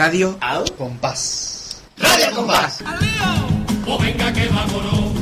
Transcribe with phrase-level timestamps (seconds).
[0.00, 1.82] Radio Al Compás.
[1.98, 2.78] Radio Compás.
[3.86, 5.12] O venga que vámonos.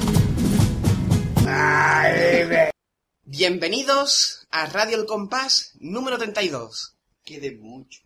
[3.24, 6.94] Bienvenidos a Radio El Compás número 32.
[7.24, 8.02] Quede mucho.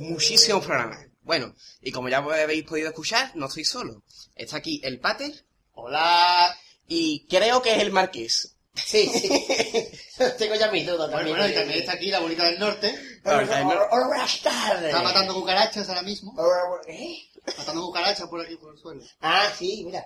[0.00, 1.06] Muchísimos programas.
[1.22, 4.02] Bueno, y como ya habéis podido escuchar, no estoy solo.
[4.34, 6.56] Está aquí el Pater Hola.
[6.88, 8.56] y creo que es el Marqués.
[8.74, 9.28] Sí, sí.
[10.38, 11.36] Tengo ya mis dudas Bueno, también.
[11.36, 12.98] bueno, y también está aquí la bonita del norte.
[13.22, 14.86] Buenas tardes.
[14.86, 16.34] Está matando cucarachas ahora mismo.
[16.88, 17.16] ¿eh?
[17.58, 19.02] Matando cucarachas por aquí, por el suelo.
[19.20, 20.04] Ah, sí, mira.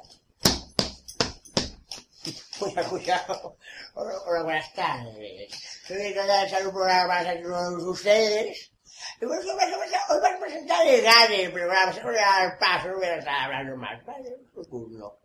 [2.58, 3.56] Cuidado, cuidado.
[3.94, 5.52] Hola, hola, buenas tardes.
[5.86, 6.20] Soy el que
[6.72, 8.70] programa para todos ustedes.
[9.20, 9.44] Y vamos
[9.92, 10.86] a- hoy vamos a presentar
[11.52, 11.92] programa.
[11.92, 14.04] Se voy a dar paso, no voy a estar hablando más.
[14.06, 15.18] Vale, por turno.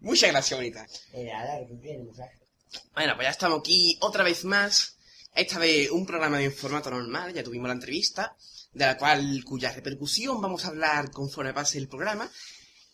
[0.00, 0.86] Muchas gracias, bonita.
[1.12, 2.16] De nada, que tú tienes.
[2.94, 4.97] Bueno, pues ya estamos aquí otra vez más.
[5.34, 8.34] Esta vez un programa en formato normal, ya tuvimos la entrevista,
[8.72, 12.30] de la cual, cuya repercusión vamos a hablar conforme pase el programa.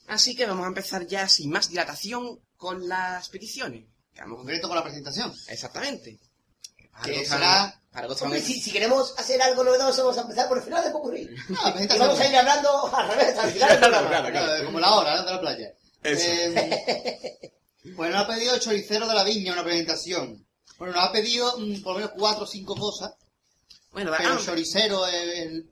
[0.09, 3.85] Así que vamos a empezar ya sin más dilatación con las peticiones.
[4.13, 5.33] Que En vamos- concreto con la presentación.
[5.49, 6.19] Exactamente.
[7.03, 10.65] Que será- para Hombre, si, si queremos hacer algo novedoso, vamos a empezar por el
[10.65, 11.29] final de Popurrí.
[11.59, 14.09] Ah, Y vamos a ir hablando al revés, al final del programa.
[14.09, 14.57] Claro, claro.
[14.57, 15.25] Eh, Como la hora, ¿no?
[15.25, 15.73] De la playa.
[16.03, 16.29] Eso.
[17.87, 20.44] Eh, pues nos ha pedido Choricero de la Viña una presentación.
[20.79, 23.15] Bueno, nos ha pedido mm, por lo menos cuatro o cinco cosas.
[23.93, 25.71] Bueno, va- Pero vamos, Choricero es el...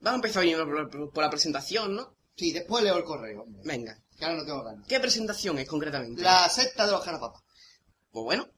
[0.00, 2.14] vamos a empezar bien por, por- por la presentación, ¿no?
[2.36, 3.42] Sí, después leo el correo.
[3.42, 3.98] hombre, Venga.
[4.18, 4.86] Que ahora no tengo ganas.
[4.86, 6.22] ¿Qué presentación es concretamente?
[6.22, 7.42] La secta de los carapapas.
[8.12, 8.48] Pues bueno,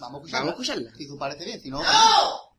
[0.00, 0.38] Vamos a escucharla.
[0.38, 0.96] vamos a escucharla.
[0.98, 1.82] Si tú parece bien, si no...
[1.82, 2.54] ¡No!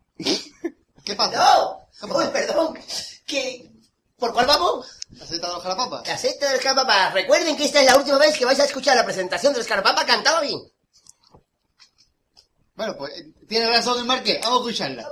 [1.03, 1.37] ¿Qué pasa?
[1.37, 1.79] ¡No!
[1.99, 2.17] ¿Qué pasa?
[2.19, 2.79] Uy, perdón.
[3.25, 3.71] ¿Qué?
[4.17, 4.87] ¿Por cuál vamos?
[5.11, 6.07] ¿La secta de los carapapas?
[6.07, 7.09] La secta del Escarpapa.
[7.11, 10.05] Recuerden que esta es la última vez que vais a escuchar la presentación del Escarpapa
[10.05, 10.59] cantado bien.
[12.75, 14.39] Bueno, pues eh, tiene razón el marqués.
[14.41, 15.07] Vamos a escucharla.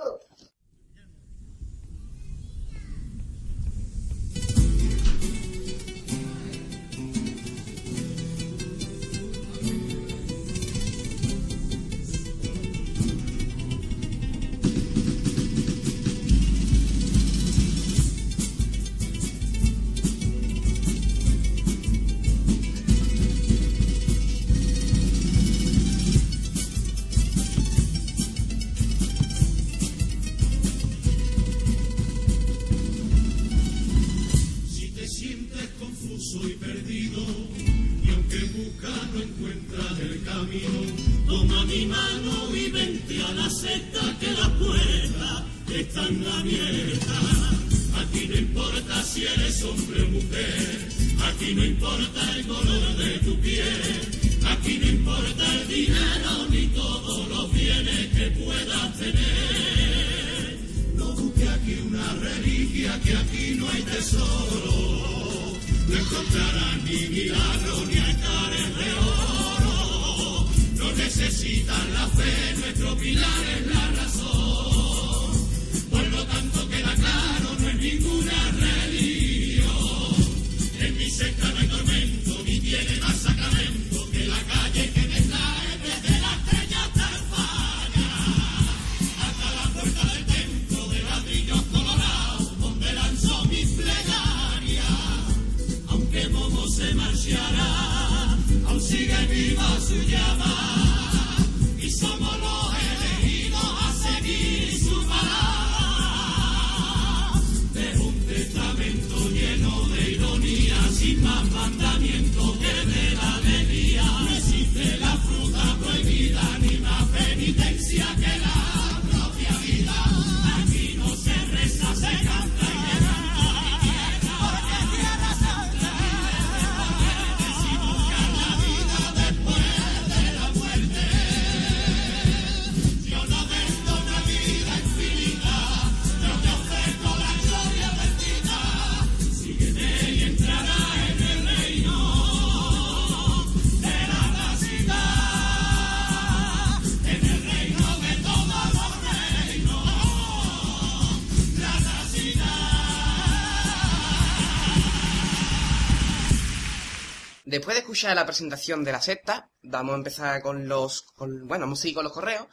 [158.10, 161.02] De la presentación de la secta, vamos a empezar con los...
[161.16, 162.48] con- bueno, vamos a seguir con los correos.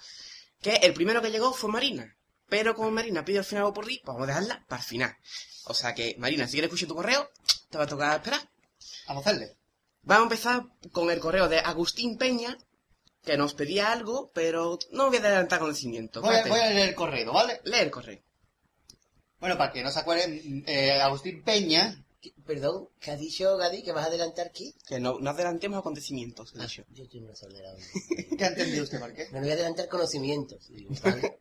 [0.61, 2.17] Que el primero que llegó fue Marina.
[2.49, 5.17] Pero como Marina pide al final algo por pues vamos a dejarla para el final.
[5.65, 7.31] O sea que, Marina, si quieres escuchar tu correo,
[7.71, 8.41] te va a tocar esperar.
[9.07, 9.57] Vamos a hacerle.
[10.03, 10.63] Vamos a empezar
[10.93, 12.57] con el correo de Agustín Peña,
[13.25, 16.21] que nos pedía algo, pero no voy a adelantar conocimiento.
[16.23, 16.61] Voy a, Espérate.
[16.61, 17.61] voy a leer el correo, ¿vale?
[17.65, 18.21] Lee el correo.
[19.39, 22.05] Bueno, para que no se acuerden, eh, Agustín Peña, ¿Qué-
[22.47, 23.83] Perdón, ¿qué has dicho, Gadi?
[23.83, 24.73] ¿Que vas a adelantar qué?
[24.87, 26.85] Que no, no adelantemos acontecimientos, he Ah, dicho.
[26.91, 27.77] yo estoy más acelerado.
[28.39, 29.33] ¿qué ha entendido usted, Marqués?
[29.33, 30.69] Me voy a adelantar conocimientos.
[30.69, 31.39] Digo, vale.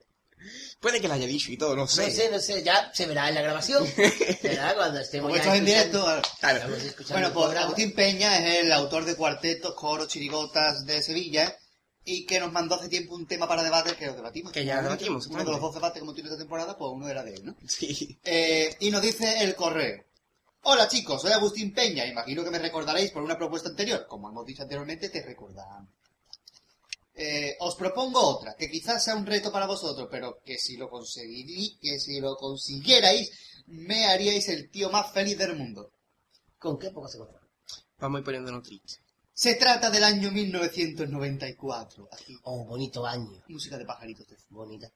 [0.79, 2.07] Puede que lo haya dicho y todo, no sé.
[2.07, 3.85] No sé, no sé, ya se verá en la grabación.
[4.41, 6.05] Se verá cuando estemos ya en directo,
[6.39, 6.73] Claro.
[7.09, 7.57] Bueno, pues.
[7.57, 11.57] Agustín Peña es el autor de cuartetos, coros, chirigotas de Sevilla
[12.05, 14.53] y que nos mandó hace tiempo un tema para debate que lo debatimos.
[14.53, 17.09] Que ya debatimos, Uno de los dos debates que hemos tenido esta temporada, pues uno
[17.09, 17.57] era de él, ¿no?
[17.67, 18.17] Sí.
[18.23, 20.05] Eh, y nos dice el correo.
[20.61, 22.05] Hola chicos, soy Agustín Peña.
[22.05, 24.05] Imagino que me recordaréis por una propuesta anterior.
[24.07, 25.89] Como hemos dicho anteriormente, te recordamos.
[27.13, 30.89] Eh, os propongo otra, que quizás sea un reto para vosotros, pero que si lo
[30.89, 33.29] conseguirí, que si lo consiguierais,
[33.67, 35.91] me haríais el tío más feliz del mundo.
[36.57, 37.45] ¿Con qué poco se controla?
[37.97, 39.01] Vamos a ir poniéndonos tristes.
[39.33, 42.09] Se trata del año 1994.
[42.11, 43.43] Aquí, Oh, bonito año.
[43.47, 44.27] música de pajaritos.
[44.49, 44.89] Bonita.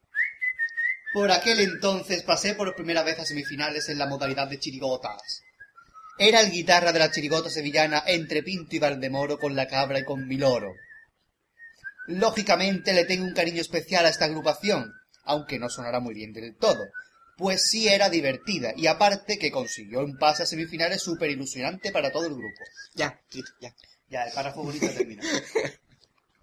[1.14, 5.44] Por aquel entonces pasé por primera vez a semifinales en la modalidad de chirigotas.
[6.18, 10.06] Era el guitarra de la chirigota sevillana entre Pinto y Valdemoro con la cabra y
[10.06, 10.74] con Miloro.
[12.08, 14.94] Lógicamente le tengo un cariño especial a esta agrupación,
[15.24, 16.84] aunque no sonará muy bien del todo,
[17.38, 22.12] pues sí era divertida y aparte que consiguió un pase a semifinales súper ilusionante para
[22.12, 22.64] todo el grupo.
[22.94, 23.20] Ya,
[23.60, 23.74] ya.
[24.10, 25.24] Ya, el párrafo bonito termina.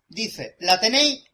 [0.09, 1.25] Dice, ¿la tenéis?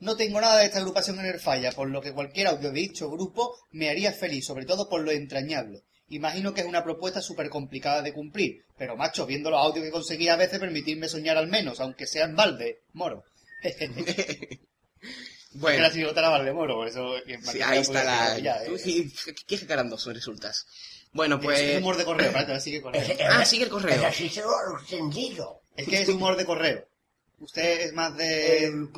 [0.00, 2.80] No tengo nada de esta agrupación en el falla, por lo que cualquier audio de
[2.80, 5.84] dicho grupo me haría feliz, sobre todo por lo entrañable.
[6.10, 9.90] Imagino que es una propuesta súper complicada de cumplir, pero macho, viendo los audios que
[9.90, 13.24] conseguí a veces, permitirme soñar al menos, aunque sea en balde, moro.
[15.52, 17.14] Bueno, la chirigota era balde moro, por eso...
[17.26, 18.38] que sí, ahí está la...
[18.38, 18.78] ya, eh.
[18.78, 19.12] Sí,
[19.46, 20.66] Qué jacarandoso resultas.
[21.12, 21.58] Bueno, Pues...
[21.60, 23.02] Es humor de correo, espérate, ahora sigue correo.
[23.30, 24.12] Ah, sigue el correo.
[24.86, 25.60] Sencillo.
[25.74, 26.86] Es que es humor de correo.
[27.40, 28.64] Usted es más de...
[28.66, 28.88] El,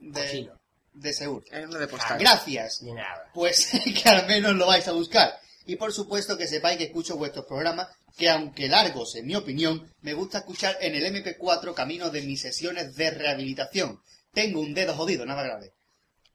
[0.00, 0.50] de-
[0.94, 1.44] de Seúl.
[1.50, 2.18] Es lo de postal.
[2.18, 2.82] Gracias.
[2.82, 3.30] Ni nada.
[3.34, 3.70] Pues
[4.02, 5.38] que al menos lo vais a buscar.
[5.66, 9.92] Y por supuesto que sepáis que escucho vuestros programas, que aunque largos en mi opinión,
[10.00, 14.00] me gusta escuchar en el MP4 camino de mis sesiones de rehabilitación.
[14.32, 15.72] Tengo un dedo jodido, nada grave.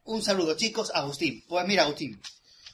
[0.03, 1.43] Un saludo chicos, Agustín.
[1.47, 2.21] Pues mira, Agustín,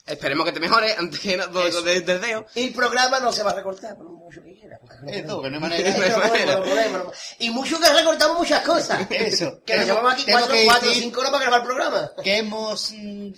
[0.04, 1.80] Esperemos que te mejores antes que no, Eso.
[1.82, 2.44] de, del dedo.
[2.56, 4.80] El programa no se va a recortar, por mucho que quiera.
[5.06, 6.56] eso, que no hay Eso manera.
[6.58, 7.04] No hay manera.
[7.38, 9.06] Y mucho que recortamos muchas cosas.
[9.10, 9.62] Eso.
[9.64, 12.10] Que nos llevamos aquí tengo cuatro, que cuatro o cinco horas para grabar el programa.
[12.24, 13.30] que hemos mm,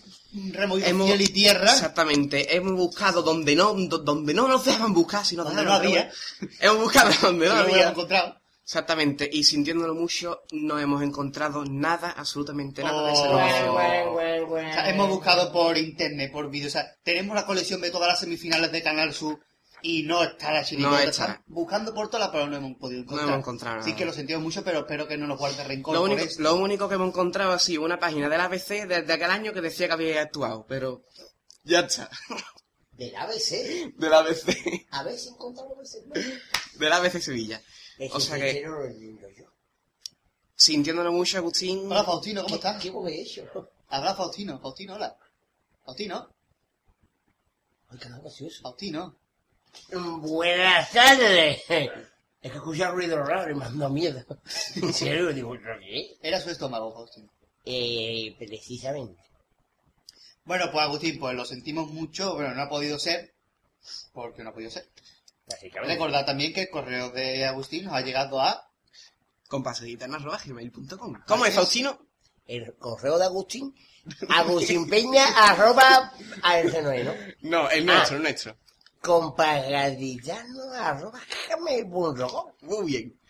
[0.52, 1.70] removido Hemos- cielo y tierra.
[1.70, 6.10] Exactamente, hemos buscado donde no, do- donde no nos dejaban buscar, sino Donde no había.
[6.60, 7.90] Hemos buscado donde no no lo hemos había.
[7.90, 8.40] encontrado.
[8.64, 14.55] Exactamente, y sintiéndolo mucho, no hemos encontrado nada, absolutamente nada de ese Oh.
[14.55, 16.69] O sea, hemos buscado por internet, por vídeo.
[16.69, 19.38] O sea, tenemos la colección de todas las semifinales de Canal Sur
[19.82, 20.96] y no está la chirigota.
[20.96, 21.43] No está.
[21.46, 23.28] Buscando por todas, pero no hemos podido encontrar.
[23.28, 23.99] hemos encontrado Sí nada.
[23.99, 26.43] que lo sentimos mucho, pero espero que no nos guarde rencor Lo por único, esto.
[26.43, 29.52] lo único que hemos encontrado ha sido una página del ABC de, de aquel año
[29.52, 31.05] que decía que había actuado, pero
[31.64, 32.08] ya está.
[32.93, 33.94] Del ABC.
[33.96, 34.87] Del ABC.
[34.90, 36.02] A ver si encontramos ese.
[36.78, 37.60] Del ABC Sevilla.
[38.11, 39.44] O sea que- tercero lo entiendo yo.
[40.56, 41.91] Sintiéndolo mucho, Agustín.
[41.91, 42.82] Hola, Faustino, ¿cómo ¿Qué, estás?
[42.82, 43.70] ¿Qué hemos hecho?
[43.88, 45.17] Habla Faustino, Faustino, hola.
[45.85, 46.31] Faustino,
[47.88, 48.62] Ay, qué gracioso.
[48.62, 49.17] Faustino.
[50.20, 51.62] Buenas tardes.
[51.69, 54.25] Es que escucha ruido raro y me da miedo.
[54.76, 56.17] En serio, digo, ¿pero ¿qué?
[56.22, 57.31] Era su estómago, Faustino.
[57.65, 59.22] Eh, precisamente.
[60.44, 63.34] Bueno, pues Agustín, pues lo sentimos mucho, pero no ha podido ser,
[64.13, 64.86] porque no ha podido ser.
[65.46, 65.94] Básicamente.
[65.94, 68.70] Recordad también que el correo de Agustín nos ha llegado a...
[69.48, 71.98] Compasaditanas.gmail.com ¿Cómo es, Faustino?
[72.46, 73.74] El correo de Agustín.
[74.29, 76.13] Agustinpeña arroba.
[76.43, 77.15] A ese no es, ¿no?
[77.43, 78.56] No, el nuestro, el nuestro.
[79.01, 82.53] Compagaditano arroba gmail.com.
[82.63, 83.20] Muy bien.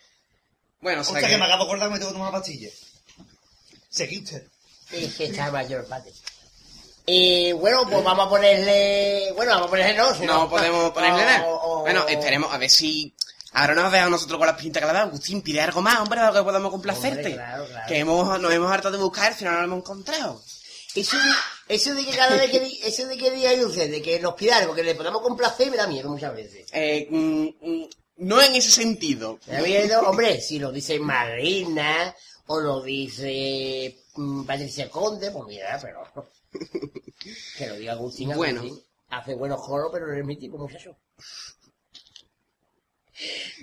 [0.81, 1.35] Bueno, o sea Hostia, que...
[1.35, 2.71] que me acabo de acordar que me tengo que tomar una pastilla.
[3.89, 4.49] Seguí usted.
[4.91, 6.13] Es que está mayor padre.
[7.07, 9.33] Y bueno, pues vamos a ponerle.
[9.37, 10.15] Bueno, vamos a ponerle no.
[10.15, 11.45] si No podemos ponerle o- nada.
[11.47, 13.15] o- Bueno, esperemos a ver si...
[13.57, 15.07] Ahora nos dejado nosotros con las pintas que le ha dado.
[15.09, 17.19] Agustín, pide algo más, hombre, algo que podamos complacerte.
[17.19, 17.87] Hombre, claro, claro.
[17.87, 20.43] Que hemos, nos hemos hartado de buscar, al final no lo hemos encontrado.
[20.97, 24.19] Eso de, eso de que cada vez que, eso de que digáis usted, de que
[24.19, 26.67] nos pida algo que le podamos complacer, me da miedo muchas veces.
[26.73, 29.39] Eh, mm, mm, no en ese sentido.
[29.47, 32.13] Me da miedo, hombre, si lo dice Marina
[32.47, 36.27] o lo dice mm, Patricia Conde, pues mira, pero.
[37.57, 38.61] Que lo diga Agustín, Bueno.
[38.61, 38.83] Agustín.
[39.11, 40.97] Hace buenos coros, pero no es mi tipo, muchacho.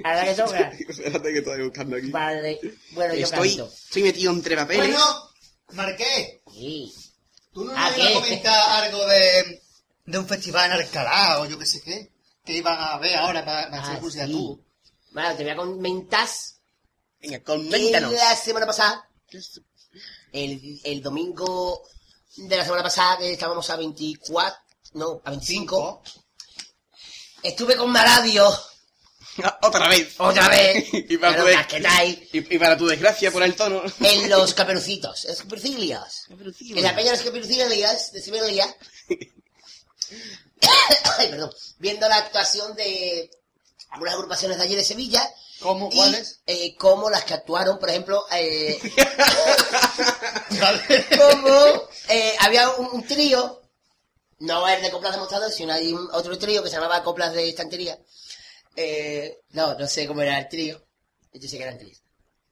[0.04, 0.60] Ahora que toca.
[0.80, 2.10] Espérate que estoy buscando aquí.
[2.10, 2.60] Vale,
[2.92, 3.74] bueno, yo Estoy, canto.
[3.74, 4.88] estoy metido entre papeles.
[4.90, 5.30] Bueno,
[5.74, 6.94] Marqués, Sí.
[7.54, 9.62] ¿tú no ¿A nos ibas a comentar algo de,
[10.06, 12.12] de un festival en Alcalá o yo qué sé qué?
[12.46, 14.32] Que iban a ver ahora para, para hacer Ah, curiosidad sí.
[14.32, 14.64] tú.
[15.12, 16.28] Bueno, te voy a comentar
[17.22, 18.14] Venga, que coméntanos.
[18.14, 19.10] la semana pasada,
[20.32, 21.84] el, el domingo
[22.36, 24.60] de la semana pasada, que estábamos a 24,
[24.94, 26.02] no, a 25,
[27.44, 28.50] estuve con Maradio
[29.62, 30.16] Otra vez.
[30.18, 33.82] otra vez, Y para casquetáis, Y, y para tu desgracia, por el tono.
[34.00, 36.26] en los caperucitos, en los caperucilios.
[36.30, 38.76] En la peña de los caperucilios de Siberia.
[41.18, 41.52] Ay, perdón.
[41.80, 43.30] Viendo la actuación de
[43.90, 45.22] algunas agrupaciones de allí de Sevilla.
[45.62, 45.90] ¿Cómo?
[45.90, 46.42] ¿Cuáles?
[46.48, 48.80] eh, como las que actuaron, por ejemplo, eh,
[51.18, 53.62] como eh, había un, un trío,
[54.40, 57.34] no el de coplas de mostrador, sino hay un- otro trío que se llamaba coplas
[57.34, 57.98] de estantería.
[58.76, 60.84] Eh, no, no sé cómo era el trío.
[61.34, 62.02] Yo sé que eran tríos.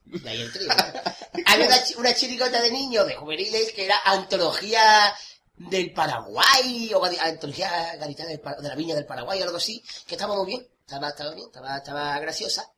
[0.04, 0.68] De ahí el trío.
[1.46, 5.14] Había una, una chiricota de niños, de juveniles, que era antología
[5.56, 10.34] del Paraguay, o antología gaditana de la viña del Paraguay, o algo así, que estaba
[10.36, 12.70] muy bien, estaba, estaba bien, estaba, estaba graciosa.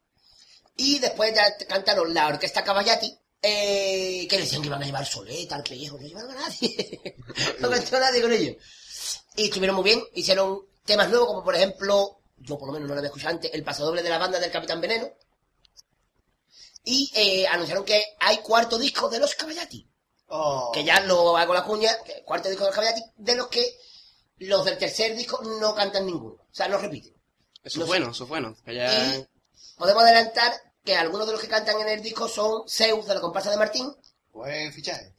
[0.76, 5.57] Y después ya cantaron la orquesta Caballati, eh, que decían que iban a llevar soleta
[5.57, 7.14] al pellejo, no llevaron a nadie,
[7.61, 8.57] no cantó nadie con ellos.
[9.37, 12.95] Y estuvieron muy bien, hicieron temas nuevos, como por ejemplo, yo por lo menos no
[12.95, 15.09] lo había escuchado antes, el pasodoble de la banda del Capitán Veneno.
[16.85, 19.88] Y eh, anunciaron que hay cuarto disco de los Caballati,
[20.35, 20.71] Oh.
[20.73, 21.91] que ya lo hago la cuña,
[22.25, 23.76] cuarto disco de los Caballati, de los que
[24.38, 27.14] los del tercer disco no cantan ninguno, o sea, no repiten.
[27.62, 27.99] Eso No es sé.
[27.99, 28.57] bueno, eso es bueno.
[28.64, 29.17] Que ya...
[29.17, 29.26] Y
[29.83, 30.53] podemos adelantar
[30.85, 33.57] que algunos de los que cantan en el disco son Zeus de la comparsa de
[33.57, 33.93] Martín.
[34.33, 35.12] Buen fichaje.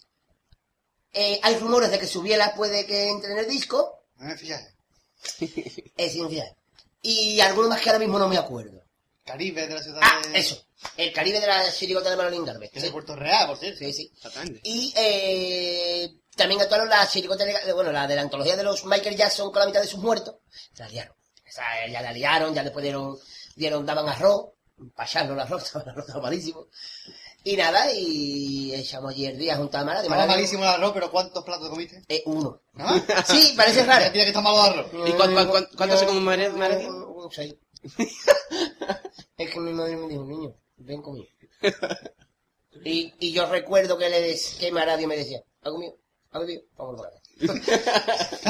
[1.11, 4.05] Eh, hay rumores de que Subiela puede que entre en el disco.
[4.15, 4.69] Buen fichaje.
[5.97, 6.47] Eh, sin fiar.
[7.01, 8.81] Y algunos más que ahora mismo no me acuerdo.
[9.25, 10.39] Caribe de la ciudad Ah, de...
[10.39, 10.65] eso.
[10.97, 12.65] El Caribe de la chirigota de Manolín Garbe.
[12.65, 13.79] Es Sí, de Puerto Real, por cierto.
[13.79, 13.93] sí.
[13.93, 14.11] sí.
[14.15, 14.59] Exactamente.
[14.63, 19.15] Y eh, también actuaron la chirigota, de- bueno, la de la antología de los Michael
[19.15, 20.35] Jackson con la mitad de sus muertos.
[20.77, 21.15] La liaron.
[21.45, 23.17] Esa, ya la liaron, ya después dieron,
[23.55, 24.47] dieron daban arroz.
[24.83, 26.67] El arroz, el arroz estaba malísimo.
[27.45, 30.01] Y nada, y echamos ayer día junto a Mara.
[30.01, 32.01] De Estaba malísimo el arroz, pero ¿cuántos platos comiste?
[32.07, 32.61] Eh, uno.
[32.73, 33.03] ¿Nada más?
[33.27, 34.05] Sí, parece raro.
[34.05, 34.91] Ya tiene que estar malo el arroz.
[35.07, 37.55] ¿Y cuán- cuán- cuán- cuánto se come un mare- mare- Un seis.
[39.37, 41.27] Es que mi madre me dijo, niño, ven conmigo.
[42.85, 45.95] Y, y yo recuerdo que, le des- que Maradio me decía, ¿ha comido?
[46.33, 47.09] Vamos a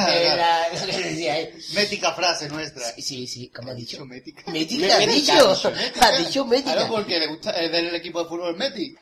[0.10, 1.54] Era lo que le decía él.
[1.74, 2.86] Mética frase nuestra.
[2.94, 4.06] Sí, sí, sí, como ha dicho.
[4.06, 4.44] Mética.
[4.52, 5.34] Mética, ha Mética.
[5.34, 5.68] dicho.
[6.02, 6.88] Ha dicho Claro, mética.
[6.88, 8.98] porque le gusta, es del equipo de fútbol fútbol.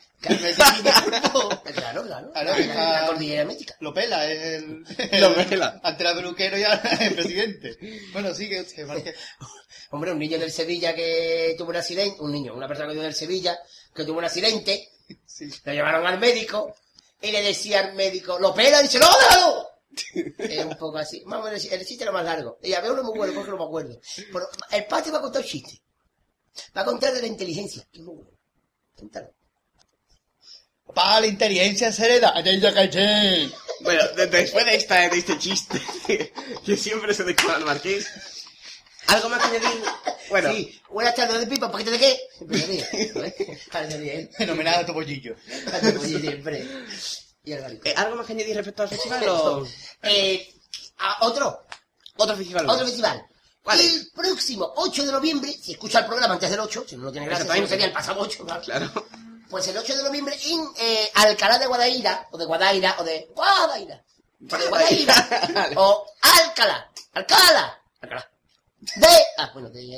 [1.73, 2.31] Claro, claro.
[2.31, 3.75] Claro, La, que la cordillera mética.
[3.79, 4.83] Lo pela, es el...
[5.19, 5.79] Lo pela.
[5.83, 7.77] Ante la peluquero y ahora el presidente.
[8.13, 9.15] Bueno, sigue usted, Marqués.
[9.89, 13.05] Hombre, un niño del Sevilla que tuvo un accidente, un niño, una persona que vive
[13.05, 13.57] del Sevilla,
[13.95, 14.89] que tuvo un accidente,
[15.25, 15.49] Sí.
[15.65, 16.73] lo llevaron al médico
[17.21, 18.79] y le decía al médico, ¿lo pela?
[18.79, 19.67] Y dice, ¡no, déjalo!
[20.37, 21.21] Es un poco así.
[21.25, 22.57] Más o menos, el chiste era más largo.
[22.63, 23.99] Y había uno muy bueno, porque no me acuerdo.
[24.31, 25.81] Pero el padre va a contar un chiste.
[26.75, 27.85] Va a contar de la inteligencia.
[27.91, 28.31] que es muy bueno.
[28.95, 29.33] Cuéntalo.
[30.93, 32.29] Para la inteligencia se hereda.
[33.81, 35.81] Bueno, de- después de, esta, de este chiste,
[36.65, 38.07] que siempre se decora al marqués,
[39.07, 39.83] ¿algo más que añadir?
[40.31, 42.19] Bueno, Sí, buenas tardes de pipa, ¿un paquete de qué?
[42.39, 44.29] Él.
[44.37, 45.35] Fenomenal a Topollillo.
[45.99, 46.65] Oye, siempre.
[47.43, 49.67] Y eh, ¿algo más que añadir respecto al festival o
[50.03, 50.53] Eh,
[50.99, 51.63] a- otro,
[52.15, 52.69] otro festival?
[52.69, 53.25] otro festival.
[53.61, 53.93] ¿Cuál es?
[53.93, 57.11] el próximo 8 de noviembre, si escucha el programa antes del 8, si no, no
[57.11, 57.69] tiene gracia, Exactamente.
[57.69, 58.61] sería el pasado 8, claro.
[58.61, 59.05] Claro.
[59.49, 63.27] Pues el 8 de noviembre en eh, Alcalá de Guadaira, o de Guadaira, o de
[63.35, 64.01] Guadaira,
[64.49, 65.75] o de Guadaira, Vale.
[65.77, 68.30] o Alcalá, Alcalá, Alcalá.
[68.81, 69.07] De...
[69.37, 69.95] Ah, bueno, de...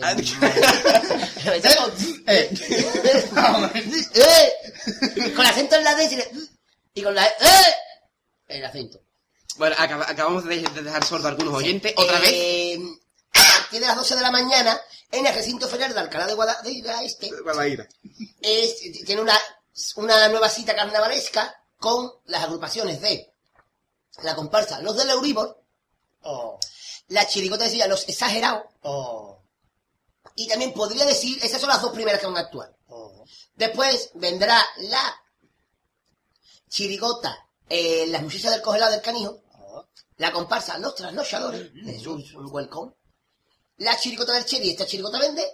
[4.14, 6.32] Eh, con acento en la D y le-
[6.96, 7.26] y con la...
[7.26, 7.74] ¡Eh!
[8.48, 9.00] El acento.
[9.58, 11.94] Bueno, acaba- acabamos de, de dejar sordo a algunos oyentes.
[11.96, 12.32] Otra vez.
[12.34, 12.80] Eh,
[13.34, 14.80] a partir de las 12 de la mañana,
[15.12, 17.88] en el recinto ferial de Alcalá de Guadaira Este, Guadaira.
[18.42, 18.76] es,
[19.06, 19.40] tiene una,
[19.96, 23.32] una nueva cita carnavalesca con las agrupaciones de
[24.24, 25.60] la comparsa Los del Euribor,
[26.26, 26.58] Oh,
[27.14, 29.40] la chirigota decía Los Exagerados, oh,
[30.36, 32.76] y también podría decir, esas son las dos primeras que van a actuar.
[32.88, 33.24] oh.
[33.56, 35.16] Después vendrá la
[36.68, 39.86] chirigota eh, Las Muchachas del Congelado del Canijo, oh.
[40.18, 42.94] la comparsa Los Trasnochadores, de Jesús Welcome,
[43.78, 45.46] la chirigota del Cheri, esta chirigota vende,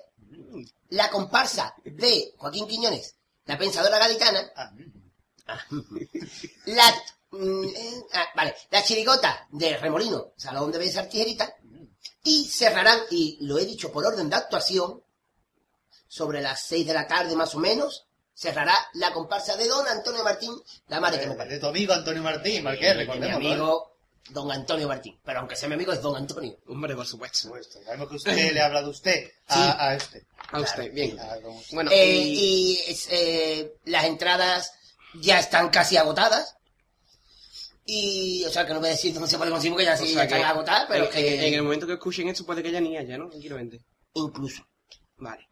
[0.89, 5.89] la comparsa de Joaquín Quiñones, la pensadora gaditana, Ah, mm.
[6.67, 11.53] la mm, eh, ah, vale, la chirigota de Remolino, Salón de Bellas Artillería,
[12.23, 15.01] y cerrarán, y lo he dicho por orden de actuación,
[16.07, 20.23] sobre las seis de la tarde más o menos, cerrará la comparsa de Don Antonio
[20.23, 20.53] Martín,
[20.87, 21.53] la madre que me De, parió.
[21.53, 23.35] de tu amigo Antonio Martín, Marqués, De mi recordemos.
[23.35, 23.95] amigo
[24.29, 26.57] Don Antonio Martín, pero aunque sea mi amigo es Don Antonio.
[26.67, 27.37] Hombre, por supuesto.
[27.39, 27.79] Supuesto.
[27.83, 30.25] Sabemos que usted le habla de usted a, a este.
[30.51, 31.19] A usted, bien.
[31.19, 31.37] A
[31.71, 32.73] Bueno, Eh, y...
[32.73, 34.71] y es, eh, las entradas
[35.15, 36.55] ya están casi agotadas.
[37.91, 39.97] Y, o sea, que no voy a decir dónde se puede conseguir porque ya O
[39.97, 41.33] sí sea está agotada, pero en, que...
[41.35, 43.29] en- en el momento que escuchen esto puede que ya ni haya, ¿no?
[43.29, 43.79] Tranquilamente.
[44.13, 44.63] Incluso.
[45.17, 45.47] Vale.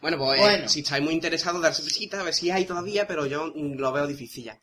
[0.00, 0.68] Bueno, pues Bueno.
[0.68, 3.92] si estáis muy interesados, darse visita, a ver si hay todavía, pero yo mm, lo
[3.92, 4.60] veo difícil ya.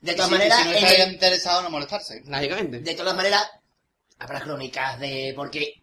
[0.00, 2.22] De todas maneras, si no estáis el- interesados, no molestarse.
[2.26, 2.78] Lógicamente.
[2.80, 3.42] de todas maneras,
[4.18, 5.32] habrá crónicas de...
[5.34, 5.82] Porque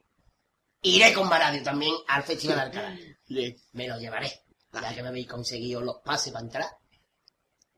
[0.84, 2.98] iré con Maradio también al Festival de Alcalá.
[3.74, 4.32] Me lo llevaré.
[4.74, 6.66] Ya que me habéis conseguido los pases para entrar.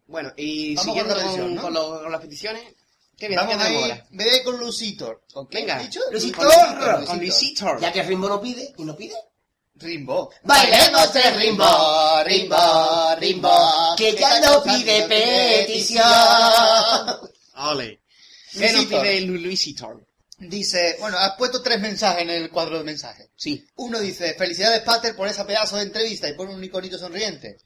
[0.06, 1.62] Bueno, y Vamos siguiendo con la con, petición, ¿no?
[1.64, 2.76] con los- con las peticiones,
[3.18, 3.40] ¿qué bien?
[3.40, 4.08] Vamos ¿Qué a tenemos ir, ahora?
[4.12, 5.24] ve con Lucitor.
[5.34, 6.00] ¿Con qué Venga, has dicho?
[6.12, 6.46] Lucitor.
[6.46, 7.06] Lucitor.
[7.06, 7.82] Con.
[7.82, 9.16] Ya que Rimbo no pide, y no pide.
[9.76, 10.32] Rimbo.
[10.44, 16.04] Bailemos el rimbo, rimbo, rimbo, que ya no pide petición.
[17.56, 18.02] Ole.
[18.52, 20.06] ¿Qué nos pide Lu- Luisitor?
[20.38, 23.30] Dice, bueno, has puesto tres mensajes en el cuadro de mensajes.
[23.36, 23.66] Sí.
[23.76, 27.58] Uno dice, felicidades Pater por esa pedazo de entrevista y pone un iconito sonriente.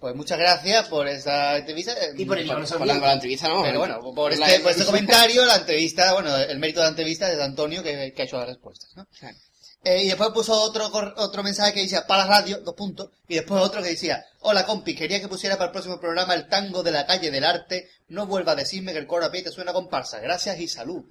[0.00, 1.92] Pues muchas gracias por esa entrevista.
[2.16, 3.62] Y por el Por la, por la entrevista, ¿no?
[3.62, 7.30] Pero bueno, por este, por este comentario, la entrevista, bueno, el mérito de la entrevista
[7.30, 9.06] es de Antonio que, que ha hecho las respuestas, ¿no?
[9.18, 9.36] Claro.
[9.84, 13.10] Eh, y después puso otro cor- otro mensaje que decía, para la radio, dos puntos,
[13.28, 16.48] y después otro que decía, hola compi, quería que pusiera para el próximo programa el
[16.48, 19.42] tango de la calle del arte, no vuelva a decirme que el coro a pie
[19.42, 21.04] te suena comparsa, gracias y salud.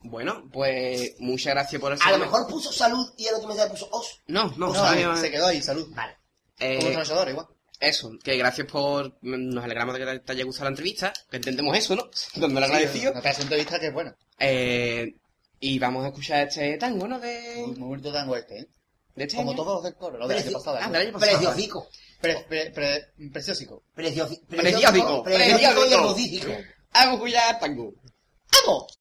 [0.00, 2.02] Bueno, pues muchas gracias por eso.
[2.04, 4.20] A lo mejor puso salud y el otro mensaje puso os.
[4.26, 5.88] No, no, No, se quedó ahí, salud.
[5.94, 6.16] Vale.
[6.58, 6.90] eh, Como
[7.30, 7.46] igual.
[7.82, 9.16] Eso, que gracias por...
[9.22, 12.08] Nos alegramos de que te haya gustado la entrevista, que entendemos eso, ¿no?
[12.36, 13.12] Donde lo agradecido.
[13.12, 14.16] Una pedazo de entrevista que es buena.
[14.38, 15.14] Eh,
[15.60, 17.18] y vamos a escuchar este tango, ¿no?
[17.20, 18.66] De, Muy, muy bonito tango este, ¿eh?
[19.14, 19.56] de este Como año.
[19.62, 20.78] todos los del coro, lo del año pasado.
[20.80, 21.38] Ah, año pasado.
[21.38, 21.88] Preciosico.
[22.20, 23.82] Pre- pre- pre- preciosico.
[23.94, 24.46] Preciosico.
[24.46, 25.22] Preciosico.
[25.22, 26.48] Preciosico Preciosico.
[26.94, 27.94] Vamos a escuchar tango.
[28.66, 28.98] ¡Vamos!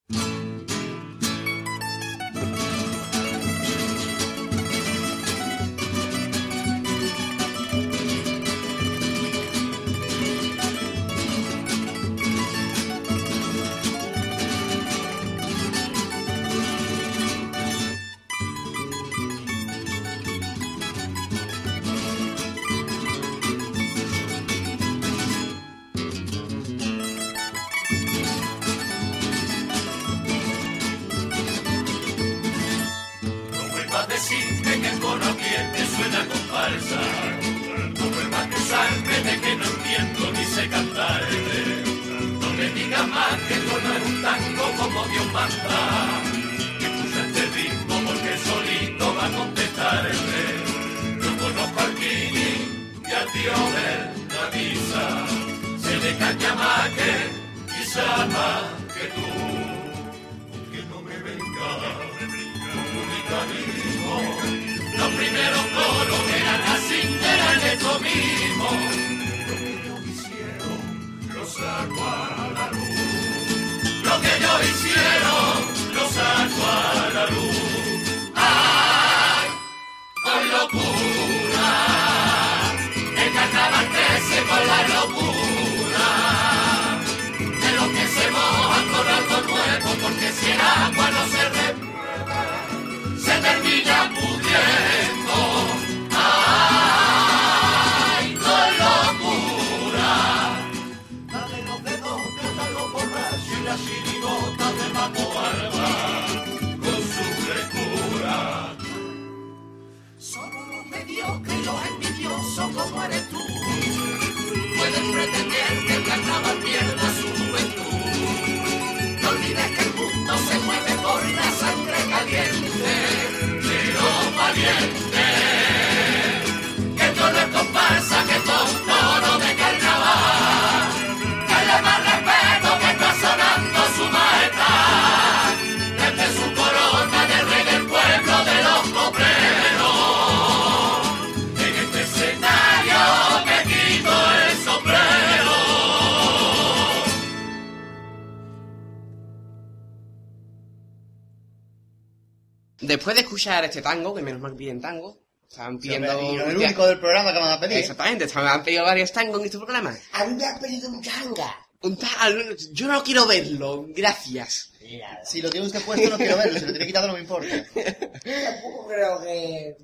[153.41, 155.17] Escuchar este tango, que menos mal piden tango,
[155.49, 156.11] estaban pidiendo...
[156.11, 157.77] El único del programa que me van a pedir.
[157.79, 159.97] Exactamente, estaban, han pedido varios tangos en este programa.
[160.13, 161.67] A mí me han pedido un tanga.
[161.81, 164.73] Un tal, yo no quiero verlo, gracias.
[164.81, 167.21] Mira, Si lo tiene usted puesto no quiero verlo, si lo tiene quitado no me
[167.21, 167.65] importa.
[167.73, 169.77] tampoco creo que...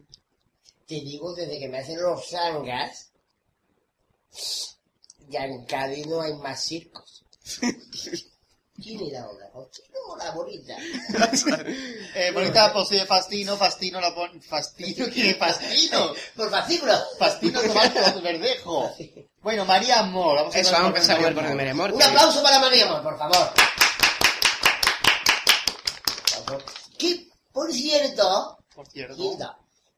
[0.86, 3.12] Te digo, desde que me hacen los zangas,
[5.28, 7.26] ya en Cádiz no hay más circos.
[8.88, 10.78] ¿Quién era una No, la bonita.
[12.15, 14.39] Eh, bonita posee Fastino, Fastino la pone...
[14.39, 16.13] Fastino, ¿quién es Fastino?
[16.36, 16.93] Por fascículo.
[17.19, 18.95] Fastino tomate verdejo.
[19.41, 20.38] Bueno, María Amor.
[20.38, 21.91] Vamos a Eso, vamos a empezar con el María Amor.
[21.91, 23.54] Un aplauso para María Amor, por favor.
[26.97, 29.38] Que, por cierto, Por cierto.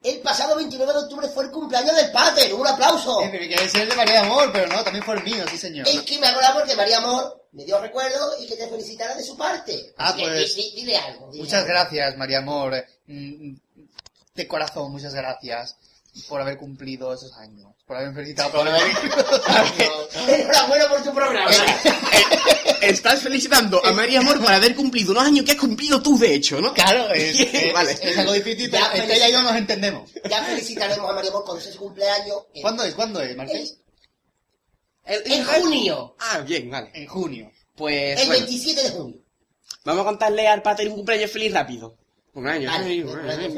[0.02, 2.54] El pasado 29 de octubre fue el cumpleaños del Pater.
[2.56, 3.22] Un aplauso.
[3.22, 5.46] Eh, pero que debe ser el de María Amor, pero no, también fue el mío,
[5.52, 5.88] sí señor.
[5.88, 9.24] Es que me acordaba porque María Amor me dio recuerdo y que te felicitara de
[9.24, 9.94] su parte.
[9.98, 11.30] Ah, pues, di- di- dile algo.
[11.32, 11.70] dile Muchas algo.
[11.70, 12.74] gracias, María Amor.
[12.76, 13.56] Eh, mm,
[14.36, 15.76] De corazón, muchas gracias
[16.30, 17.74] por haber cumplido esos años.
[17.86, 18.82] Por haberme felicitado por haber
[20.28, 21.52] Enhorabuena por tu programa.
[22.82, 26.34] Estás felicitando a María Amor por haber cumplido unos años que has cumplido tú, de
[26.36, 26.74] hecho, ¿no?
[26.74, 27.98] Claro, es, es- Vale.
[28.02, 30.10] es algo difícil, Ya, pero pero- ella y yo nos entendemos.
[30.30, 32.38] Ya felicitaremos a María Amor cuando sea su cumpleaños.
[32.62, 32.96] ¿Cuándo es?
[32.96, 33.78] ¿Cuándo es, Marqués?
[35.10, 36.16] El- en junio.
[36.20, 36.92] Ah, bien, vale.
[36.94, 37.52] En junio.
[37.76, 39.18] Pues El bueno, 27 de junio.
[39.86, 41.96] vamos a contarle al pater un cumpleaños feliz rápido.
[42.34, 43.50] Un año Vale, un año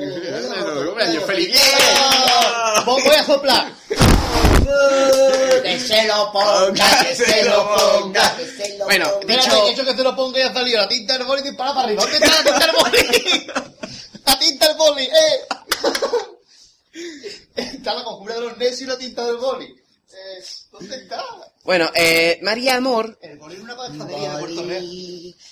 [1.21, 1.53] feliz, feliz.
[1.53, 2.83] ¡Yeah!
[2.85, 3.71] Voy a soplar.
[5.63, 9.19] Que se lo ponga, que se lo ponga, que se lo Bueno, ponga.
[9.19, 11.43] Espérate, Dicho- hecho que se lo ponga y ha salido la tinta del boli y
[11.45, 12.03] dispara para arriba.
[12.03, 13.47] ¿Dónde está la tinta del boli?
[14.25, 15.09] La tinta del boli, eh.
[17.55, 19.75] Está la conjura de los necios y la tinta del boli.
[20.13, 21.23] Eh, ¿Dónde está?
[21.63, 24.65] Bueno, eh, María Amor, El boli en una panadería de Puerto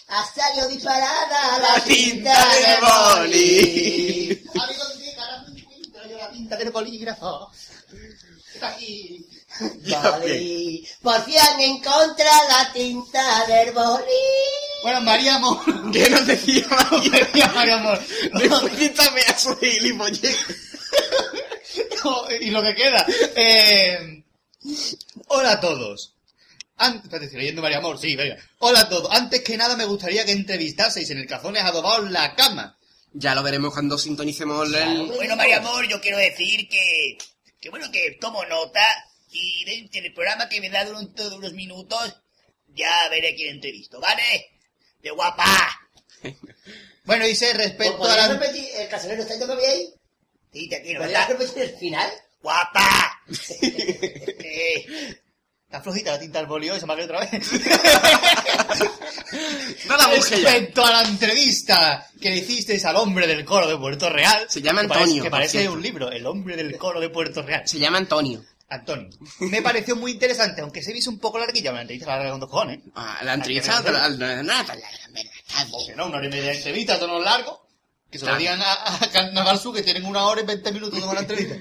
[0.09, 4.27] ha salido disparada la La tinta tinta de boli.
[4.27, 4.63] boli.
[4.63, 7.51] Amigo, diga, ahora me encuentro yo la tinta del bolígrafo.
[8.53, 9.25] Está aquí.
[9.59, 14.03] Boli, por fin encontra la tinta del boli.
[14.83, 15.91] Bueno, María Amor.
[15.91, 17.51] ¿qué nos decía María?
[17.55, 17.97] María Amor.
[17.99, 20.37] Felicítame a su gilipollez.
[22.41, 23.05] y lo que queda.
[23.35, 24.23] Eh,
[25.27, 26.15] hola a todos.
[26.77, 28.37] Antes, espérate, estoy leyendo María Amor, sí, venga.
[28.59, 29.11] Hola a todos.
[29.11, 32.77] Antes que nada me gustaría que entrevistaseis en el Cazones Adobados la cama.
[33.11, 35.07] Ya lo veremos cuando sintonicemos el...
[35.07, 37.17] Bueno, María Amor, yo quiero decir que,
[37.59, 38.81] que bueno, que tomo nota
[39.31, 42.15] y de- en el programa que me da durante unos minutos
[42.67, 44.23] ya veré quién entrevisto, ¿vale?
[45.01, 45.45] De guapa.
[47.05, 48.33] Bueno, dice respecto a ¿Podrías la...
[48.37, 49.89] repetir el casanero está todavía ahí?
[50.53, 51.39] Sí, te quiero, ¿Podrías ¿verdad?
[51.41, 52.11] repetir el final?
[52.43, 53.08] ¡Guapa!
[55.65, 57.51] Está flojita la tinta del bolio, se me ha caído otra vez.
[59.87, 60.07] No la.
[60.07, 64.47] Respecto a la entrevista que le hicisteis al hombre del coro de Puerto Real.
[64.49, 67.43] Se llama que parece- Antonio, Que parece un libro, El hombre del coro de Puerto
[67.43, 67.67] Real.
[67.67, 68.43] Se llama Antonio.
[68.69, 69.09] Antonio.
[69.39, 72.49] Me pareció muy interesante, aunque se visto un poco larguilla, una entrevista larga con dos
[72.49, 72.79] cojones.
[72.95, 73.77] Ah, la entrevista...
[73.77, 76.51] Hay que al- al- al- nada, la- la- la- Porque no, una hora y media
[76.51, 77.67] de entrevista, tono largo.
[78.11, 80.99] Que se lo digan a, a Carnaval Sur que tienen una hora y 20 minutos
[80.99, 81.55] de una entrevista.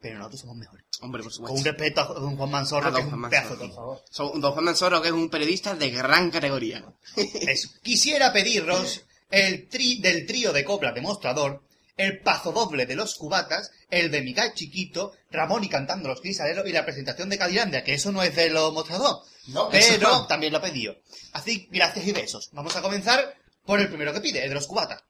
[0.00, 0.84] Pero nosotros somos mejores.
[1.00, 1.70] Hombre, por Con un supuesto.
[1.72, 3.68] respeto a don Juan Manzorro, A que es un pedazo Manzorro.
[3.68, 4.04] de favor.
[4.10, 6.84] Son don Juan Mansoro, que es un periodista de gran categoría.
[7.16, 7.68] Eso.
[7.82, 11.62] Quisiera pediros el tri del trío de copla demostrador,
[11.96, 16.66] el paso doble de los cubatas, el de Miguel Chiquito, Ramón y cantando los crisaleros
[16.68, 19.18] y la presentación de Cadilandia, que eso no es de los mostrador.
[19.48, 20.26] No, pero eso no.
[20.28, 20.96] también lo ha pedido.
[21.32, 22.50] Así, gracias y besos.
[22.52, 23.34] Vamos a comenzar
[23.66, 25.02] por el primero que pide, el de los cubatas.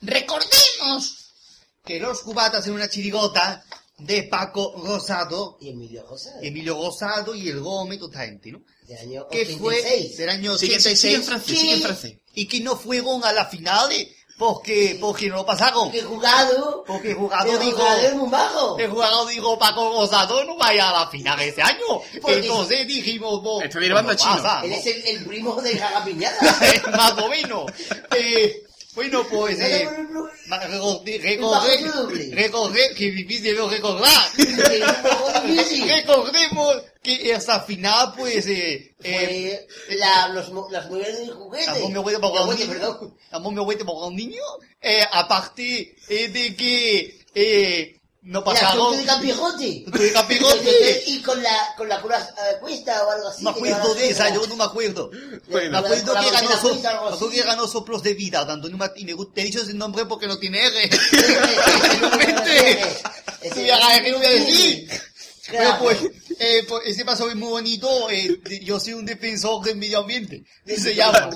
[0.00, 1.25] Recordemos
[1.86, 3.64] que los cubatas en una chirigota
[3.98, 6.30] de Paco Rosado, Y Emilio José.
[6.42, 8.60] Emilio Gozado y el Gómez, toda esta gente, ¿no?
[8.86, 10.16] Del año que fue 86.
[10.18, 12.18] del año Sigue, 86 sigue en francés, sigue en que- francés.
[12.34, 13.90] y que no fueron a la final
[14.38, 16.84] porque porque no lo pasaron Que jugado.
[16.86, 18.78] porque El dijo jugador es muy bajo.
[18.78, 23.42] el jugador dijo Paco Rosado no vaya a la final este año Porque- entonces dijimos
[23.42, 24.32] no, Estoy derivando no chino.
[24.36, 24.76] pasa, Él ¿no?
[24.76, 26.36] es el, el primo de Jagapiñada.
[26.92, 27.64] más o menos
[28.16, 28.62] eh,
[28.96, 29.88] bueno pues eh,
[32.96, 34.32] que difícil recordar
[35.86, 41.70] recordemos que esa final pues eh, eh, la, los, las mujeres juguete.
[41.70, 42.68] Amor para un niño.
[42.68, 43.16] perdón.
[43.30, 44.42] Amor mi abuelo para un niño.
[44.80, 47.95] Eh, aparte eh, de que eh,
[48.26, 48.86] no La pasaron.
[48.88, 49.84] suerte de Campijote.
[49.92, 51.02] Tú de Campijote.
[51.06, 53.44] Y con la, con la cura eh, cuesta o algo así.
[53.44, 55.10] No me acuerdo de esa, yo no me acuerdo.
[55.48, 58.76] Bueno, me acuerdo que ganó, so- algo me acuerdo que ganó soplos de vida, Antonio
[58.76, 59.16] Martínez.
[59.34, 60.84] Te he dicho ese nombre porque no tiene R.
[63.42, 64.90] Ese- Tú ya sabes qué voy a decir.
[65.48, 65.98] Pero pues,
[66.40, 68.10] eh, pues, ese paso es muy bonito.
[68.10, 70.42] eh, yo soy un defensor del medio ambiente.
[70.66, 71.30] Y se llama.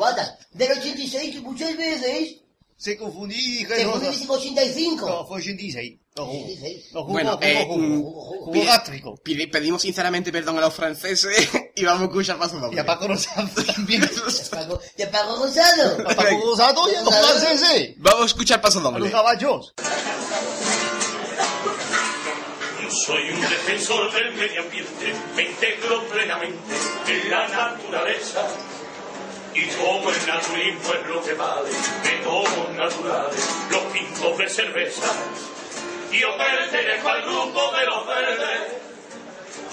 [0.52, 2.36] Del 86, que muchas veces
[2.76, 5.08] Se confundí y dije, se no, no, en 85.
[5.08, 5.99] no, fue 86.
[6.20, 6.44] No jugó.
[6.44, 6.84] 86.
[6.92, 9.14] No jugó, Bueno, jugó, eh, gástrico.
[9.24, 12.76] Pedimos sinceramente perdón a los franceses y vamos a escuchar paso doble.
[12.76, 14.08] Y a Paco Rosado también.
[14.50, 16.08] Pago- Te pago Gonzalo.
[16.08, 17.94] A Paco Rosado y a los franceses.
[17.98, 19.10] Vamos a escuchar paso A los doble.
[19.10, 19.72] caballos.
[23.06, 26.74] Soy un defensor del medio ambiente, me integro plenamente
[27.06, 28.42] en la naturaleza.
[29.54, 31.70] Y como el naturismo es lo que vale,
[32.04, 35.06] me tomo naturales los pintos de cerveza.
[36.10, 38.60] Yo pertenezco al grupo de los verdes,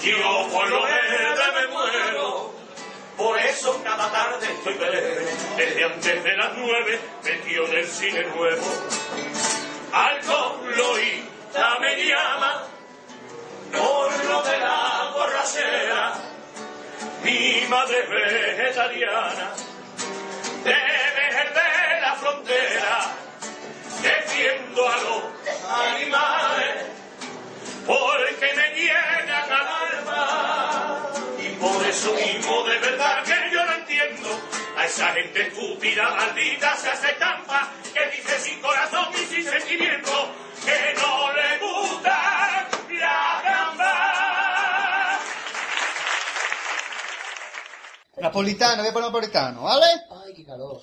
[0.02, 2.54] Yo por lo verde me muero.
[3.16, 5.26] Por eso cada tarde estoy verde.
[5.56, 8.64] Desde antes de las nueve metido en el cine nuevo.
[9.92, 12.62] Algo Loita me llama
[13.72, 16.14] por lo de la borrachera.
[17.24, 19.54] Mi madre vegetariana.
[20.62, 21.28] Debe
[21.64, 23.27] de la frontera.
[24.02, 25.22] Defiendo a los
[25.94, 26.86] animales
[27.88, 31.10] porque me llegan al alma.
[31.38, 34.28] Y por eso mismo de verdad que yo no entiendo
[34.76, 40.12] a esa gente estúpida, maldita, se hace trampa, que dice sin corazón y sin sentimiento,
[40.64, 45.18] que no le gusta la gamba.
[48.18, 49.86] Napolitano, voy a poner napolitano, ¿vale?
[50.24, 50.82] Ay, qué calor.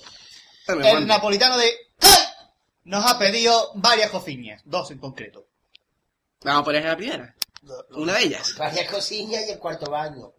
[0.68, 2.35] El napolitano de ¡Ay!
[2.86, 5.46] Nos ha pedido varias cocinas, dos en concreto.
[6.44, 7.36] Vamos a poner la primera.
[7.92, 8.56] Una de ellas.
[8.58, 10.32] Varias cosillas y el cuarto baño.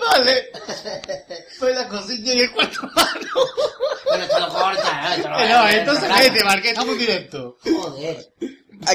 [0.00, 0.50] Vale.
[1.58, 3.30] Fue la cocina y el cuarto mano.
[4.06, 5.16] Bueno, esto lo corta, ¿eh?
[5.16, 7.56] Esto lo No, esto se mete, Marqués, estamos directo.
[7.62, 8.32] Joder.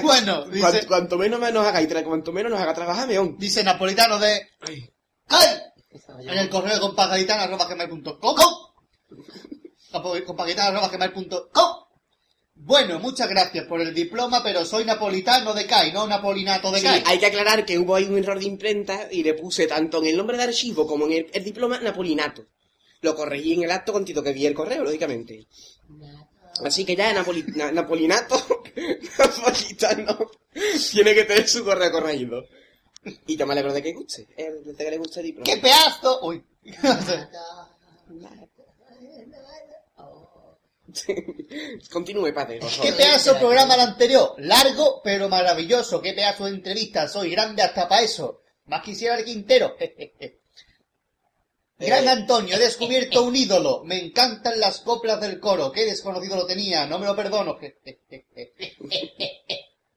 [0.02, 3.38] Bueno, Cuanto, dice, cuanto menos nos haga y tra- cuanto menos nos haga trabajar, meón.
[3.38, 4.92] dice napolitano de ¡Ay!
[5.30, 8.54] En el correo compagaitano.gmail.com
[10.26, 11.70] compagaitano.gmail.com
[12.56, 16.86] Bueno, muchas gracias por el diploma, pero soy napolitano de CAI, no napolinato de Sí,
[16.86, 17.04] CAI.
[17.06, 20.08] hay que aclarar que hubo ahí un error de imprenta y le puse tanto en
[20.08, 22.46] el nombre de archivo como en el, el diploma napolinato.
[23.02, 25.48] Lo corregí en el acto contigo que vi el correo, lógicamente.
[26.64, 28.36] Así que ya Napoli- na- napolinato,
[29.20, 30.32] napolitano,
[30.92, 32.46] tiene que tener su correo corregido.
[33.28, 35.36] Y yo me alegro de que guste, eh, de que le guste el.
[35.44, 36.20] ¡Qué pedazo!
[36.24, 36.44] Uy.
[41.92, 44.34] Continúe, padre, por ¡Qué pedazo de programa el anterior!
[44.38, 46.02] Largo, pero maravilloso.
[46.02, 47.08] ¡Qué pedazo de entrevista!
[47.08, 48.42] Soy grande hasta para eso.
[48.68, 49.76] Más quisiera el Quintero.
[51.78, 53.84] Gran Antonio, he descubierto un ídolo.
[53.84, 55.74] Me encantan las coplas del coro.
[55.74, 56.86] Qué desconocido lo tenía.
[56.86, 57.58] No me lo perdono.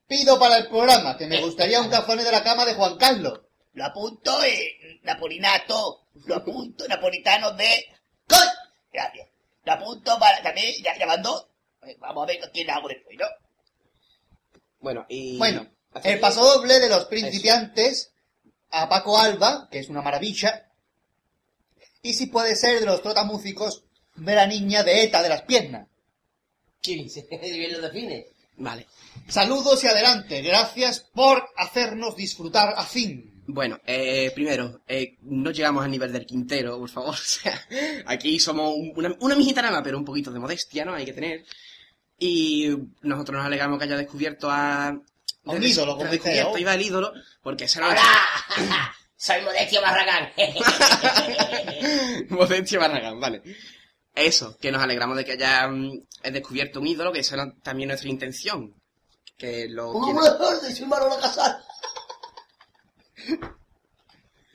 [0.09, 3.43] Pido para el programa que me gustaría un cafone de la cama de Juan Carlos.
[3.75, 6.07] Lo apunto, eh, napolinato.
[6.25, 7.85] Lo apunto, napolitano de...
[8.27, 8.39] ¡Coy!
[8.91, 9.29] Gracias.
[9.65, 11.51] Lo apunto para también, ya, llamando...
[11.83, 13.27] eh, Vamos a ver con quién hago después, ¿no?
[14.81, 15.37] Bueno, y...
[15.37, 15.67] Bueno,
[16.03, 18.11] el paso doble de los principiantes
[18.71, 20.71] a Paco Alba, que es una maravilla.
[22.01, 23.85] Y si puede ser de los trotamúsicos
[24.17, 25.87] de la niña de ETA de las piernas.
[26.81, 27.07] ¿Quién?
[27.31, 28.38] Bien lo define.
[28.59, 28.87] Vale.
[29.29, 30.43] Saludos y adelante.
[30.43, 33.43] Gracias por hacernos disfrutar a fin.
[33.47, 37.15] Bueno, eh, primero, eh, no llegamos al nivel del Quintero, por favor.
[37.15, 37.61] O sea,
[38.07, 40.95] aquí somos un- una, una mijita nada más, pero un poquito de modestia, ¿no?
[40.95, 41.45] Hay que tener.
[42.19, 42.69] Y
[43.03, 44.89] nosotros nos alegramos que haya descubierto a...
[44.89, 45.01] A
[45.45, 48.95] un ídolo, como descubierto, iba el ídolo, porque esa era ¡Hola!
[49.17, 50.29] Soy Modestia Barragán.
[52.31, 53.43] Modestia Barragán, vale.
[54.15, 57.89] Eso, que nos alegramos de que haya mm, descubierto un ídolo, que esa era también
[57.89, 58.75] nuestra intención.
[59.37, 59.93] Que lo...
[59.93, 61.65] Mejor de su hermano la casal.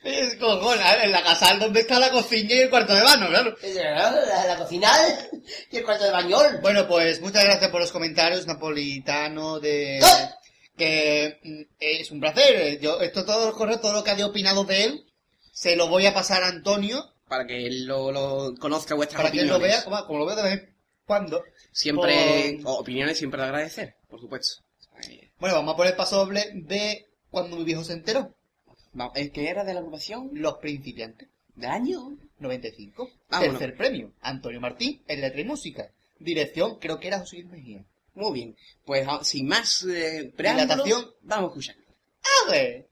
[0.03, 3.55] Es cojona, en la casal donde está la cocina y el cuarto de baño, claro.
[3.73, 5.29] La, la cocinal
[5.71, 6.59] y el cuarto de bañol.
[6.61, 10.01] Bueno, pues muchas gracias por los comentarios, napolitano de...
[10.03, 10.35] ¡Ah!
[10.77, 12.81] Que mm, es un placer.
[12.81, 15.05] Yo, esto todo lo correcto, todo lo que haya opinado de él,
[15.53, 19.31] se lo voy a pasar a Antonio Para que él lo, lo conozca vuestras para
[19.31, 19.85] que él lo opiniones.
[19.87, 21.43] vea, como, lo veo de vez en cuando.
[21.71, 24.61] Siempre, Por- opiniones siempre de agradecer, por supuesto.
[25.39, 28.35] Bueno, vamos a poner el paso doble de cuando mi viejo se enteró.
[28.93, 30.29] vamos, ¿El que era de la agrupación?
[30.33, 31.27] Los principiantes.
[31.55, 32.15] ¿Del año?
[32.37, 33.09] 95.
[33.29, 33.57] Vámonos.
[33.59, 34.11] Tercer premio.
[34.21, 35.89] Antonio Martín en letra y música.
[36.19, 37.83] Dirección, creo que era José Luis Mejía.
[38.13, 38.55] Muy bien.
[38.85, 41.75] Pues ah, sin más eh, vamos a escuchar.
[42.47, 42.87] A ver.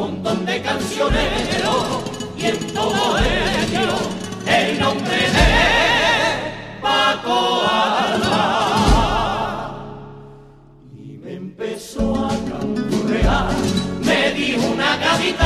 [0.00, 1.84] Montón de cancioneros
[2.38, 3.98] y en todo ello
[4.46, 5.50] el nombre de
[6.80, 8.46] Paco Alba
[10.96, 13.50] y me empezó a canturrear,
[14.00, 15.44] me dijo una capitana,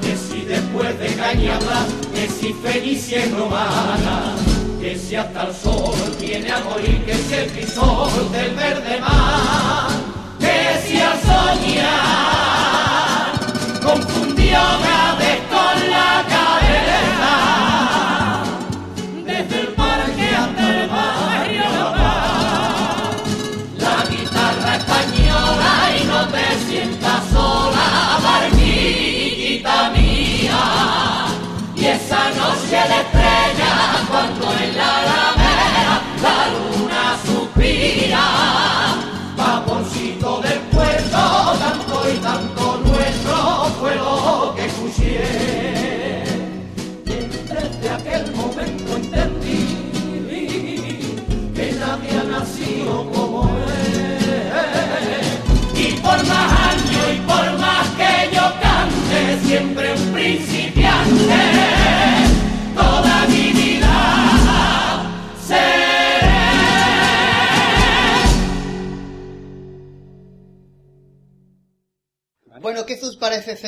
[0.00, 4.36] que si después de cañabla, que si Fenicia es romana,
[4.80, 10.03] que si hasta el sol viene a morir, que si el crisol del verde mar,
[13.82, 14.58] confundió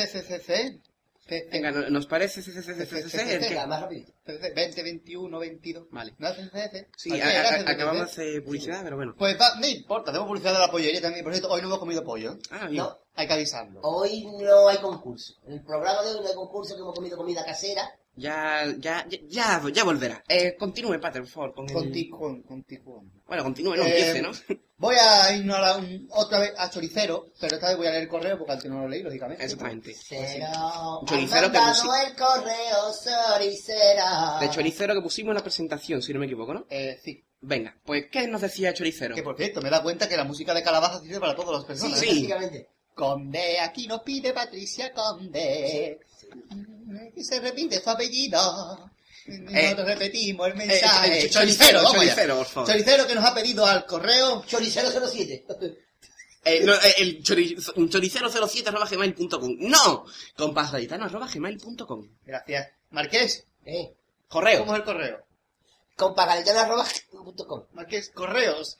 [0.05, 0.81] CCCC?
[1.51, 4.07] Venga, ¿no- ¿nos parece Venga, más rápido.
[4.55, 5.87] 20, 21, 22.
[5.91, 6.13] Vale.
[6.17, 6.87] ¿No hacen CCC?
[6.95, 9.13] Sí, acabamos de hacer publicidad, pero bueno.
[9.17, 11.23] Pues no importa, hacemos publicidad de la pollería también.
[11.25, 12.33] Por cierto, hoy no hemos comido pollo.
[12.33, 12.37] ¿eh?
[12.51, 12.85] Ah, bien.
[13.15, 13.81] Hay que avisarlo.
[13.83, 15.33] hoy no hay concurso.
[15.45, 17.91] En el programa de hoy no hay concurso, que hemos comido comida casera.
[18.17, 20.23] Ya, ya, ya, ya, volverá.
[20.27, 21.53] Eh, continúe, Pater, por favor.
[21.53, 23.09] Con el- Con Tijuana, con Tijuana.
[23.27, 24.31] Bueno, continúe, no Eh, empiece, ¿no?
[24.79, 25.29] Voy a
[25.77, 28.69] un- otra vez a Choricero, pero esta vez voy a leer el correo porque antes
[28.71, 29.43] no lo leí, lógicamente.
[29.43, 29.95] Exactamente.
[29.95, 31.01] Cero.
[31.05, 34.37] Choricero que Han pusi- mandado el correo, choricera.
[34.39, 36.65] De choricero que pusimos en la presentación, si no me equivoco, ¿no?
[36.69, 37.23] Eh, sí.
[37.41, 39.13] Venga, pues, ¿qué nos decía choricero?
[39.15, 41.61] Que por cierto, me da cuenta que la música de Calabaza sirve para todas las
[41.61, 41.99] Sí, personas.
[41.99, 42.05] Sí.
[42.09, 42.69] efectivamente.
[42.95, 45.99] Conde, aquí nos pide Patricia Conde.
[47.13, 48.91] Que se repite su apellido.
[49.27, 51.25] Eh, Nosotros repetimos el eh, mensaje.
[51.25, 52.69] eh, choricero, vamos choricero, por favor.
[52.69, 54.43] Choricero que nos ha pedido al correo.
[54.45, 55.45] Choricero 07.
[56.45, 59.55] Eh, no, eh, el chori- choricero07 arroba gmail.com.
[59.59, 60.05] ¡No!
[60.37, 62.07] Compasgaditano arroba gmail.com.
[62.25, 62.69] Gracias.
[62.91, 63.93] Marqués, eh.
[64.29, 64.59] Correo.
[64.59, 65.25] ¿cómo es el correo?
[65.97, 67.63] Compagaletana.com.
[67.73, 68.77] Marqués, correos.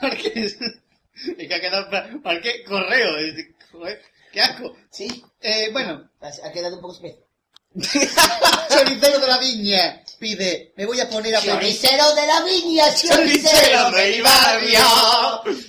[0.00, 0.56] Marqués.
[1.38, 1.88] Es que ha quedado.
[2.24, 3.16] Marqués, correo.
[3.18, 4.74] Es de- joder, ¡Qué asco!
[4.90, 7.23] Sí, Eh, bueno, ha quedado un poco espeso.
[7.80, 11.42] Choricero de la Viña pide, me voy a poner a.
[11.42, 14.78] Choricero de la viña, Choricero choricero del barrio.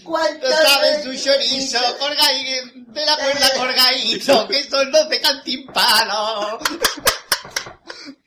[0.03, 6.59] ¿Cuánto No sabes su chorizo, colgadito, de la cuerda colgadito, que son 12 cantimpalos.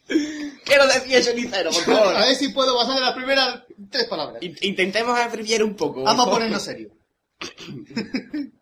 [0.07, 2.17] ¿Qué nos decía choricero, por favor?
[2.17, 3.61] A ver si puedo basar en las primeras
[3.91, 4.43] tres palabras.
[4.43, 6.03] In- Intentemos abreviar un poco.
[6.03, 6.93] Vamos a ponernos serios.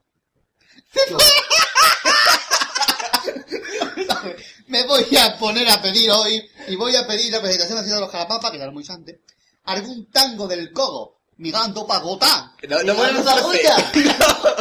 [4.69, 8.11] Me voy a poner a pedir hoy, y voy a pedir la presentación haciendo los
[8.11, 9.17] calapapas, que ya lo muy antes,
[9.65, 12.53] algún tango del cogo, mirando pagotá.
[12.69, 13.71] No, no Mirando podemos hacer.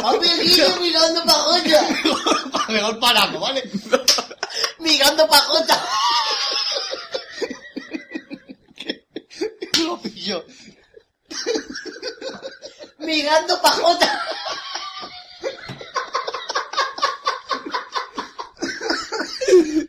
[0.04, 1.88] Ha pedido mirando pagota.
[2.68, 3.70] Mejor paramos, ¿vale?
[4.78, 5.84] Mirando pagota.
[9.82, 10.44] Lo pillo.
[12.98, 14.22] Mirando pajota.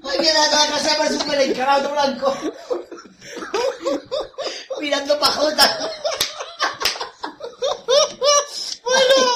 [0.03, 2.34] Hoy viene a toda casa por súper encarado blanco.
[4.80, 5.91] Mirando pajota.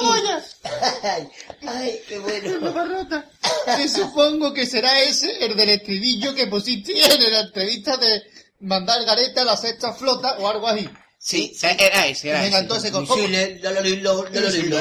[0.02, 0.42] Bueno,
[1.02, 1.28] Ay,
[1.68, 2.72] ay, qué bueno.
[2.72, 3.30] Barrota.
[3.76, 8.22] Que supongo que será ese el del estribillo que pusiste en la entrevista de
[8.60, 10.88] mandar gareta a la sexta flota o algo así.
[11.24, 12.62] Sí, era ese, era Venga, ese.
[12.64, 14.76] entonces con Misiles, lololilo, lololilo,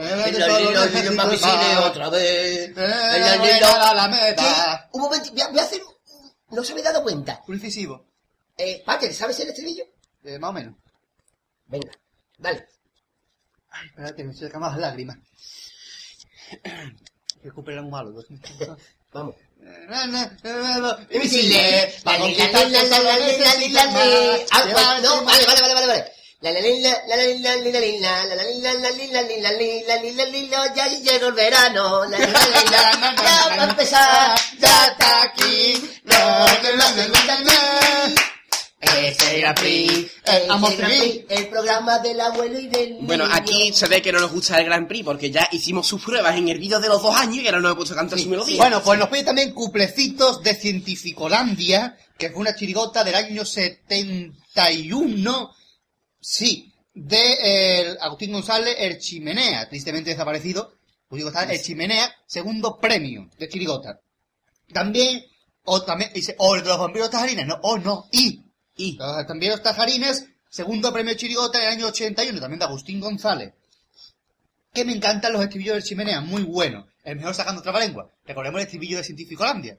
[0.00, 2.70] lololilo, más misiles otra vez.
[2.70, 3.66] Eh, Lololilo.
[3.94, 4.34] la.
[4.34, 4.96] ¿Qué?
[4.96, 5.82] Un momento, voy a, hacer...
[5.82, 7.42] un- No se me he dado cuenta.
[7.46, 8.06] Un incisivo.
[8.56, 9.84] Eh, Pater, ¿sabes el estribillo?
[10.24, 10.74] Eh, más o menos.
[11.66, 11.92] Venga,
[12.38, 12.66] dale.
[13.68, 15.18] Ay, espérate, me saca más lágrimas.
[17.42, 18.14] Recuperar un malo.
[19.12, 19.34] Vamos.
[21.10, 23.04] Misiles, la la la la
[23.68, 23.92] la.
[24.50, 26.12] Ah, no, vale, vale, vale, vale, vale.
[26.40, 28.72] La la li, la la li, la li, la li, la la la li, la
[28.74, 32.04] la li, la li, la li, la li, la li, la, ya llegó el verano.
[32.06, 35.90] La la li, la, ya va a empezar, ya está aquí.
[36.04, 36.18] La
[36.62, 38.31] la la la la la.
[38.82, 41.24] Ese Prix, Eh, ese Amos Grand Prix.
[41.28, 43.36] El programa del abuelo y del Bueno, niño.
[43.36, 46.36] aquí se ve que no nos gusta el Grand Prix porque ya hicimos sus pruebas
[46.36, 48.28] en el vídeo de los dos años y ahora no hemos puesto a cantar su
[48.28, 48.56] melodía.
[48.58, 55.50] Bueno, pues nos pide también cuplecitos de Cientificolandia, que fue una chirigota del año 71.
[56.20, 60.74] Sí, de eh, Agustín González, El Chimenea, tristemente desaparecido.
[61.08, 64.00] Agustín González, El Chimenea, segundo premio de chirigota.
[64.72, 65.24] También
[65.64, 68.42] O también, dice, o el de los bomberos tajarines, no, o no, y.
[68.76, 68.96] Y.
[68.96, 73.54] Los bomberos tajarines, segundo premio Chirigota del año 81, también de Agustín González.
[74.72, 76.86] Que me encantan los estribillos del chimenea, muy bueno.
[77.04, 78.10] El mejor sacando otra lengua.
[78.24, 79.76] Recordemos el estribillo de Científico Holandia.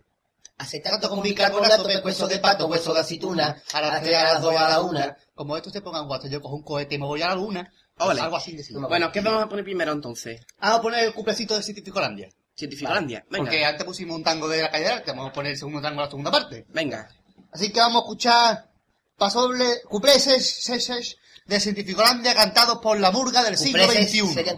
[0.57, 4.55] Acetato con bicarbonato, hueso de pato, hueso de aceituna, a las tres, a las dos,
[4.55, 5.17] a la una.
[5.33, 7.73] Como estos te pongan guasto, yo cojo un cohete y me voy a la luna.
[7.97, 8.21] Ole.
[8.21, 8.63] Algo así de.
[8.87, 10.45] Bueno, ¿qué vamos a poner primero entonces?
[10.59, 12.29] Vamos a poner el cuplecito de Científico Holandia.
[12.55, 13.25] Cientificolandia.
[13.29, 13.45] Venga.
[13.45, 15.81] Porque antes pusimos un tango de la calle del arte, vamos a poner el segundo
[15.81, 16.65] tango a la segunda parte.
[16.69, 17.09] Venga.
[17.51, 18.69] Así que vamos a escuchar
[19.17, 24.33] pasoble, cupleses seses de Cientificolandia cantados por la murga del siglo Cumpleses, XXI.
[24.33, 24.57] Serían.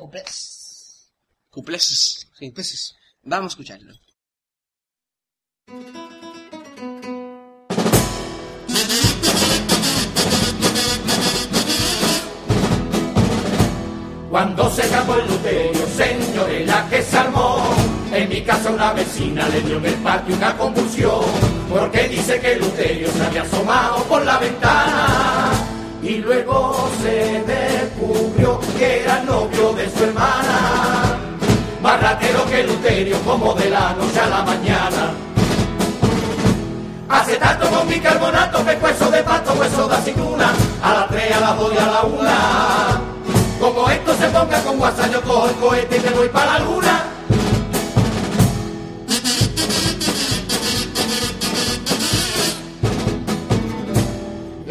[1.50, 2.28] Cupleses.
[2.38, 2.50] Sí.
[2.50, 2.96] Cupleses.
[3.24, 3.94] Vamos a escucharlo.
[14.30, 17.74] Cuando se acabó el luterio, señores, la que se armó.
[18.12, 21.24] En mi casa una vecina le dio en el patio una convulsión,
[21.70, 25.52] porque dice que luterio se había asomado por la ventana.
[26.02, 31.18] Y luego se descubrió que era el novio de su hermana.
[31.82, 35.14] Más ratero que luterio, como de la noche a la mañana.
[37.10, 40.54] Acetato con bicarbonato, pescuezo de pato, hueso de aceituna,
[40.84, 43.02] a las tres, a las dos y a la una.
[43.60, 46.60] Como esto se ponga con WhatsApp, yo cojo el cohete y me voy para la
[46.60, 47.15] luna.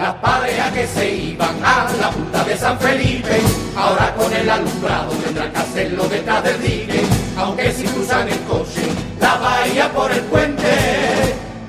[0.05, 3.41] Las parejas que se iban a la punta de San Felipe,
[3.75, 7.07] ahora con el alumbrado tendrán que hacerlo detrás del dique,
[7.39, 8.83] aunque si cruzan el coche,
[9.19, 10.69] la bahía por el puente,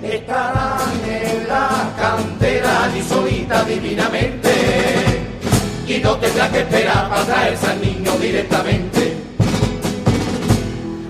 [0.04, 4.52] estarán en la cantera y divinamente
[5.88, 9.18] y no tendrá que esperar para traerse al niño directamente.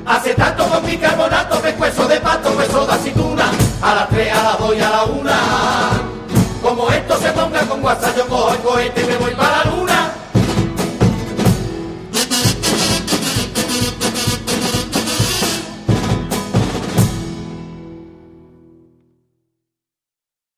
[0.06, 3.50] Acetato con bicarbonato, pescuezo de pato, hueso de aceituna,
[3.82, 6.15] a las 3, a las 2 y a la 1.
[6.66, 9.72] Como esto se ponga con WhatsApp, yo cojo el cohete y me voy para la
[9.72, 10.16] luna.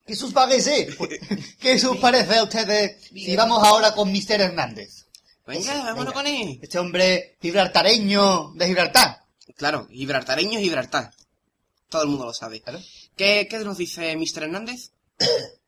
[0.06, 0.88] ¿Qué sus parece?
[1.60, 5.08] ¿Qué sus parece a ustedes si vamos ahora con Mister Hernández?
[5.46, 6.58] Venga, vámonos con él.
[6.62, 9.24] Este hombre gibraltareño de Gibraltar.
[9.58, 11.12] Claro, gibraltareño es Gibraltar.
[11.90, 12.62] Todo el mundo lo sabe.
[12.62, 12.80] Claro.
[13.18, 14.44] ¿Qué, qué nos dice Mr.
[14.44, 14.92] Hernández?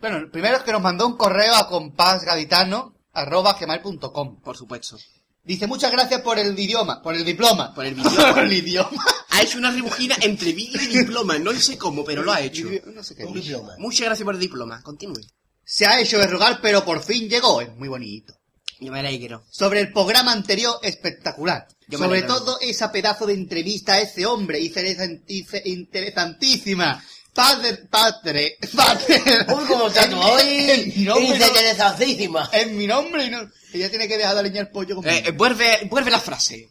[0.00, 4.40] Bueno, el primero es que nos mandó un correo a compásgaditano arroba gmail.com.
[4.40, 4.96] Por supuesto.
[5.42, 7.74] Dice, muchas gracias por el idioma, por el diploma.
[7.74, 8.34] Por el idioma.
[8.34, 9.04] Por el idioma.
[9.30, 11.38] Ha hecho una rebujina entre vídeo y diploma.
[11.38, 12.68] No sé cómo, pero lo ha hecho.
[12.94, 13.24] No sé qué.
[13.24, 13.74] Un diploma.
[13.78, 14.82] Muchas gracias por el diploma.
[14.82, 15.20] Continúe.
[15.64, 17.60] Se ha hecho de rogar, pero por fin llegó.
[17.60, 18.34] Es muy bonito.
[18.80, 19.44] Yo me alegro.
[19.50, 21.66] Sobre el programa anterior, espectacular.
[21.88, 27.02] Yo Sobre todo esa pedazo de entrevista a ese hombre, interesantísima.
[27.34, 29.22] Padre, padre, padre.
[29.48, 30.92] Uy, como mi- hoy.
[31.04, 32.48] nombre, Dice que eres alcísima.
[32.52, 33.48] en mi nombre y no.
[33.72, 35.14] Ella tiene que dejar de alinear pollo conmigo.
[35.16, 36.70] Eh, eh, vuelve, vuelve la frase.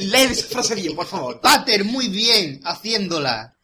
[0.00, 1.40] Lee esa frase bien, por favor.
[1.40, 3.54] Pater, muy bien, haciéndola.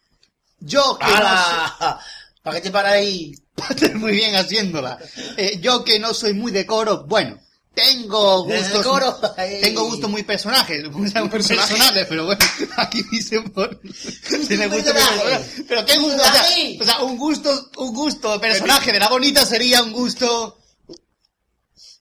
[0.60, 1.98] Yo que no.
[2.42, 3.32] ¿Para qué te paras ahí?
[3.54, 4.98] Pater, muy bien haciéndola.
[5.36, 7.40] Eh, yo que no soy muy de coro, bueno,
[7.74, 9.18] tengo ¿De gustos, coro?
[9.60, 12.44] Tengo gustos muy personajes, muy personales, pero bueno,
[12.76, 13.78] aquí dice por,
[14.48, 15.64] tiene gusto Personaje.
[15.68, 16.78] pero qué gusto, o sea, Personaje.
[16.80, 20.58] o sea, un gusto, un gusto personaje de la bonita sería un gusto,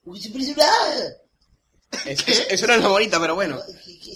[0.06, 1.18] Uy, es personal.
[2.06, 3.58] Es- es- eso no es lo bonito, pero bueno.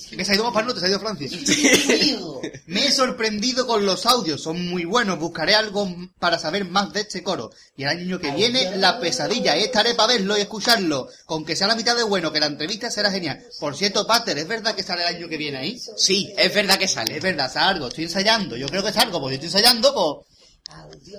[0.10, 1.01] ¿Qué- qué- qué- que se ha ido más para el norte, se ha ido a
[1.01, 1.30] Francia.
[2.68, 5.20] Me he sorprendido con los audios, son muy buenos.
[5.20, 5.88] Buscaré algo
[6.20, 7.51] para saber más de este coro.
[7.76, 9.55] Y el año que viene, la pesadilla.
[9.55, 11.08] Estaré para verlo y escucharlo.
[11.26, 13.43] Con que sea la mitad de bueno, que la entrevista será genial.
[13.60, 15.82] Por cierto, Pater, ¿es verdad que sale el año que viene ahí?
[15.97, 17.18] Sí, es verdad que sale.
[17.18, 18.55] Es verdad, salgo, estoy ensayando.
[18.58, 20.28] Yo creo que salgo, porque estoy ensayando, pues.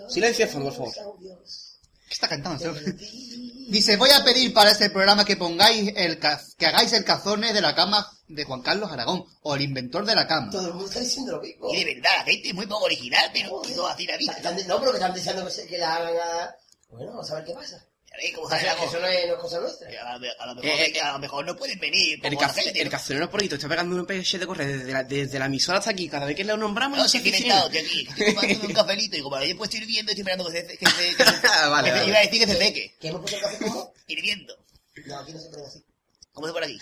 [0.08, 0.92] Silencio por favor.
[2.08, 2.74] ¿Qué está cantando?
[3.68, 7.60] Dice, voy a pedir para este programa que pongáis el que hagáis el cazone de
[7.60, 10.50] la cama de Juan Carlos Aragón, o el inventor de la cama.
[10.50, 11.72] Todo el mundo está diciendo lo mismo.
[11.72, 14.32] Y de verdad, la gente es muy poco original, pero quedó así la vida.
[14.32, 16.54] Están- No, pero que están diciendo que, se- que la hagan a...
[16.90, 17.84] Bueno, vamos a ver qué pasa.
[18.10, 19.88] Ya veis cómo O sea, sale la que eso no es, no es cosa nuestra.
[19.88, 22.18] A lo, a lo mejor, Eh, eh, a lo mejor no pueden venir.
[22.22, 23.30] El, caz- gente, el ¿no?
[23.38, 26.08] ahí te está pegando un peche de correr desde la, desde la emisora hasta aquí.
[26.08, 28.08] Cada vez que lo nombramos, No, no si sé he qué inventado, tío, aquí.
[28.08, 30.86] Estoy tomándome un cafelito y como lo después estoy hirviendo, estoy esperando que se, que
[30.86, 32.08] se, que se- vale, que se- vale.
[32.08, 32.94] iba a decir que se seque.
[32.98, 33.92] ¿Que hemos puesto el café como?
[34.06, 34.56] Hirviendo.
[35.06, 35.84] No, aquí no se pone así.
[36.40, 36.76] ¿Cómo se pone aquí?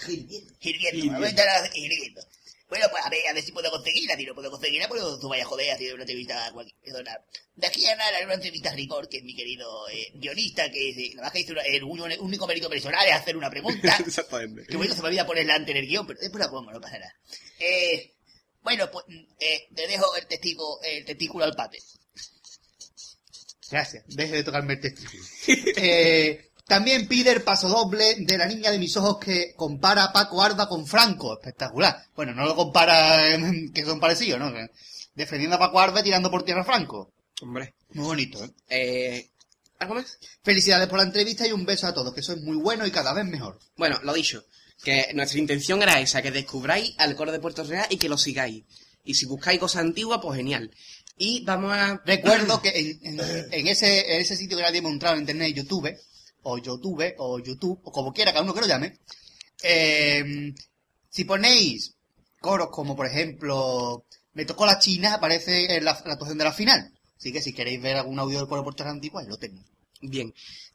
[0.61, 1.19] Hirviendo.
[1.19, 1.43] Hirviendo.
[1.75, 2.23] Hirviendo.
[2.69, 4.17] Bueno, pues a ver, a ver si puedo conseguirla.
[4.17, 6.77] Si no puedo conseguirla, pues tú vayas a joder haciendo una entrevista a cualquier.
[7.55, 10.91] De aquí a nada, una entrevista a Rigor, que es mi querido eh, guionista, que
[10.91, 13.97] es, eh, la que hizo una- el un- único mérito personal es hacer una pregunta.
[14.07, 14.67] Exactamente.
[14.67, 16.81] Que bueno, se me olvida ponerla antes en el guion, pero después la pongo, no
[16.81, 17.15] pasa nada.
[17.61, 18.13] Eh,
[18.63, 19.05] Bueno, pues
[19.39, 21.79] eh, te dejo el testigo, el testículo al pate.
[23.71, 25.23] Gracias, deje de tocarme el testículo.
[25.77, 30.13] Eh, también pide el paso doble de la niña de mis ojos que compara a
[30.13, 31.35] Paco Arda con Franco.
[31.39, 32.05] Espectacular.
[32.15, 33.21] Bueno, no lo compara
[33.75, 34.53] que son parecidos, ¿no?
[35.15, 37.13] Defendiendo a Paco Arda y tirando por tierra a Franco.
[37.43, 37.75] Hombre.
[37.93, 38.51] Muy bonito, ¿eh?
[38.69, 39.31] Eh,
[39.79, 40.19] ¿Algo más?
[40.43, 43.13] Felicidades por la entrevista y un beso a todos, que sois muy buenos y cada
[43.13, 43.59] vez mejor.
[43.77, 44.43] Bueno, lo dicho,
[44.83, 48.17] que nuestra intención era esa, que descubráis al coro de Puerto Real y que lo
[48.19, 48.65] sigáis.
[49.05, 50.71] Y si buscáis cosas antiguas, pues genial.
[51.19, 52.03] Y vamos a...
[52.05, 52.71] Recuerdo que
[53.03, 55.95] en, en- en ese, en ese sitio que nadie ha mostrado en internet, YouTube,
[56.49, 58.99] o YouTube, o YouTube, o como quiera, cada uno que lo llame,
[59.63, 60.55] eh,
[61.09, 61.97] si ponéis
[62.41, 66.53] coros como, por ejemplo, Me tocó la China, aparece en la, la actuación de la
[66.53, 66.93] final.
[67.19, 69.65] Así que si queréis ver algún audio del coro Real antiguo, ahí lo tenéis.
[70.03, 70.33] Bien.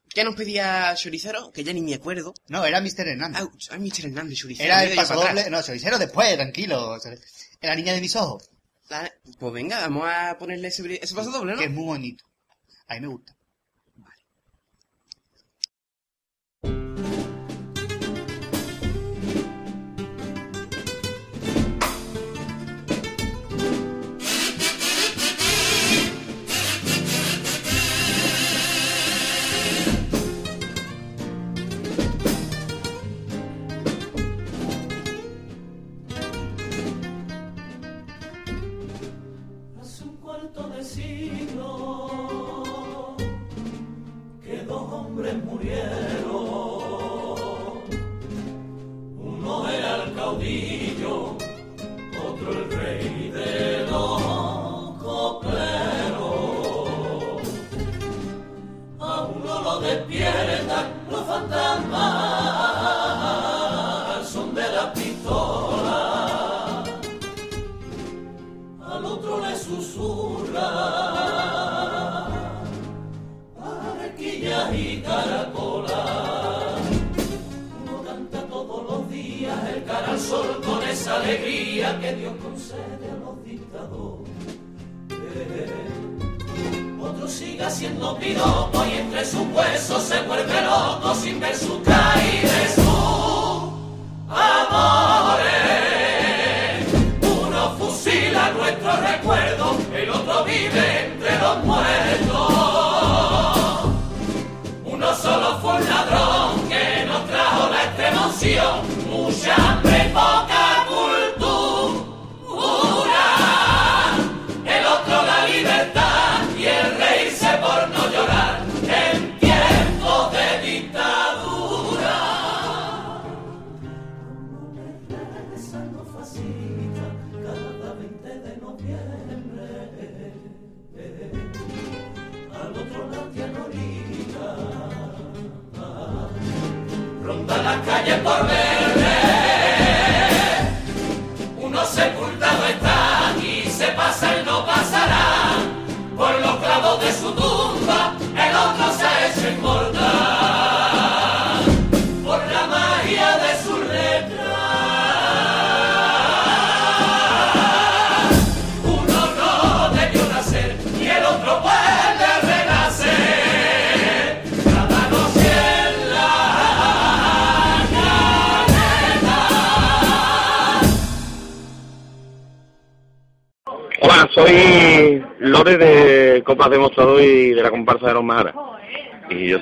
[0.09, 1.51] ¿Qué nos pedía Choricero?
[1.51, 2.33] Que ya ni me acuerdo.
[2.47, 3.07] No, era Mr.
[3.07, 3.43] Hernández.
[3.69, 4.05] Ah, Mr.
[4.07, 4.65] Hernández, Choricero.
[4.65, 5.41] Era el ido yo paso para doble.
[5.41, 5.51] atrás.
[5.51, 6.97] No, Choricero después, tranquilo.
[7.61, 8.49] La niña de mis ojos,
[8.89, 11.59] Vale, Pues venga, vamos a ponerle ese, ese paso doble, ¿no?
[11.59, 12.25] que es muy bonito.
[12.87, 13.37] A mí me gusta.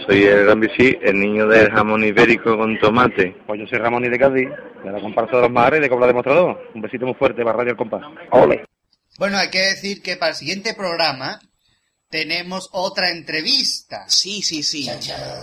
[0.09, 3.35] Soy el Gran Bici, el niño del jamón ibérico con tomate.
[3.45, 4.49] Pues yo soy Ramón y de Cádiz,
[4.83, 6.59] de la comparsa de los mares y de Cobra Demostrador.
[6.73, 8.01] Un besito muy fuerte para Radio El Compás.
[8.31, 8.65] Ole.
[9.17, 11.39] Bueno, hay que decir que para el siguiente programa
[12.09, 14.05] tenemos otra entrevista.
[14.07, 14.89] Sí, sí, sí.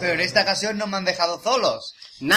[0.00, 1.94] Pero en esta ocasión no me han dejado solos.
[2.20, 2.34] No,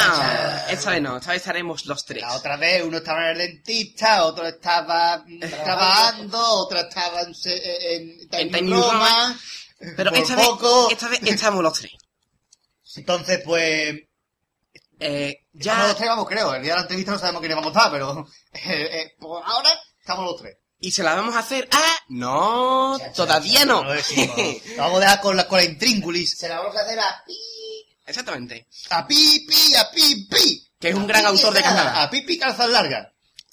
[0.69, 2.21] esta vez no, esta vez estaremos los tres.
[2.21, 5.23] La otra vez uno estaba en el dentista, otro estaba
[5.63, 9.39] trabajando, otro estaba en, se- en, En Time Time Roma.
[9.95, 10.47] Pero esta vez,
[10.91, 11.91] esta vez estamos los tres.
[12.95, 13.95] Entonces, pues,
[14.99, 16.53] Eh, ya ya, los tres vamos, creo.
[16.53, 19.41] El día de la entrevista no sabemos quiénes vamos a estar, pero eh, eh, por
[19.45, 19.69] ahora
[19.99, 20.57] estamos los tres.
[20.81, 21.67] ¿y se la vamos a hacer?
[21.71, 23.83] Ah, no, todavía no.
[23.83, 24.37] No lo decimos.
[24.77, 26.37] Lo vamos a dejar con la, con la intríngulis.
[26.37, 27.37] Se la vamos a hacer a pi.
[28.05, 28.67] Exactamente.
[28.89, 30.67] A pi, pi, a pi, pi.
[30.79, 32.01] Que es un gran autor de Canadá.
[32.03, 33.09] A pi, pi, calzas largas.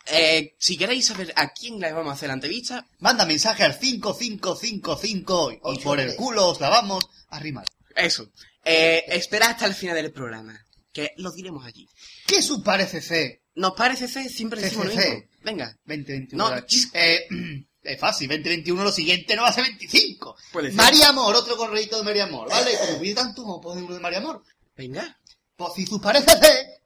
[0.07, 3.75] Eh, si queréis saber a quién le vamos a hacer la entrevista, Manda mensaje al
[3.75, 7.67] 5555 y por el culo os la vamos a rimar.
[7.97, 8.29] eso.
[8.69, 10.59] Eh, espera hasta el final del programa,
[10.93, 11.89] que lo diremos allí.
[12.27, 13.43] ¿Qué os parece, C?
[13.55, 15.23] Nos parece C, siempre decimos lo mismo.
[15.43, 15.77] Venga.
[15.85, 16.51] 2021.
[16.51, 16.57] No.
[16.93, 17.27] Eh,
[17.83, 20.37] es fácil, 2021 lo siguiente no va a ser 25.
[20.53, 20.77] Puede ser.
[20.77, 22.73] María Amor, otro correíto de María Amor, ¿vale?
[22.79, 24.43] Como pide tanto, como puede uno de María Amor.
[24.77, 25.17] Venga.
[25.55, 26.81] Pues si sus parece C,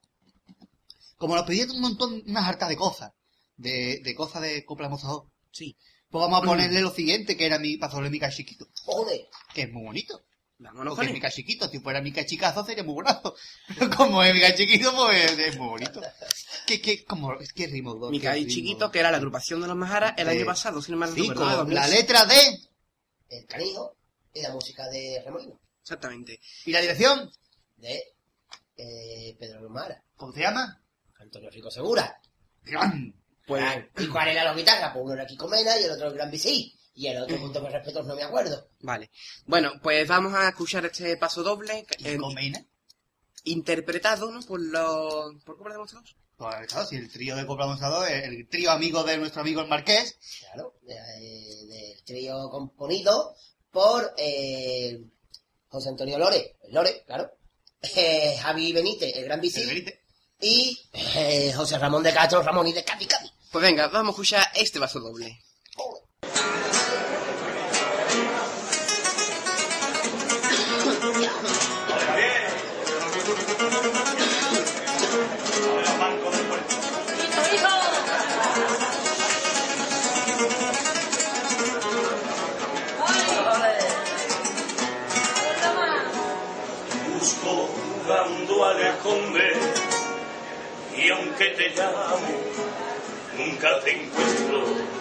[1.17, 3.13] como nos pedían un montón, unas hartas de cosas,
[3.57, 5.77] de, de cosas de Copla Mozador, Sí.
[6.09, 9.23] pues vamos a ponerle lo siguiente, que era mi pasoble mi cachiquito, Joder.
[9.55, 10.23] que es muy bonito.
[10.61, 13.35] Vámonos Porque con es mi cachiquito, si fuera mi cachicazo sería muy bonito.
[13.79, 16.03] Pero como es mi cachiquito, pues es muy bonito.
[16.67, 17.95] ¿Qué, qué, como, qué ritmo?
[17.95, 21.15] dos, Mi que era la agrupación de los Majaras el año pasado, sin embargo.
[21.15, 21.91] Sí, con la 2006.
[21.95, 22.35] letra D
[23.31, 23.97] El canijo
[24.35, 25.59] y la música de Remolino.
[25.81, 26.39] Exactamente.
[26.67, 27.33] y la dirección,
[27.79, 28.13] De
[28.77, 30.05] eh, Pedro Lumara.
[30.15, 30.79] ¿cómo se llama?
[31.19, 32.21] Antonio Rico Segura.
[32.65, 33.15] Gran.
[33.47, 33.65] Pues.
[33.99, 34.93] ¿Y cuál era la guitarra?
[34.93, 36.79] Pues uno era Kiko Mena y el otro el Gran Bici.
[37.01, 38.69] Y el otro, punto de respeto, no me acuerdo.
[38.81, 39.11] vale.
[39.47, 42.19] Bueno, pues vamos a escuchar este paso doble, eh,
[43.45, 44.41] interpretado, ¿no?
[44.43, 45.43] Por los...
[45.45, 46.15] ¿Por cómo lo demostramos?
[46.37, 49.69] Pues claro, si el trío de Copla Monstrador, el trío amigo de nuestro amigo el
[49.69, 50.19] Marqués,
[50.53, 50.75] Claro.
[50.83, 53.35] de- Del trío componido
[53.71, 55.01] por eh,
[55.69, 56.57] José Antonio Lore.
[56.65, 57.31] El Lore, claro.
[57.97, 59.63] Eh, Javi Benítez, el Gran Bici.
[59.63, 59.99] el.
[60.41, 63.31] Y eh, José Ramón de Castro, Ramón y de Capi Capi.
[63.53, 65.39] Pues venga, vamos a escuchar este paso doble.
[93.37, 95.01] Nunca te encuentro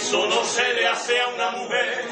[0.00, 2.04] eso no se le hace a una mujer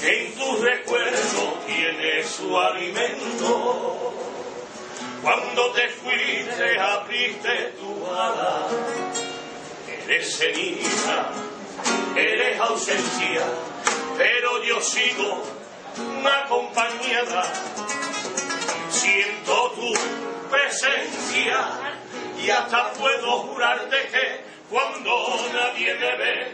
[0.00, 4.14] que en tu recuerdo tiene su alimento.
[5.22, 8.66] Cuando te fuiste abriste tu ala.
[10.04, 11.30] Eres ceniza
[12.16, 13.44] eres ausencia
[14.16, 15.42] pero yo sigo
[16.44, 17.44] acompañada.
[18.90, 19.92] Siento tu
[20.50, 21.89] presencia
[22.42, 26.52] y hasta puedo jurarte que cuando nadie me ve,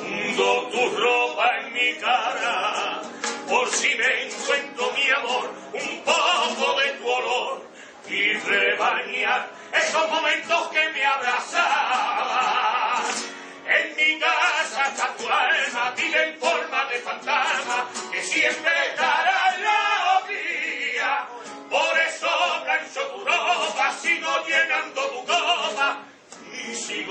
[0.00, 3.02] hundo tu ropa en mi cara.
[3.48, 7.62] Por si me encuentro mi amor, un poco de tu olor
[8.08, 9.57] y rebañar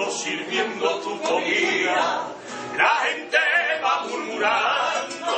[0.06, 2.28] sirviendo tu comida.
[2.78, 3.38] La gente
[3.84, 5.38] va murmurando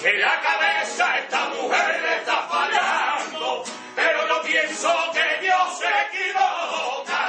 [0.00, 3.64] que la cabeza esta mujer le está fallando,
[3.94, 7.24] pero yo pienso que Dios se equivoca.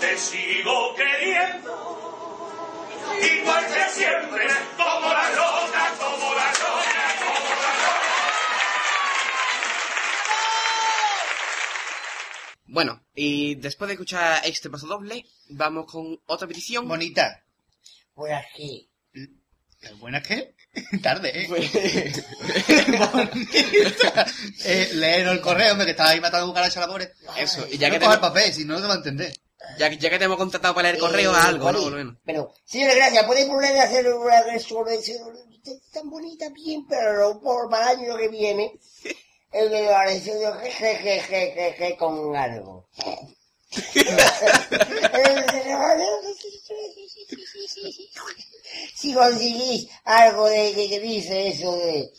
[0.00, 2.88] Te sigo queriendo,
[3.20, 4.15] igual que siempre,
[13.16, 16.86] y después de escuchar este paso doble, vamos con otra petición.
[16.86, 17.42] bonita.
[18.14, 18.88] Pues así.
[19.12, 20.54] ¿Qué buena que?
[21.02, 21.46] Tarde, ¿eh?
[21.48, 21.72] Pues-
[23.12, 24.26] Bonita.
[24.64, 27.12] eh léenos el correo, hombre, que estaba ahí matando cucaracha a la pobre.
[27.36, 29.32] Eso, y Ya que, que coger te, papel, si no, no te va a entender.
[29.78, 31.90] ya, que- ya que te hemos contratado para leer correo, Eh, algo, ¿no?
[31.90, 32.16] Menos.
[32.24, 33.24] Pero, señora, gracias.
[33.24, 35.18] ¿Puede poner a hacer una resurrección
[35.92, 38.72] tan bonita bien, pero por para el año que viene?
[39.56, 42.88] El de la resurrección jejejejeje con algo.
[48.94, 52.12] si conseguís algo de que, que dice eso de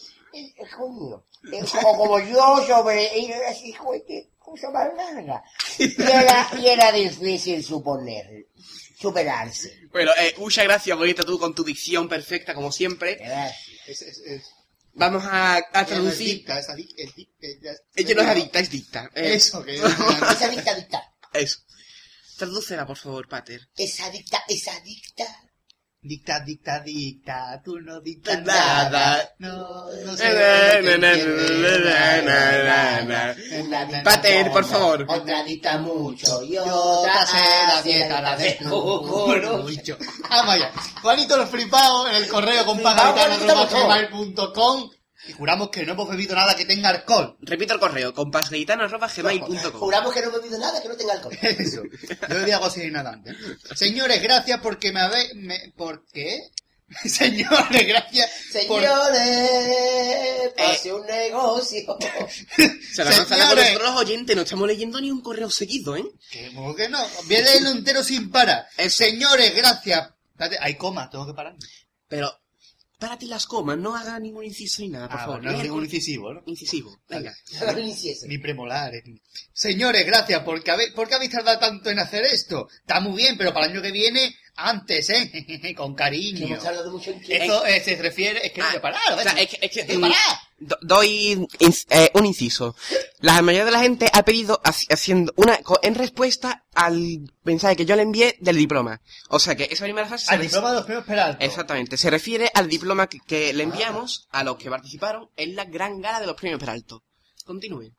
[0.76, 1.24] coño,
[1.54, 3.72] eh, como, yo sobre ella así
[4.40, 5.44] cosa más larga
[5.78, 8.48] y era, y era difícil suponer
[9.00, 13.16] superarse Bueno, eh, muchas gracias, bonita, tú con tu dicción perfecta, como siempre.
[13.16, 13.68] Gracias.
[13.86, 14.57] Es, es, es,
[14.98, 16.28] Vamos a, a ella no es traducir.
[16.28, 19.10] dicta, es adic- es ella es- Ella no es adicta, es dicta.
[19.14, 19.76] Eso, que
[20.32, 21.60] esa dicta dicta Eso.
[22.38, 23.62] Tradúcela, por favor, Pater.
[23.76, 25.26] esa dicta esa dicta
[26.00, 28.90] Dicta, dicta, dicta, tú no dictas Nada.
[28.90, 29.30] nada.
[29.40, 30.32] No, no sé.
[34.04, 35.06] Pater, por favor.
[35.08, 37.38] otra dicta mucho y Yo otra pasé
[37.68, 39.58] la dieta, la de culo.
[39.64, 39.98] mucho.
[40.30, 40.72] Vamos allá.
[41.02, 43.16] Juanito los flipados en el correo con Flipao,
[44.54, 44.90] com
[45.28, 47.38] y juramos que no hemos bebido nada que tenga alcohol.
[47.42, 51.84] Repito el correo, compasgaitano.gmail.com juramos que no he bebido nada que no tenga alcohol Eso.
[51.84, 53.36] Yo bebía algo así nada antes.
[53.76, 55.34] Señores, gracias porque me habéis...
[55.36, 56.52] Me, ¿Por qué?
[57.06, 58.30] Señores, gracias.
[58.68, 61.98] por- Señores, pase un negocio.
[62.94, 63.66] Se la lanzan por Señores.
[63.66, 66.06] nosotros los oyentes, no estamos leyendo ni un correo seguido, ¿eh?
[66.32, 67.00] Que, ¿cómo que no?
[67.26, 68.68] Voy a leerlo entero sin parar.
[68.78, 69.04] Eso.
[69.04, 70.12] Señores, gracias.
[70.32, 71.56] Espérate, hay coma, tengo que parar.
[72.08, 72.32] Pero,
[73.00, 75.44] párate las comas, no haga ningún inciso ni nada, por Ah, favor.
[75.44, 76.42] no ningún incisivo, ¿no?
[76.46, 77.00] incisivo.
[77.10, 77.34] Venga.
[77.62, 77.74] No.
[78.28, 79.04] Ni premolares.
[79.06, 79.22] ni-
[79.54, 80.42] Señores, gracias.
[80.44, 82.68] ¿Por qué, habéis, ¿Por qué habéis tardado tanto en hacer esto?
[82.80, 85.74] Está muy bien, pero para el año que viene, antes, ¿eh?
[85.78, 86.48] Con cariño.
[86.48, 87.38] hemos tardado mucho en que...
[87.38, 88.46] Esto eh, se refiere...
[88.46, 89.44] Es que no Ah, voy a parar, o sea, ¿ves?
[89.44, 90.16] es que, es que, ¡Que parar!
[90.60, 91.48] Do- doy
[91.90, 92.76] eh, un inciso.
[93.20, 97.76] La mayoría de la gente ha pedido haci- haciendo una co- en respuesta al mensaje
[97.76, 99.02] que yo le envié del diploma.
[99.30, 101.44] O sea que esa primera fase se Al diploma de los premios Peralta.
[101.46, 105.66] Exactamente, se refiere al diploma que, que le enviamos a los que participaron en la
[105.66, 107.04] gran gala de los premios Peralto.
[107.46, 107.92] Continúe.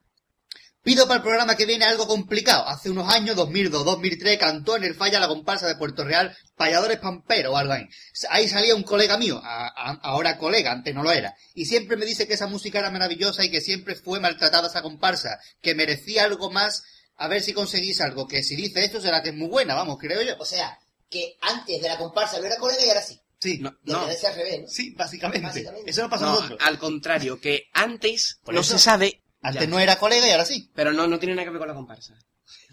[0.88, 2.66] Pido para el programa que viene algo complicado.
[2.66, 7.52] Hace unos años, 2002-2003, cantó en el falla la comparsa de Puerto Real, Payadores Pampero
[7.52, 7.84] o algo ahí.
[8.30, 11.98] Ahí salía un colega mío, a- a- ahora colega, antes no lo era, y siempre
[11.98, 15.74] me dice que esa música era maravillosa y que siempre fue maltratada esa comparsa, que
[15.74, 16.82] merecía algo más,
[17.18, 19.98] a ver si conseguís algo, que si dice esto será que es muy buena, vamos,
[20.00, 20.36] creo yo.
[20.38, 20.78] O sea,
[21.10, 23.20] que antes de la comparsa no era colega y ahora sí.
[23.40, 24.68] Sí, No, no, de ser al revés, ¿no?
[24.68, 25.46] sí, básicamente.
[25.46, 25.90] Básicamente.
[25.90, 26.58] Eso no pasa a no, nosotros.
[26.62, 28.72] al contrario, que antes no eso.
[28.72, 29.68] se sabe, Antes ya.
[29.68, 30.70] no era colega y ahora sí.
[30.74, 32.14] pero no, no tiene nada que ver con la comparsa.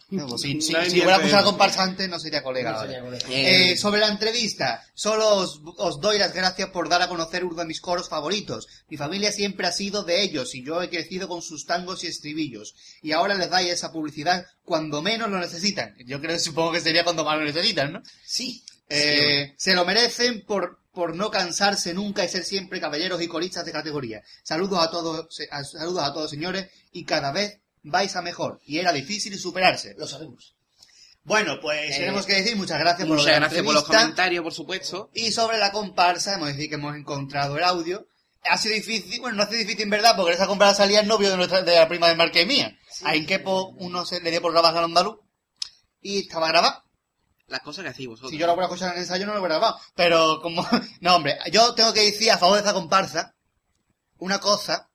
[0.09, 1.51] No, pues si, si- No hay si ni hubiera el puesto la peor.
[1.53, 3.25] comparsa antes no sería colega No sería colega.
[3.29, 7.43] Eh, Eh, sobre la entrevista, solo os, os doy las gracias por dar a conocer
[7.43, 8.67] uno de mis coros favoritos.
[8.87, 12.07] Mi familia siempre ha sido de ellos y yo he crecido con sus tangos y
[12.07, 12.75] estribillos.
[13.01, 15.95] Y ahora les dais esa publicidad cuando menos lo necesitan.
[16.05, 18.01] Yo creo, supongo que sería cuando más lo necesitan, ¿no?
[18.25, 18.63] Sí.
[18.87, 23.65] Eh, se lo merecen por, por no cansarse nunca y ser siempre caballeros y coristas
[23.65, 24.23] de categoría.
[24.43, 28.59] Saludos a todos, a- saludos a todos señores y cada vez vais a mejor.
[28.65, 29.93] Y era difícil superarse.
[29.97, 30.55] Lo sabemos.
[31.23, 33.83] Bueno, pues Eh, tenemos que decir muchas gracias por lo de Muchas gracias por los
[33.83, 35.09] comentarios, por supuesto.
[35.13, 38.07] Y sobre la comparsa, hemos decir que hemos encontrado el audio.
[38.43, 40.99] Ha sido difícil, bueno, no ha sido difícil en verdad, porque en esa comparsa salía
[40.99, 42.77] el novio de, nuestra, de la prima de Marque y mía.
[43.03, 45.17] A Inquepo uno se le dio por grabar al andaluz
[45.99, 46.83] y estaba grabado.
[47.47, 48.31] Las cosas que hacéis vosotros.
[48.31, 49.79] Si yo lo hubiera escuchado en el ensayo, no lo hubiera grabado.
[49.95, 50.67] Pero como...
[51.01, 53.35] No, hombre, yo tengo que decir a favor de esa comparsa
[54.17, 54.89] una cosa...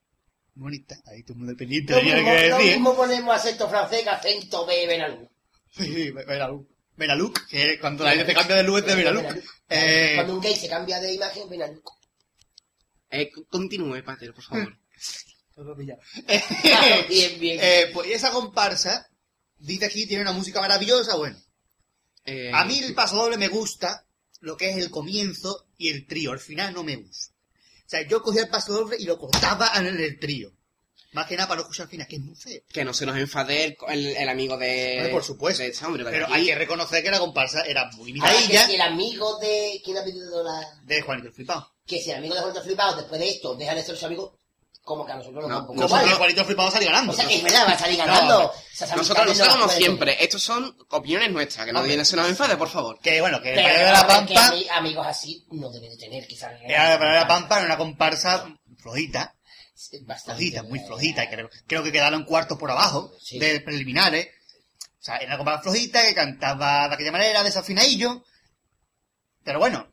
[0.54, 2.72] Bonita, ahí todo el mundo pendiente, Lo mismo, que lo decir.
[2.72, 5.30] mismo ponemos acento francés que acento B Benalú.
[5.70, 6.68] Sí, Benalú.
[6.96, 9.22] Benalú, que cuando la gente se cambia de luz es de Benalú.
[9.68, 11.80] Eh, Cuando un gay se cambia de imagen, Benalú.
[13.10, 14.76] Eh, continúe, Pater, por favor.
[17.08, 17.58] bien, bien.
[17.62, 19.08] Eh, pues esa comparsa,
[19.58, 21.38] dice aquí, tiene una música maravillosa, bueno.
[22.24, 24.06] Eh, A mí el paso doble me gusta
[24.40, 27.34] lo que es el comienzo y el trío, al final no me gusta.
[27.86, 30.52] O sea, yo cogía el paso doble y lo cortaba en el trío.
[31.12, 32.62] Más que nada para no escuchar al final, que es muy feo.
[32.72, 34.94] Que no se nos enfade el, el- el amigo de...
[34.98, 35.60] Hombre, por supuesto.
[35.64, 38.66] de ese hombre, Pero aquí- hay que reconocer que la comparsa era muy que miradilla
[38.66, 39.80] si el amigo de...
[39.84, 40.60] ¿Quién ha pedido la...?
[40.84, 41.74] de Juanito el Flipado.
[41.84, 44.38] Que si el amigo de Juanito Flipado después de esto deja de ser su amigo,
[44.82, 46.04] como que a nosotros nos No, da un poco Como igual.
[46.08, 47.12] que Juanito el Flipado salió ganando.
[47.12, 48.38] O sea, que es verdad, va a salir ganando.
[48.42, 48.50] no.
[48.96, 48.96] Nosotros,
[49.28, 52.68] nosotros como puede siempre, estos son opiniones nuestras, que no, no se nos enfade, por
[52.68, 52.98] favor.
[53.00, 54.50] Que bueno, que el Pero, de la que Pampa...
[54.52, 56.52] ami- amigos así no debe de tener, quizás.
[56.64, 58.46] Era el Payo de la Pampa era una comparsa
[58.78, 59.34] flojita.
[60.02, 60.38] Bastante.
[60.42, 61.28] flojita, muy flojita.
[61.30, 63.38] Creo, creo que quedaron cuartos por abajo Sí.
[63.38, 64.28] de preliminares.
[64.98, 68.22] O sea, era una comparsa flojita que cantaba de aquella manera, desafinadillo.
[69.44, 69.90] Pero bueno,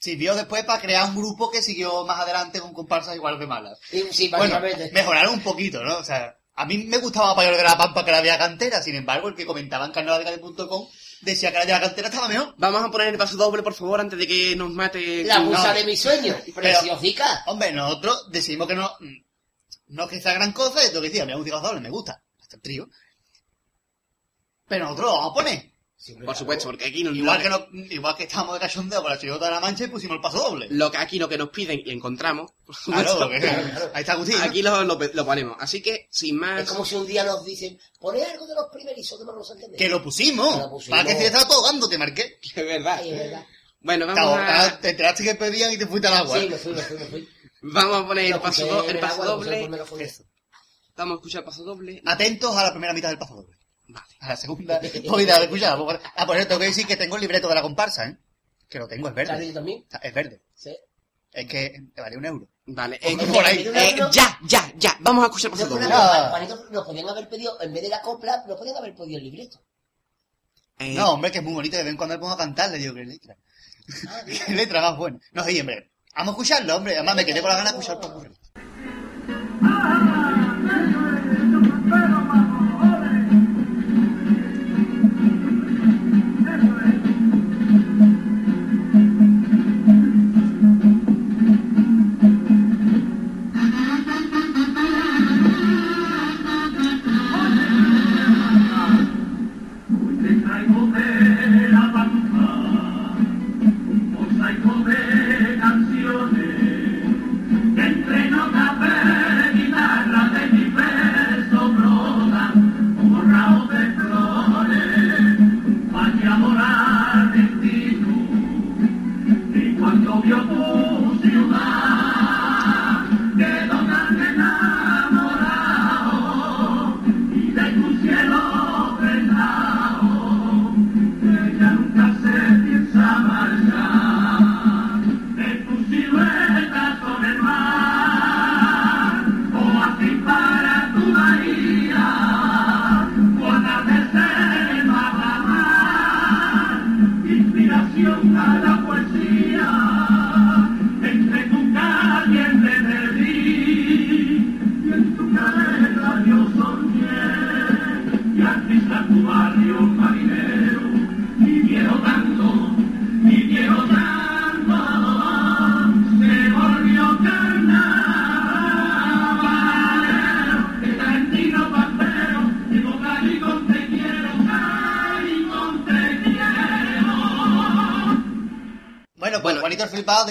[0.00, 3.78] sirvió después para crear un grupo que siguió más adelante con comparsas igual de malas.
[3.88, 4.90] Sí, sí, Bueno, básicamente.
[4.92, 5.98] mejoraron un poquito, ¿no?
[5.98, 8.96] O sea, a mí me gustaba Payor de la Pampa que la había cantera, sin
[8.96, 10.88] embargo, el que comentaba en carnavaldecalle.com
[11.20, 12.54] decía que la de la cantera estaba mejor.
[12.56, 15.24] Vamos a poner el paso doble, por favor, antes de que nos mate...
[15.24, 15.74] La musa no.
[15.74, 16.36] de mis sueños.
[16.54, 17.44] Preciosica.
[17.46, 18.90] Hombre, nosotros decimos que no,
[19.88, 22.62] no es que sea gran cosa, esto que decía, me doble, me gusta, hasta el
[22.62, 22.88] trío.
[24.66, 25.72] Pero nosotros lo vamos a poner.
[26.24, 29.10] Por supuesto, porque aquí no, Igual no- que, no, igual que estábamos de cachondeo con
[29.10, 30.66] la chirigota de la mancha y pusimos el paso doble.
[30.70, 32.52] lo que aquí lo que nos piden y encontramos,
[32.86, 34.38] Claro, que- ahí está Agustín.
[34.38, 34.44] ¿no?
[34.44, 35.56] aquí lo, lo, lo ponemos.
[35.60, 36.62] Así que, sin más...
[36.62, 39.20] Es como si un día nos dicen, poné algo de los primerizos.
[39.76, 40.54] Que lo pusimos.
[40.54, 40.98] Que lo pusimos.
[40.98, 42.38] Para que se estaba todo dando, te marqué.
[42.42, 42.98] Es verdad.
[43.02, 43.46] Ay, es verdad.
[43.82, 46.38] Bueno, vamos a, Te enteraste que pedían y te fuiste al agua.
[46.40, 47.28] Sí, me fui, me fui, me fui.
[47.62, 50.24] vamos a poner el paso, do- el el paso agua, lo puse doble.
[50.96, 52.02] Vamos a escuchar el paso doble.
[52.06, 53.56] Atentos a la primera mitad del paso doble.
[53.92, 54.06] Vale.
[54.20, 55.78] A la segunda, voy a escuchar.
[56.16, 58.16] Ah, por eso tengo que decir que tengo el libreto de la comparsa, ¿eh?
[58.68, 59.46] Que lo tengo, es ¿Estás verde.
[59.48, 59.84] yo también?
[60.02, 60.42] Es verde.
[60.54, 60.76] Sí.
[61.32, 62.48] Es que te vale un euro.
[62.66, 62.98] Vale.
[63.02, 63.66] eh, Por ahí.
[63.74, 64.96] eh, ya, ya, ya.
[65.00, 66.28] Vamos a escuchar el No, No.
[66.30, 69.24] Juanito, nos podían haber pedido, en vez de la copla, nos podían haber pedido el
[69.24, 69.60] libreto.
[70.78, 71.76] Eh, No, hombre, que es muy bonito.
[71.76, 73.36] De vez en cuando le pongo a cantar, le digo que letra.
[74.08, 74.20] Ah.
[74.46, 75.18] Qué letra más buena.
[75.32, 75.90] No, sí, hombre.
[76.14, 76.94] Vamos a escucharlo, hombre.
[76.96, 78.12] Además me quedé con la gana de escuchar por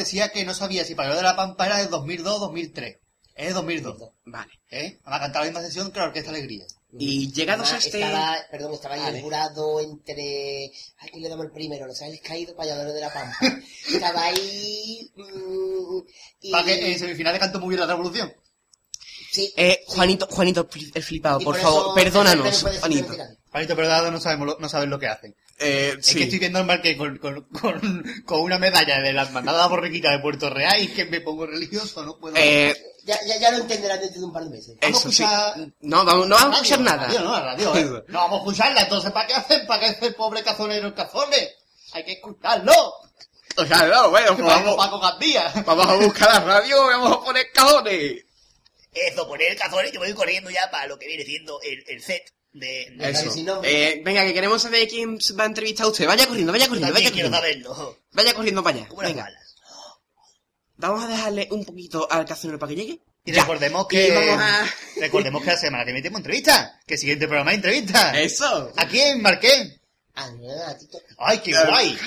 [0.09, 2.97] decía que no sabía si Pañuelo de la Pampa era de 2002 o 2003.
[3.35, 3.97] Es de 2002.
[4.25, 4.51] Vale.
[4.69, 4.99] ¿Eh?
[5.03, 6.65] Además cantaba la misma sesión que la Orquesta Alegría.
[6.97, 8.01] Y llegados a este...
[8.01, 9.17] Estaba, perdón, estaba ahí Vale.
[9.19, 10.71] el jurado entre...
[10.97, 11.85] Ay, ¿quién le damos el primero?
[11.85, 13.37] Los Ángeles Caídos, Payadores de la Pampa.
[13.93, 15.09] estaba ahí...
[15.15, 15.99] mm,
[16.41, 16.51] y...
[16.51, 18.33] Para que en semifinales cantó muy bien la revolución.
[19.31, 19.53] Sí.
[19.55, 23.15] Eh, Juanito, Juanito el flipado, Y por por favor, perdónanos, Juanito.
[23.51, 25.35] pero dado no, sabemos lo- no saben lo que hacen.
[25.59, 26.15] Eh, Es sí.
[26.17, 30.11] que estoy viendo al Marqués con, con, con, con una medalla de la hermandad borriquita
[30.11, 32.35] de Puerto Real y que me pongo religioso, no puedo...
[32.37, 32.73] Eh,
[33.05, 34.75] Ya, ya, ya lo entenderán dentro de un par de meses.
[34.81, 35.23] Vamos a eso sí.
[35.23, 37.07] escuchar- No, vamos, no vamos a escuchar nada.
[37.07, 38.03] Radio, no, radio, ¿eh?
[38.07, 39.67] No vamos a escucharla, entonces ¿para qué hacer?
[39.67, 41.49] ¿Para qué hacer pobre cazonero en cazones?
[41.93, 42.73] Hay que escucharlo.
[43.57, 45.51] O sea, no, bueno, pues vamos, Paco Gandía.
[45.65, 48.23] vamos a buscar la radio y vamos a poner cajones.
[48.93, 51.83] Eso, poner el cazón y que voy corriendo ya para lo que viene siendo el,
[51.87, 52.23] el set
[52.53, 52.93] de...
[52.97, 53.31] de Eso.
[53.31, 53.69] sin nombre.
[53.93, 56.07] Eh, venga, que queremos saber quién va a entrevistar a usted.
[56.07, 57.37] Vaya corriendo, vaya corriendo, vaya corriendo.
[57.37, 57.97] saberlo.
[58.11, 58.89] Vaya corriendo para allá.
[59.01, 59.29] Venga,
[60.77, 62.99] vamos a dejarle un poquito al cazonero para que llegue.
[63.25, 63.41] Y Ya.
[63.41, 64.11] recordemos Y que...
[64.15, 64.73] vamos a...
[64.99, 66.79] Recordemos que la semana que viene tenemos entrevista.
[66.87, 68.19] Que el siguiente programa es entrevista.
[68.19, 68.71] Eso.
[68.75, 69.75] ¿A quién, Marqués?
[71.17, 71.97] ¡Ay, qué guay!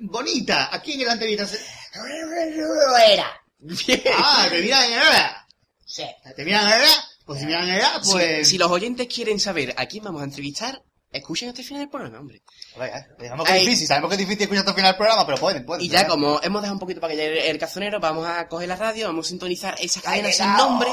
[0.00, 0.74] Bonita.
[0.74, 1.46] ¿A quién en la entrevista?
[3.08, 3.40] Era.
[3.58, 4.02] Bien.
[4.18, 5.46] Ah, te miran en hora.
[5.86, 6.04] Sí.
[6.34, 7.08] ¿Te miran en hora?
[7.26, 7.66] Pues si miran
[8.02, 8.48] Si- pues...
[8.48, 11.90] Si, los oyentes quieren saber a quién vamos a entrevistar, escuchen hasta el final del
[11.90, 12.42] programa, hombre.
[12.78, 13.86] Venga, digamos que es difícil.
[13.88, 15.84] Sabemos que es difícil escuchar hasta el final del programa, pero pueden, pueden.
[15.84, 16.10] Y ya ¿verdad?
[16.12, 19.08] como hemos dejado un poquito para que llegue el cazonero, vamos a coger la radio,
[19.08, 20.88] vamos a sintonizar esa cadena ¡Ay, sin nombre.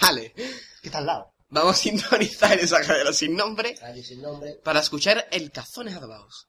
[0.00, 0.32] Vale.
[0.32, 1.32] Que está al lado.
[1.48, 4.56] Vamos a sintonizar esa cadena sin nombre Radio sin nombre.
[4.64, 6.48] para escuchar el Cazones Adobados.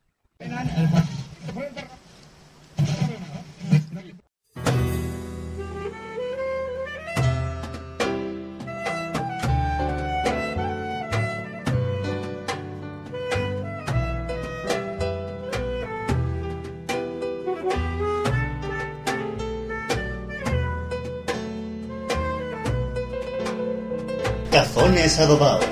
[24.88, 25.66] Cazones adobados.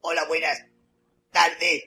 [0.00, 0.58] Hola, buenas
[1.32, 1.82] tardes.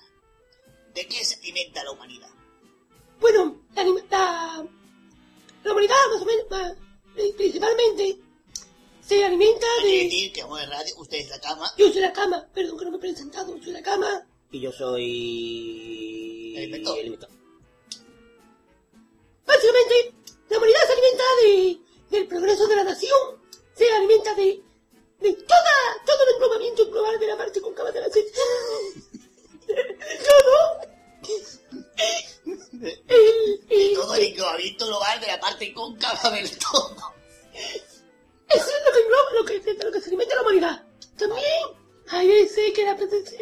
[0.95, 2.31] ¿De qué se alimenta la humanidad?
[3.21, 4.67] Bueno, la, la,
[5.63, 6.77] la humanidad más o menos,
[7.17, 8.19] eh, principalmente,
[9.07, 10.05] se alimenta Hay que de...
[10.05, 12.85] decir que vamos en radio, usted es la cama, Yo soy la cama, perdón que
[12.87, 14.27] no me he presentado, soy la cama.
[14.51, 16.55] Y yo soy...
[16.57, 16.99] El inventor.
[16.99, 17.29] El inventor.
[19.47, 20.15] Básicamente,
[20.49, 21.79] la humanidad se alimenta de,
[22.17, 23.19] del progreso de la nación,
[23.77, 24.63] se alimenta de,
[25.21, 25.75] de toda,
[26.07, 28.25] todo el englobamiento global de la parte cóncava de la C.
[30.29, 30.95] todo.
[32.85, 37.15] El, el- todo el enclavamiento global de la parte cóncava del todo.
[38.49, 40.87] Eso es lo que engloba, lo que, lo que se alimenta la humanidad.
[41.17, 41.63] También
[42.09, 43.39] hay veces que la presencia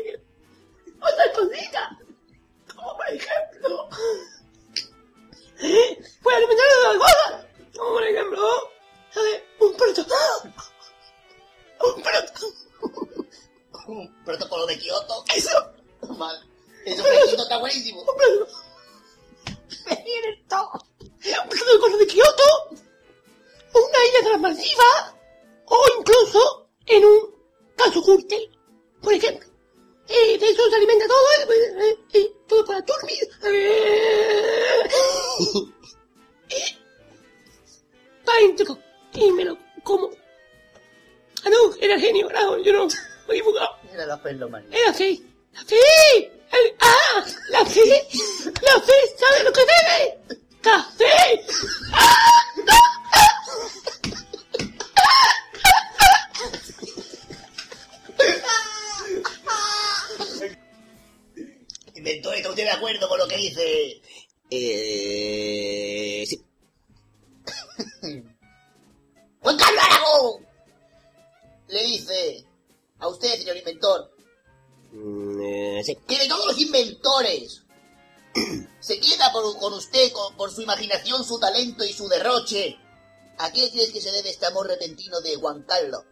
[84.63, 86.05] amor repentino de Juan Carlos?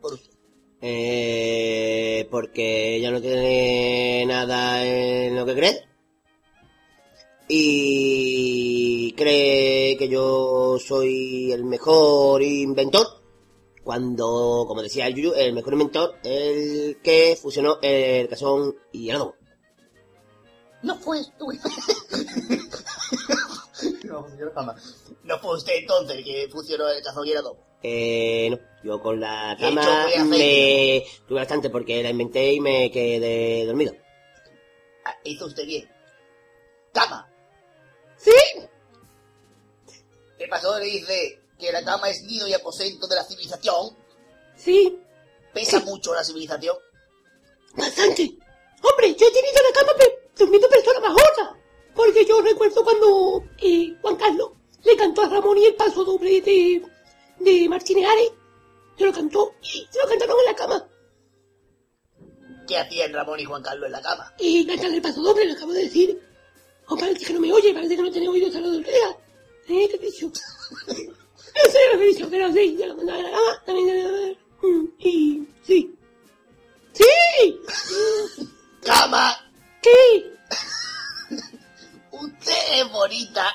[0.00, 0.30] Por usted.
[0.80, 5.88] Eh, porque ella no tiene nada en lo que cree.
[7.48, 13.06] Y cree que yo soy el mejor inventor.
[13.82, 19.16] Cuando, como decía el Yuyu, el mejor inventor, el que fusionó el cazón y el
[19.16, 19.36] adobo.
[20.82, 21.48] No fue tú.
[24.04, 25.04] No, yo jamás.
[25.22, 27.58] No fue usted entonces el que funcionó el el adobo.
[27.82, 32.60] Eh, no, yo con la ¿Qué hecho cama me tuve bastante porque la inventé y
[32.60, 33.94] me quedé dormido.
[35.04, 35.88] Ah, hizo usted bien.
[36.92, 37.28] Cama.
[38.16, 38.32] ¿Sí?
[40.38, 40.78] ¿Qué pasó?
[40.78, 43.96] Le dice que la cama es nido y aposento de la civilización.
[44.56, 44.98] Sí,
[45.52, 46.76] Pesa mucho la civilización.
[47.76, 48.22] bastante.
[48.82, 51.56] Hombre, yo he tenido la cama pe- durmiendo personas más gordas.
[51.94, 54.50] Porque yo recuerdo cuando eh, Juan Carlos
[54.82, 56.82] le cantó a Ramón y el paso doble de,
[57.38, 58.32] de Martínez Ares.
[58.98, 60.88] Se lo cantó y se lo cantaron en la cama.
[62.66, 64.32] ¿Qué hacían Ramón y Juan Carlos en la cama?
[64.38, 66.20] Y cantan el paso doble, lo acabo de decir.
[66.86, 69.18] O parece que no me oye, parece que no tiene oídos a la oreja.
[69.68, 69.88] ¿Eh?
[69.88, 70.26] ¿Qué he dicho?
[70.26, 73.62] No sé lo que he dicho, pero sí, ya lo mandaba a la cama.
[73.64, 75.94] También, mm, y sí.
[76.92, 77.60] ¡Sí!
[78.84, 79.36] ¡Cama!
[79.80, 80.34] ¿Qué?
[82.20, 83.52] Usted es bonita.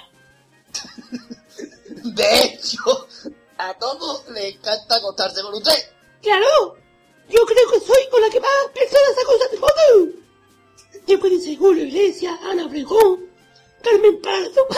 [2.04, 3.08] De hecho,
[3.58, 5.78] a todos les encanta acostarse con usted.
[6.22, 6.76] ¡Claro!
[7.30, 10.20] Yo creo que soy con la que más personas acosan del mundo.
[11.08, 13.30] Después dice Julio Iglesias, Ana Obregón,
[13.82, 14.68] Carmen Pardo.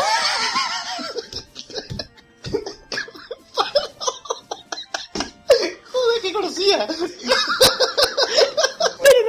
[5.92, 6.86] Joder, que conocía.
[6.88, 7.08] Pero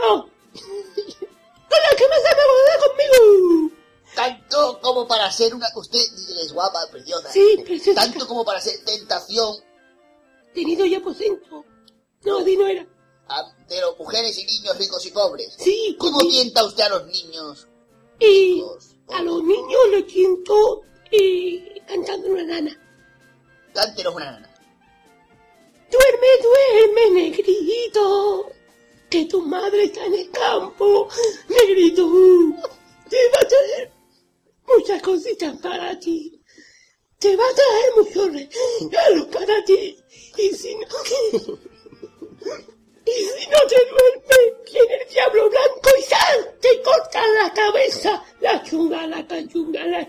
[0.00, 0.28] no.
[0.53, 3.72] Con la que más se acosa conmigo.
[4.62, 5.66] Tanto como para ser una...
[5.74, 5.98] Usted
[6.42, 7.30] es guapa, preciosa.
[7.32, 8.00] Sí, preciosa.
[8.00, 9.56] Tanto como para ser tentación
[10.54, 11.64] Tenido y aposento.
[12.24, 12.86] No, así no era.
[13.28, 15.54] a- de los mujeres y niños ricos y pobres.
[15.58, 17.66] Sí, ¿Cómo con- tienta usted a los niños?
[18.20, 22.78] Y ricos, a los niños les siento eh, cantando una nana.
[23.74, 24.48] Cántenos una nana.
[25.90, 28.50] Duerme, duerme, negrito,
[29.10, 31.08] que tu madre está en el campo,
[31.48, 32.02] negrito.
[33.08, 33.92] Te va a traer
[34.66, 36.40] muchas cositas para ti.
[37.18, 39.98] Te va a traer muchos regalos para ti.
[40.38, 40.86] Y si no,
[43.06, 46.56] y si no te duermes, viene el diablo blanco y ¡sal!
[46.60, 48.24] Te corta la cabeza.
[48.40, 50.00] La chunga, la cachunga, la...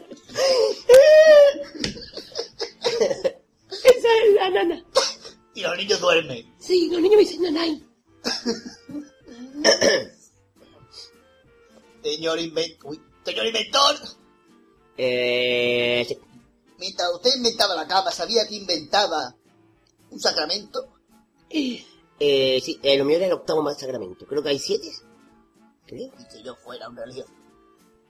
[3.83, 4.85] Esa es la nana.
[5.55, 6.51] Y los niños duermen.
[6.59, 7.83] Sí, los niños me dicen nanay.
[12.03, 12.97] Señor inventor...
[13.23, 13.95] Señor inventor.
[14.97, 16.17] Eh, sí.
[16.77, 19.35] Mientras usted inventaba la cama, ¿sabía que inventaba
[20.09, 20.87] un sacramento?
[21.49, 24.25] Eh, sí, eh, lo mío era el octavo más sacramento.
[24.25, 24.89] Creo que hay siete.
[25.85, 26.11] Creo.
[26.19, 27.27] Y si yo fuera un religión.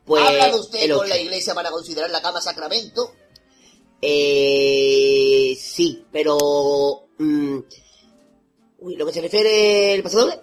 [0.05, 3.13] Pues, ¿Ha hablado usted el con la iglesia para considerar la cama sacramento?
[4.01, 7.07] Eh, sí, pero...
[7.17, 7.59] mm,
[8.79, 10.41] uy, lo que se refiere al pasodoble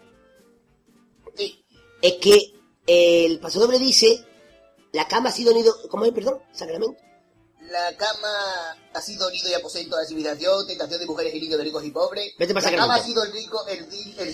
[1.36, 1.62] Sí.
[2.01, 2.55] es que
[2.86, 4.24] el pasodoble dice
[4.93, 5.74] la cama ha sido nido...
[5.88, 6.41] ¿Cómo es, perdón?
[6.53, 7.01] Sacramento.
[7.70, 11.59] La cama ha sido nido y aposento de la civilización, tentación de mujeres y niños
[11.59, 12.32] de ricos y pobres.
[12.36, 12.88] Vete para la sacramento.
[12.88, 13.78] cama ha sido el rico, el,
[14.18, 14.28] el,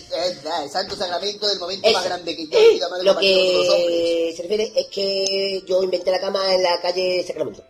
[0.65, 1.99] el- santo sacramento del momento Eso.
[1.99, 3.99] más grande que yo y la madre lo compartió con todos los hombres.
[3.99, 7.63] que se refiere es que yo inventé la cama en la calle Sacramento.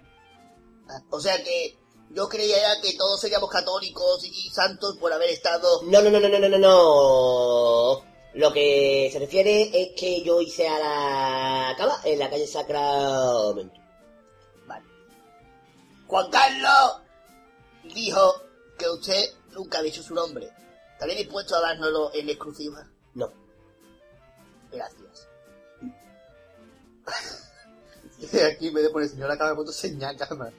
[0.89, 1.76] Ah, O sea que
[2.11, 5.82] yo creía ya que todos seríamos católicos y santos por haber estado...
[5.82, 8.15] No, no, no, no, no, no, no, no.
[8.37, 13.80] Lo que se refiere es que yo hice a la cama en la calle Sacramento.
[14.66, 14.84] Vale.
[16.07, 17.01] Juan Carlos
[17.82, 18.43] dijo
[18.78, 20.51] que usted nunca ha dicho su nombre.
[20.93, 22.87] ¿Estaría dispuesto a dárnoslo en exclusiva?
[23.14, 23.32] No.
[24.70, 25.28] Gracias.
[28.55, 30.53] Aquí me de poner señora cama, puesto señal cama.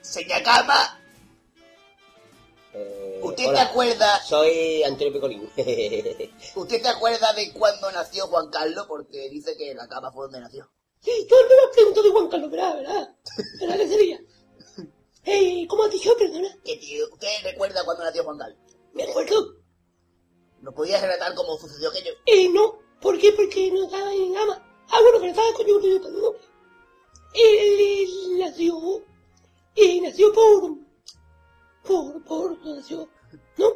[0.00, 1.00] Señor Cama,
[2.74, 5.42] Eh, ¿usted hola, te acuerda, Soy Antonio Picolín.
[6.56, 8.86] usted te acuerda de cuándo nació Juan Carlos?
[8.88, 10.70] Porque dice que la cama fue donde nació.
[11.00, 12.76] Sí, yo no me pregunto de Juan Carlos, ¿verdad?
[12.76, 13.16] ¿Verdad?
[13.60, 14.20] ¿Verdad que sería?
[15.24, 16.48] Eh, ¿cómo has dicho, perdona?
[16.64, 18.58] Que tío, ¿Usted recuerda cuándo nació Juan Carlos?
[18.92, 19.54] Me acuerdo.
[20.62, 22.10] ¿Nos podía relatar cómo sucedió aquello?
[22.26, 22.80] Eh, no.
[23.00, 23.30] ¿Por qué?
[23.30, 24.60] Porque no estaba en gama.
[24.90, 26.32] Ah, bueno, que estaba coño, no yo no.
[27.34, 29.04] Él, él nació.
[29.76, 30.81] Eh, nació por.
[31.84, 33.08] Por, por, nació.
[33.58, 33.66] ¿No?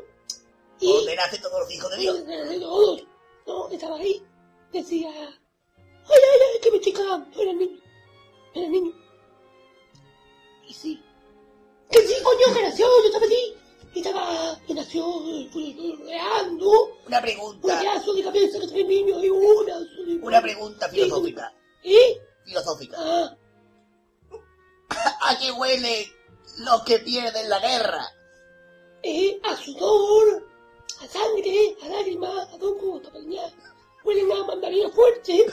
[0.80, 0.92] Y.
[0.92, 2.26] ¿Dónde nacen todos los hijos de Dios?
[2.26, 3.02] De todos.
[3.46, 4.22] No, estaba ahí.
[4.72, 5.08] Decía.
[5.10, 5.24] Ay,
[6.08, 7.40] ay, ay, que me estoy cagando.
[7.40, 7.80] Era el niño.
[8.54, 8.92] Era el niño.
[10.68, 11.02] Y sí.
[11.90, 13.54] Que sí, coño, que nació, yo estaba allí.
[13.94, 14.60] Y estaba.
[14.66, 15.04] Y nació.
[15.52, 16.70] pues, rodeando.
[17.06, 19.78] Una Un pregunta, pedazo de cabeza que trae el niño y una.
[20.22, 21.52] una pregunta filosófica.
[21.82, 22.18] ¿Eh?
[22.44, 22.96] Filosófica.
[22.98, 23.36] Ah,
[25.22, 26.12] ¿A qué huele
[26.58, 28.16] los que pierden la guerra?
[29.06, 30.46] eh, a sudor,
[31.00, 33.52] a sangre, a lágrimas, a dos a.
[34.04, 35.46] Huelen a mandarina fuerte.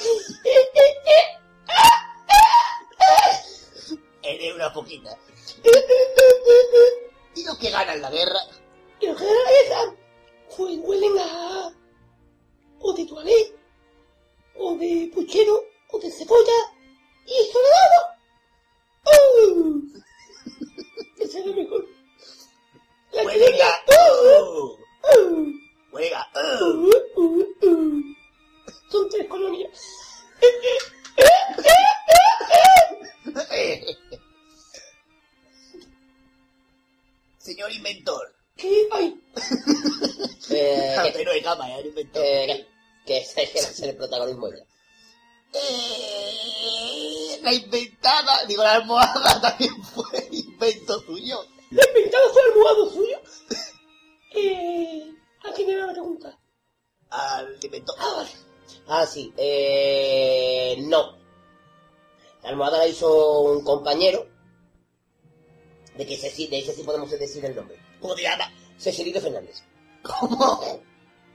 [66.83, 67.77] De podemos decir el nombre.
[68.01, 68.49] ¿Cómo te llamas?
[68.77, 69.63] Cecilio Fernández.
[70.03, 70.81] ¿Cómo?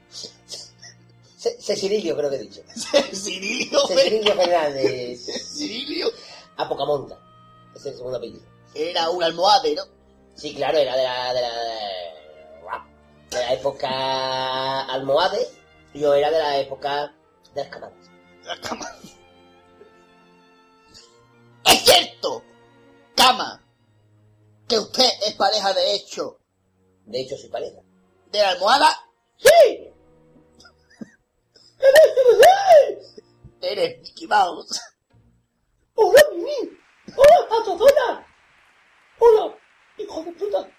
[1.37, 2.61] Ce- Cecilio creo que he dicho.
[3.13, 3.87] Cirilio.
[3.87, 5.19] Cecilio Fernández.
[5.55, 6.07] Cirilio.
[6.57, 7.17] A Pocamonta.
[7.75, 8.41] Ese es el segundo apellido.
[8.75, 9.83] Era un almohade, ¿no?
[10.35, 11.51] Sí, claro, era de la, de la,
[13.31, 15.39] de la época almohade.
[15.93, 17.13] Yo era de la época
[17.55, 17.93] de las camadas.
[18.43, 18.89] La cama.
[21.65, 22.43] Es cierto,
[23.15, 23.61] cama,
[24.69, 26.39] que usted es pareja de hecho
[27.05, 27.79] De hecho, soy pareja.
[28.31, 28.95] de la almohada.
[29.37, 29.89] ¡Sí!
[33.61, 34.79] Eres Mickey Mouse.
[35.95, 36.77] ¡Hola, Mimi!
[37.17, 38.27] ¡Hola, patadona!
[39.19, 39.57] ¡Hola,
[39.97, 40.69] hijo de puta!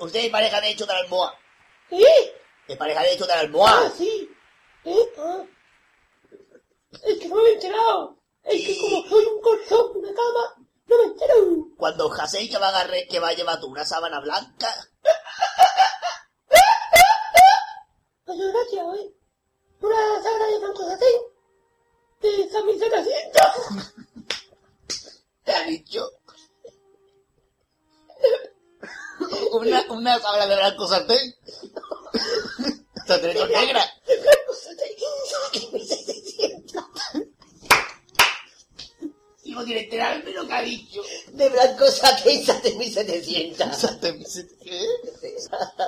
[0.00, 1.38] Usted es pareja de hecho de la almohada.
[1.90, 2.32] ¿Eh?
[2.68, 3.90] Es pareja de hecho de la ¡Ah, almohada.
[3.90, 4.30] sí!
[4.84, 5.12] ¿Eh?
[5.18, 5.44] Ah.
[7.04, 8.16] Es que no me he enterado.
[8.44, 11.68] Es que como soy un colchón, una cama, no me entero.
[11.76, 14.68] Cuando Hasei que va a agarrar, que va a llevar tú una sábana blanca.
[18.26, 19.14] Muchas gracias, ¿eh?
[19.80, 21.22] Una sagra de Franco Satén.
[22.20, 23.54] De camiseta cinta.
[25.44, 26.10] Te ha dicho.
[29.52, 31.34] Una, una sábana de blanco sartén.
[33.06, 33.84] Sartén negra.
[34.06, 34.94] De Franco Satén.
[39.64, 41.02] Quiere enterarme lo que ha dicho.
[41.32, 43.76] De blanco saqué esa de 1700.
[43.76, 44.24] Sartén,
[44.62, 44.86] ¿qué?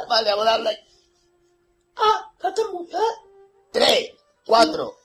[0.09, 0.79] Vale, vamos a darle.
[1.97, 3.03] Ah, faltan muchas.
[3.73, 4.11] Tres,
[4.45, 4.97] cuatro.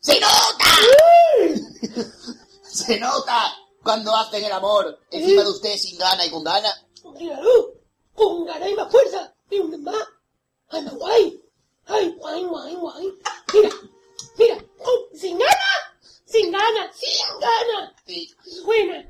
[0.00, 0.64] ¡Se nota!
[2.62, 3.52] Se nota
[3.82, 6.68] cuando hacen el amor encima de usted sin gana y con gana.
[7.18, 7.74] Míralo,
[8.14, 9.94] con ganas y más fuerza, y un más.
[10.68, 11.42] ¡Ay, más guay!
[11.86, 13.18] ¡Ay, guay, guay, guay!
[13.52, 13.70] Mira,
[14.38, 15.50] mira, con- sin gana,
[16.30, 17.94] sin gana, sin gana.
[18.06, 18.30] Sí.
[18.44, 19.06] Suena.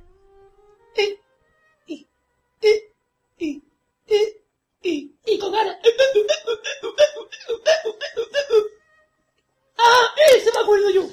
[0.96, 1.18] Eh,
[1.86, 2.06] y,
[3.38, 3.62] y,
[4.82, 5.76] y, y con ganas.
[9.78, 11.08] ¡Ah, ese me acuerdo yo!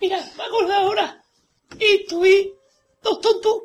[0.00, 1.22] Mira, me acuerdo ahora.
[1.78, 2.46] Esto es
[3.02, 3.62] dos tontos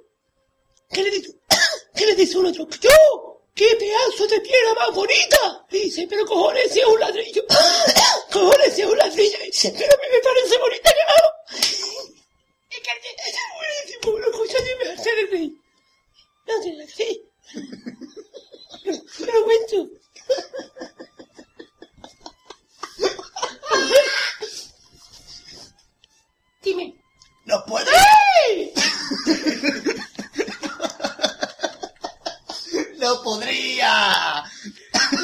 [0.91, 1.33] ¿Qué le dice?
[1.95, 2.67] ¿Qué le dice uno a otro?
[2.81, 3.41] ¡Yo!
[3.55, 5.65] ¡Qué pedazo de piedra más bonita!
[5.71, 7.43] Y dice, pero cojones, si es un ladrillo.
[8.31, 9.37] cojones, si es un ladrillo.
[9.41, 11.01] Y dice, pero a mí me parece bonita que
[12.93, 15.57] Es buenísimo, lo escuché dime hacer el rey.
[16.45, 17.21] No sé la sé.
[19.19, 19.89] Pero cuento.
[26.61, 26.95] Dime.
[27.45, 27.89] ¡No puede!
[28.49, 28.73] ¡Ey!
[32.97, 34.43] ¡No podría!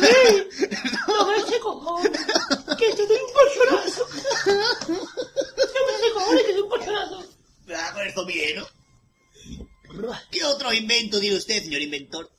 [0.02, 0.49] ¡Ey!
[1.07, 2.11] No me sé cojones.
[2.77, 4.07] Que te doy un colchonazo.
[4.45, 7.27] No me cojones que te doy un colchonazo.
[7.76, 8.68] Ah, con el zombie, ¿no?
[10.31, 12.30] ¿Qué otro invento tiene usted, señor inventor?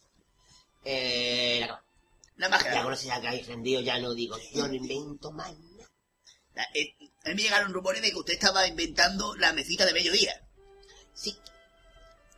[0.85, 1.85] Eh, la cama.
[2.37, 4.69] Nada más que Ya la con eso ya que habéis rendido, ya no digo, yo
[4.69, 6.69] no invento más nada.
[6.75, 6.95] Eh,
[7.25, 10.41] A mí me llegaron rumores de que usted estaba inventando la mesita de mediodía.
[11.15, 11.37] Sí.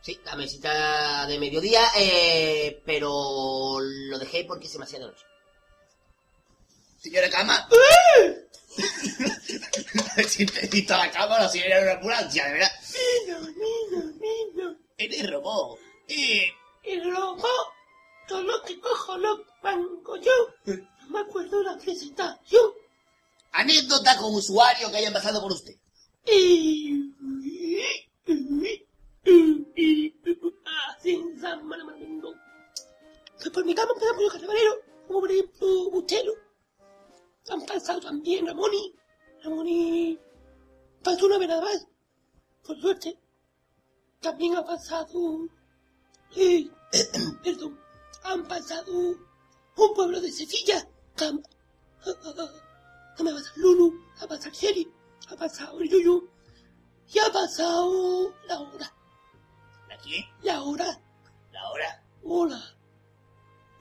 [0.01, 5.23] Sí, la mesita de mediodía, eh, pero lo dejé porque se me hacía de noche.
[6.99, 7.67] Señora Cama.
[10.27, 12.71] Siempre he visto la la señora era una ambulancia, de verdad.
[13.27, 14.77] Niño, niño, niño.
[14.97, 15.79] Eres robot.
[16.07, 16.51] Eh,
[16.83, 17.47] El loco,
[18.27, 20.31] todo lo que cojo lo pango yo.
[20.65, 22.71] No me acuerdo la presentación.
[23.51, 25.75] anécdota con usuario que hayan pasado por usted.
[26.25, 27.11] Y...
[33.53, 34.75] Por mi cama empezamos los carnavaleros,
[35.07, 36.33] como por ejemplo Bustelo.
[37.49, 38.93] Han pasado también Ramoni.
[39.43, 40.19] Ramoni
[41.03, 41.87] pasó una vez nada más,
[42.65, 43.19] por suerte.
[44.19, 45.47] También ha pasado...
[46.35, 46.69] Eh,
[47.43, 47.79] perdón,
[48.23, 50.87] han pasado un pueblo de Sevilla.
[51.15, 51.45] También
[52.03, 54.91] ha pasado Lulu, ha pasado Sherry,
[55.29, 56.29] ha pasado el Yuyu.
[57.13, 58.95] Y ha pasado la hora.
[59.89, 60.23] ¿La quién?
[60.43, 61.01] La hora.
[61.51, 62.03] La hora.
[62.23, 62.77] Hola.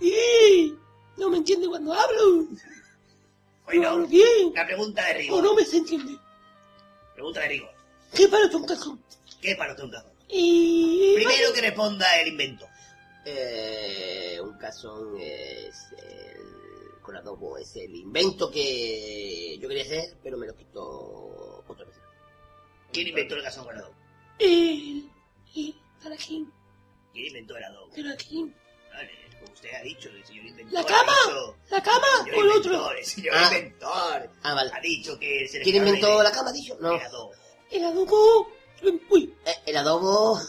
[0.00, 0.76] ¡Y!
[1.16, 2.48] No me entiende cuando hablo.
[3.76, 4.52] Bueno, No hablo bien.
[4.54, 5.44] la pregunta de O rigor.
[5.44, 6.18] no me se entiende.
[7.14, 7.70] Pregunta de rigor.
[8.14, 9.04] ¿Qué para un cazón?
[9.40, 10.12] ¿Qué para un cazón?
[10.28, 11.12] Y...
[11.16, 12.66] Primero que responda el invento.
[13.24, 20.36] Eh, un cazón es el, con adobo es el invento que yo quería hacer, pero
[20.38, 21.96] me lo quitó otra vez.
[22.92, 23.94] ¿Quién inventó el cazón con adobo?
[24.38, 25.08] El...
[25.54, 25.74] Y...
[26.02, 26.50] ¿Para quién?
[27.12, 27.90] ¿Quién inventó el adobo?
[27.94, 28.54] ¿Pero a quién?
[29.52, 30.72] Usted ha dicho, el señor inventor.
[30.74, 31.12] ¿La ha cama?
[31.26, 32.90] dicho- ¿La cama el señor o el inventor, otro?
[32.92, 33.44] El señor Ah.
[33.56, 34.30] inventor.
[34.42, 34.70] Ah, vale.
[34.74, 36.76] Ha dicho que se le ¿Quién inventó el- la cama, dicho?
[36.80, 36.92] No.
[36.94, 37.32] El adobo.
[37.70, 38.48] El adobo...
[39.10, 40.40] Uy, Eh, el adobo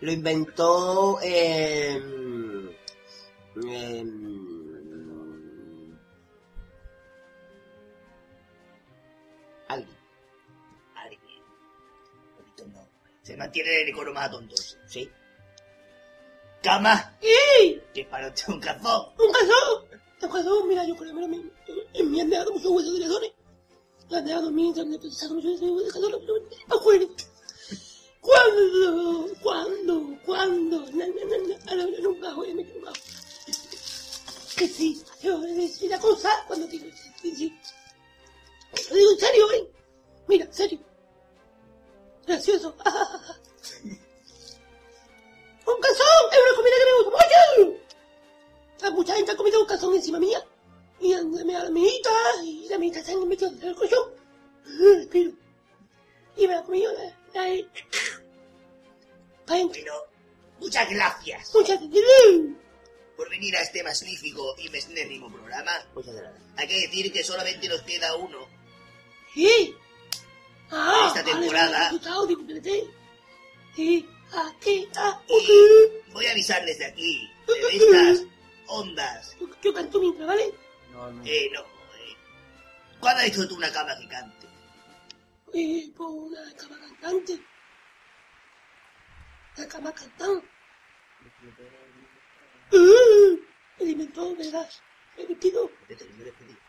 [0.00, 2.72] lo inventó eh, em,
[9.68, 9.96] alguien.
[10.96, 11.42] Alguien.
[12.72, 12.88] No.
[13.22, 14.54] Se mantiene el icono más tonto.
[16.62, 17.18] Cama.
[17.20, 17.82] ¡Ey!
[17.92, 19.08] Que para usted un cazón.
[19.18, 20.00] ¡Un cazón!
[20.22, 23.32] Un cazón, mira, yo creo que me, me, me han dejado muchos huesos de leones.
[24.08, 27.08] Me han dejado mi me han pensado muchos huesos de leones, pero no acuerdo.
[28.20, 29.28] ¿Cuándo?
[29.42, 30.18] ¿Cuándo?
[30.24, 30.78] ¿Cuándo?
[30.92, 32.96] No, no, no, no, ahora me nunca voy, me he equivocado.
[34.56, 36.86] Que sí, yo decir la cosa cuando digo
[37.20, 37.58] sí, sí.
[38.90, 39.70] Lo digo en serio, ¿eh?
[40.28, 40.78] Mira, en serio.
[42.24, 42.76] Gracioso.
[45.74, 46.06] ¡Un cazón!
[46.32, 47.10] ¡Es una comida que me gusta
[47.66, 47.78] mucho!
[48.82, 50.44] La mucha gente ha comido un cazón encima mía.
[51.00, 52.10] Y han me a la amiguita,
[52.44, 54.10] y la amiguita se han metido en el colchón.
[54.64, 55.32] Respiro.
[56.36, 57.02] Y me la ha comido la,
[57.34, 57.56] la.
[59.46, 59.70] Bueno,
[60.60, 62.56] muchas gracias Muchas gracias.
[63.16, 65.72] por venir a este magnífico y mesnérrimo programa.
[65.94, 66.42] Muchas gracias.
[66.56, 68.38] Hay que decir que solamente nos queda uno.
[69.34, 69.74] Sí.
[70.70, 71.92] Ah, Esta temporada.
[72.02, 72.90] vale, espérate.
[73.76, 74.08] Sí.
[74.34, 78.26] Aquí, ah, Y voy a avisar desde aquí, desde estas
[78.66, 79.36] ondas.
[79.38, 80.44] Yo, yo canto mientras, ¿vale?
[81.24, 81.60] Eh, no.
[81.60, 82.16] Eh.
[82.98, 84.46] ¿Cuándo has visto tú una cama gigante?
[85.52, 87.42] Eh, por una cama cantante.
[89.56, 90.48] La cama cantante.
[92.72, 93.38] Eh,
[93.80, 94.70] el inventor, ¿verdad?
[95.18, 95.70] Me despido.
[95.88, 96.61] Te tengo que despedir.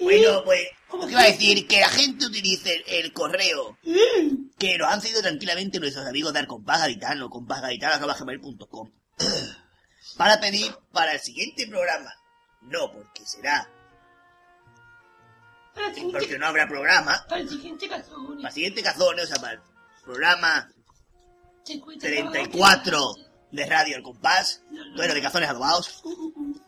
[0.00, 3.78] Bueno, pues, ¿Cómo que iba a decir, que la gente utilice el, el correo.
[3.84, 8.90] Eh, que nos han cedido tranquilamente nuestros amigos de Arcompás Gaditano, compásgaditano.com
[10.16, 12.12] para pedir para el siguiente programa.
[12.62, 13.68] No, porque será,
[15.74, 17.24] para el porque no habrá programa.
[17.28, 18.36] para el siguiente cazón.
[18.36, 19.60] Para el siguiente cazones, o sea, para el
[20.04, 20.72] programa
[21.64, 23.14] Se encuentra 34
[23.52, 24.62] de Radio El Compás,
[24.96, 26.60] bueno, de cazones adobados, Uh, uh, uh.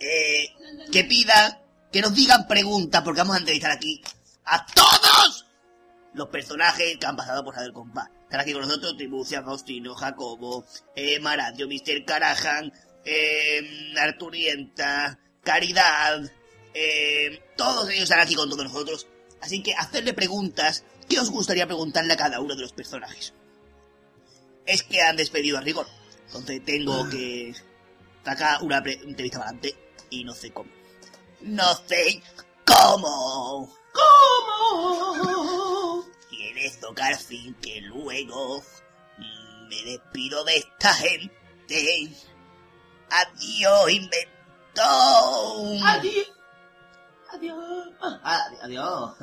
[0.00, 0.48] eh,
[0.92, 1.58] que pidan,
[1.96, 4.02] que nos digan preguntas, porque vamos a entrevistar aquí
[4.44, 5.46] a todos
[6.12, 8.10] los personajes que han pasado por El Compás.
[8.24, 12.04] Están aquí con nosotros Tribucia, Faustino, Jacobo, eh, Maradio, Mr.
[12.04, 12.70] Carajan,
[13.02, 16.20] eh, Arturienta, Caridad,
[16.74, 19.06] eh, todos ellos están aquí con todos nosotros.
[19.40, 23.32] Así que hacerle preguntas, ¿qué os gustaría preguntarle a cada uno de los personajes?
[24.66, 25.86] es que han despedido a rigor.
[26.26, 27.54] Entonces tengo que
[28.22, 29.74] sacar una entrevista para adelante
[30.10, 30.75] y no sé cómo.
[31.46, 32.22] No sé
[32.64, 33.72] cómo.
[33.92, 35.24] ¿Cómo?
[36.28, 38.62] Quieres tocar fin que luego
[39.68, 42.10] me despido de esta gente.
[43.10, 45.86] Adiós, inventón.
[45.86, 46.32] Adiós.
[47.32, 47.92] Adiós.
[48.02, 49.14] Ah, adiós.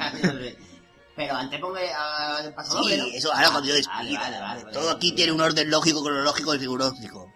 [0.00, 0.56] Adiós.
[1.14, 3.04] Pero antes ponga ah, paso doble, ¿no?
[3.04, 4.64] Sí, eso ahora cuando yo vale, vale, vale.
[4.72, 7.31] Todo aquí tiene un orden lógico, cronológico y figurológico.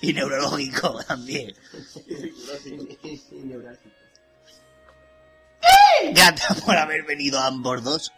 [0.00, 1.54] Y neurológico también.
[6.12, 8.12] Gracias por haber venido ambos dos.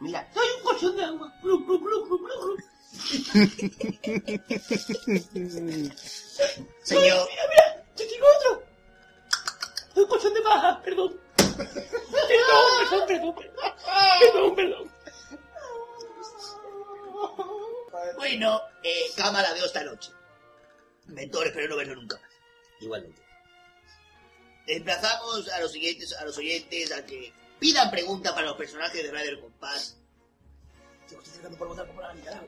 [0.00, 1.32] Mira, Soy un colchón de agua.
[1.42, 2.56] Glu, glu, glu.
[6.82, 8.62] Señor, Mira, mira, te digo otro.
[9.94, 11.20] Soy un colchón de baja, perdón.
[11.36, 11.76] Perdón,
[12.90, 13.54] perdón, perdón, perdón.
[14.20, 14.92] Perdón, perdón.
[18.16, 20.10] bueno, eh, cámara de esta noche.
[21.06, 22.20] Mentor, espero no verlo nunca
[22.80, 23.20] igualmente.
[24.66, 29.10] Emplazamos a los siguientes, a los oyentes a que pidan preguntas para los personajes de
[29.10, 29.96] Radio Compás.
[31.10, 32.40] Yo estoy sacando por votar por la mitad.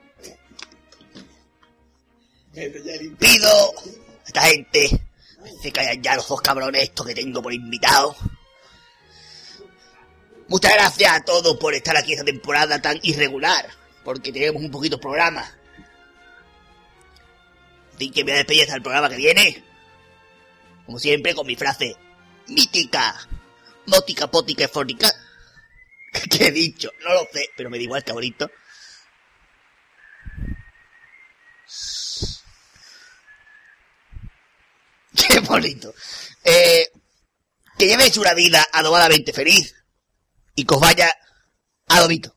[3.19, 5.01] Pido a esta gente
[5.61, 8.17] se callan ya los dos cabrones estos que tengo por invitados.
[10.49, 13.69] Muchas gracias a todos por estar aquí esta temporada tan irregular,
[14.05, 15.51] porque tenemos un poquito programa.
[17.95, 19.65] Así que me voy a despedir hasta el programa que viene.
[20.87, 21.97] Como siempre, con mi frase
[22.49, 23.15] mítica,
[23.87, 25.11] mótica, pótica, fónica.
[26.31, 26.91] ¿Qué he dicho?
[27.03, 28.51] No lo sé, pero me da igual, qué bonito.
[35.17, 35.95] Qué bonito.
[36.43, 36.91] Eh,
[37.79, 39.75] que llevéis una vida adobadamente feliz
[40.55, 41.17] y que os vaya
[41.87, 42.37] adobito.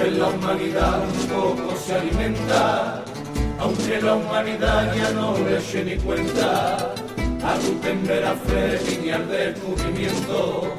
[0.00, 3.02] En la humanidad un poco se alimenta,
[3.58, 6.76] aunque la humanidad ya no le eche ni cuenta.
[7.42, 10.74] A Gutenberg, a Fleming y al descubrimiento,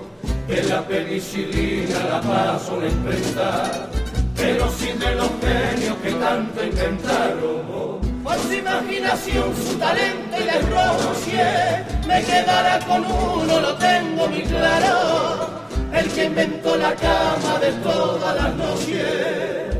[0.47, 3.89] que la penicilina la pasó la imprenta,
[4.35, 7.97] pero sin de los genios que tanto inventaron.
[8.23, 15.66] Por su imaginación, su talento y conocié, me quedará con uno, lo tengo muy claro,
[15.99, 19.75] el que inventó la cama de todas las noches.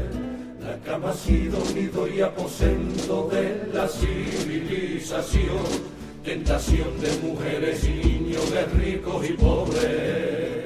[0.62, 5.66] La cama ha sido nido y aposento de la civilización,
[6.24, 10.66] tentación de mujeres y niños, de ricos y pobres.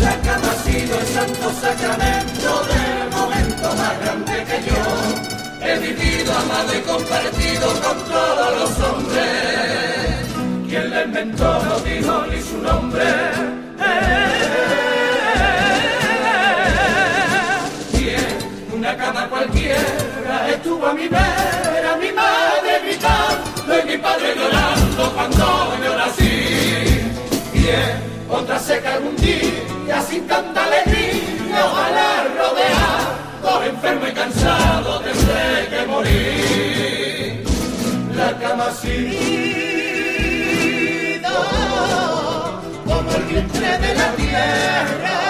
[0.00, 6.32] La cama ha sido el santo sacramento del momento más grande que yo he vivido,
[6.32, 10.26] amado y compartido con todos los hombres.
[10.68, 13.04] Quien la inventó no dijo ni su nombre.
[13.78, 14.35] Bien,
[20.66, 27.04] estuvo a mi vera, mi madre gritando y mi padre llorando cuando yo nací.
[27.52, 35.86] Bien, otra seca algún día sin tanta alegría, ojalá rodeado, enfermo y cansado tendré que
[35.86, 37.44] morir.
[38.16, 39.04] La cama sido
[42.86, 45.25] como el vientre de la tierra.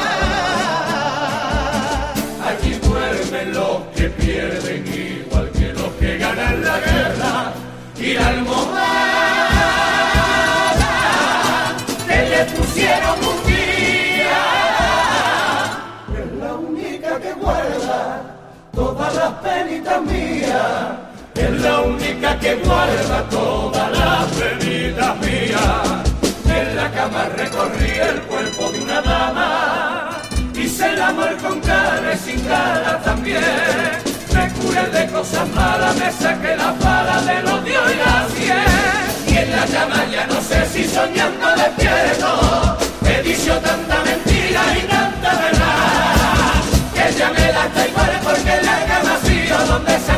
[8.07, 8.87] Y la almohada
[12.07, 14.45] que le pusieron un día
[16.17, 18.23] es la única que guarda
[18.73, 20.93] todas las penitas mías.
[21.35, 26.13] Es la única que guarda todas las penitas mías.
[26.45, 30.23] En la cama recorrí el cuerpo de una dama.
[30.55, 34.06] Hice el amor con cara y sin cara también.
[34.67, 39.27] De cosas malas, me saqué la pala del odio y la sien.
[39.27, 42.77] Y en la cama ya no sé si soñando despierto.
[43.05, 46.63] He dicho tanta mentira y tanta verdad.
[46.95, 50.13] Que ya me la está igual porque la cama ha sido donde se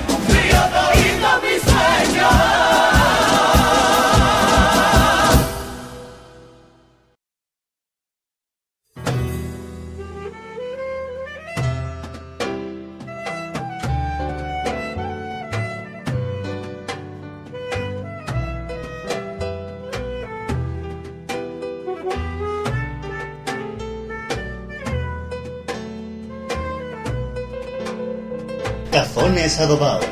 [28.99, 30.05] cazones adobados.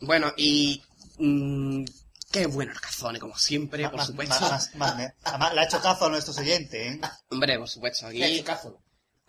[0.00, 0.82] Bueno, y
[1.18, 1.84] mmm,
[2.32, 4.40] qué bueno el cazone, como siempre, por supuesto.
[4.40, 5.14] Más, más, ¿eh?
[5.22, 7.00] Además, le ha hecho cazo a nuestros oyentes, ¿eh?
[7.30, 8.18] Hombre, por supuesto, aquí...
[8.18, 8.82] Le ha hecho cazo.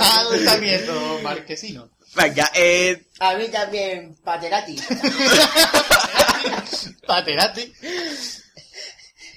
[0.00, 1.90] ah, está viendo, Marquesino.
[2.14, 3.06] Venga, eh...
[3.20, 4.76] A mí también, Paterati.
[7.06, 7.72] Paterati.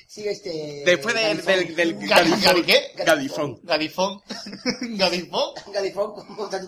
[0.08, 0.84] Sí, este...
[0.86, 1.46] Después de- Gadifón.
[1.46, 2.92] del, del Gadi- Gadi- ¿qué?
[3.04, 3.60] Gadifón.
[3.64, 4.22] Gadifón.
[4.98, 5.54] Gadifón.
[5.74, 6.68] Gadifón, monta tu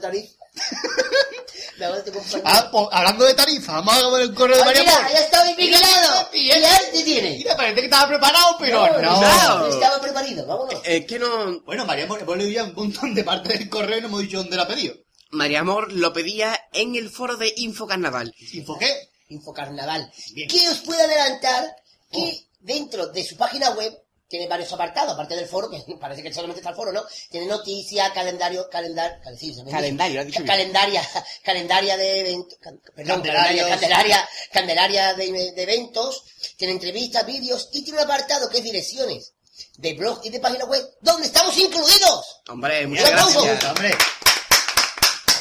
[1.85, 2.11] hago este.
[2.43, 5.19] Ah, pues, hablando de tarifa, vamos a ver el correo de Ah, María mira, ya
[5.19, 6.29] estaba invigilado.
[6.33, 7.29] Y ¿Y él- arte tiene?
[7.37, 9.21] Mira, parece que estaba preparado, pero no.
[9.21, 9.67] no.
[9.67, 10.81] Estaba preparado, vámonos.
[10.83, 11.61] Eh, que no...
[11.61, 14.21] Bueno, María Amor, hemos leído ya un montón de partes del correo y no hemos
[14.21, 14.95] dicho dónde la ha pedido.
[15.31, 18.33] María Amor lo pedía en el foro de Infocarnaval.
[18.53, 19.09] ¿Info qué?
[19.29, 20.11] Infocarnaval.
[20.33, 20.47] Bien.
[20.49, 21.75] Que os puedo adelantar
[22.11, 22.47] que Oh.
[22.59, 23.93] dentro de su página web
[24.29, 27.03] tiene varios apartados, aparte del foro, que parece que solamente está el foro, ¿no?
[27.29, 31.01] Tiene noticias, calendario, calendario, sí, se me Calendario, dicho calendaria,
[31.43, 32.57] calendaria de eventos,
[32.95, 33.67] perdón, Candelarios.
[33.69, 36.23] calendaria, candelaria, candelaria de, de eventos,
[36.57, 39.33] tiene entrevistas, vídeos y tiene un apartado que es direcciones
[39.77, 42.41] de blog y de página web donde estamos incluidos.
[42.49, 43.63] Hombre, muchas gracias.
[43.65, 43.95] Hombre,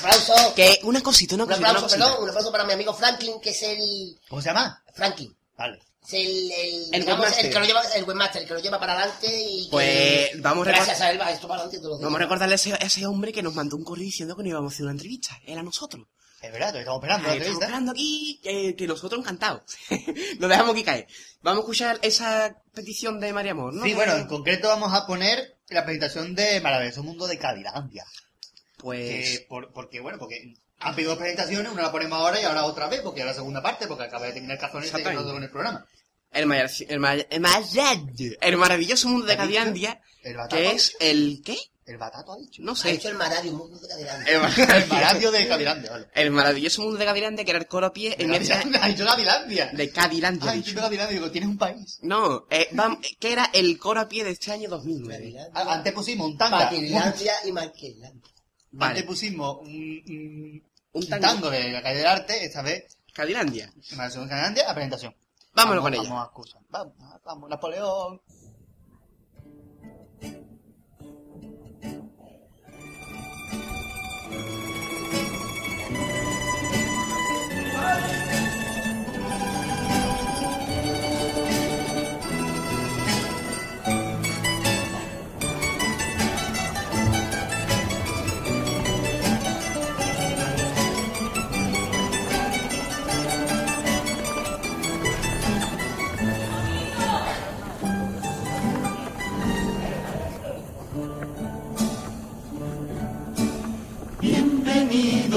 [0.06, 0.54] aplauso.
[0.54, 2.04] Que una cosita, una Un cosita, una aplauso, cosita.
[2.06, 4.18] perdón, un aplauso para mi amigo Franklin, que es el...
[4.28, 4.82] ¿cómo se llama?
[4.94, 5.36] Franklin.
[5.56, 5.78] Vale.
[6.06, 7.46] Es el, el, El digamos, webmaster.
[7.46, 10.42] el que lo lleva, el webmaster, el que lo lleva para adelante y que- Pues,
[10.42, 12.00] vamos a gracias a él va esto para adelante todos los.
[12.02, 14.42] Vamos a recordarle a ese, a ese hombre que nos mandó un correo diciendo que
[14.44, 15.36] nos íbamos a hacer una entrevista.
[15.44, 16.06] Era nosotros.
[16.40, 19.62] Es verdad, te estamos esperando Ahí estamos esperando aquí, que, que nosotros encantados.
[20.38, 21.06] Lo dejamos aquí caer.
[21.42, 23.82] Vamos a escuchar esa petición de María Amor, ¿no?
[23.84, 28.04] Sí, bueno, en concreto vamos a poner la presentación de Maravilloso Mundo de Cadilandia.
[28.76, 29.38] Pues...
[29.40, 32.64] Que por- porque, bueno, porque han pedido dos presentaciones, una la ponemos ahora y ahora
[32.64, 35.14] otra vez, porque ahora la segunda parte, porque acaba de terminar Cazones y Exactamente.
[35.14, 35.86] nosotros con el programa.
[36.32, 37.62] El, mar- el, mar- el, mar-
[38.40, 39.98] el maravilloso mundo de ¿Has dicho?
[40.22, 40.56] El batato.
[40.56, 40.96] que ha es dicho.
[41.00, 41.42] el...
[41.44, 41.56] ¿qué?
[41.86, 42.62] El batato ha dicho.
[42.62, 42.90] No Ha sé.
[42.90, 44.32] hecho el Maradio, un mundo de adelante.
[44.34, 44.40] El,
[44.82, 46.06] El maravilloso de Cadilandia, vale.
[46.16, 48.58] el maravilloso mundo de Cadilandia, que era el coro pie en esa...
[48.82, 49.66] Ha dicho Cadilandia.
[49.72, 50.80] De Cadilandia, Ha dicho dicho.
[50.80, 51.98] Cadilandia, digo, tienes un país.
[52.02, 55.36] No, eh, vam- que era el coro a pie de este año 2009.
[55.54, 56.68] Ah, Antes pusimos un tanga.
[56.74, 56.90] Y
[57.52, 58.20] Marquelandia.
[58.78, 60.62] Antes Vale, pusimos un, un,
[60.92, 61.26] Un tango.
[61.26, 63.72] tango de la calle del arte, esta vez, Cadilandia.
[63.88, 65.14] Cadilandia, a presentación.
[65.54, 66.02] Vámonos vamos, con ella.
[66.10, 66.60] Vamos a escuchar.
[66.68, 66.94] Vamos,
[67.24, 68.20] vamos, Napoleón.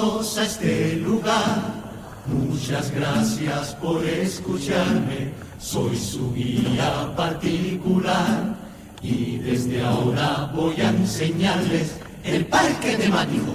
[0.01, 1.73] A este lugar.
[2.25, 5.33] Muchas gracias por escucharme.
[5.59, 8.55] Soy su guía particular.
[9.01, 13.51] Y desde ahora voy a enseñarles el parque temático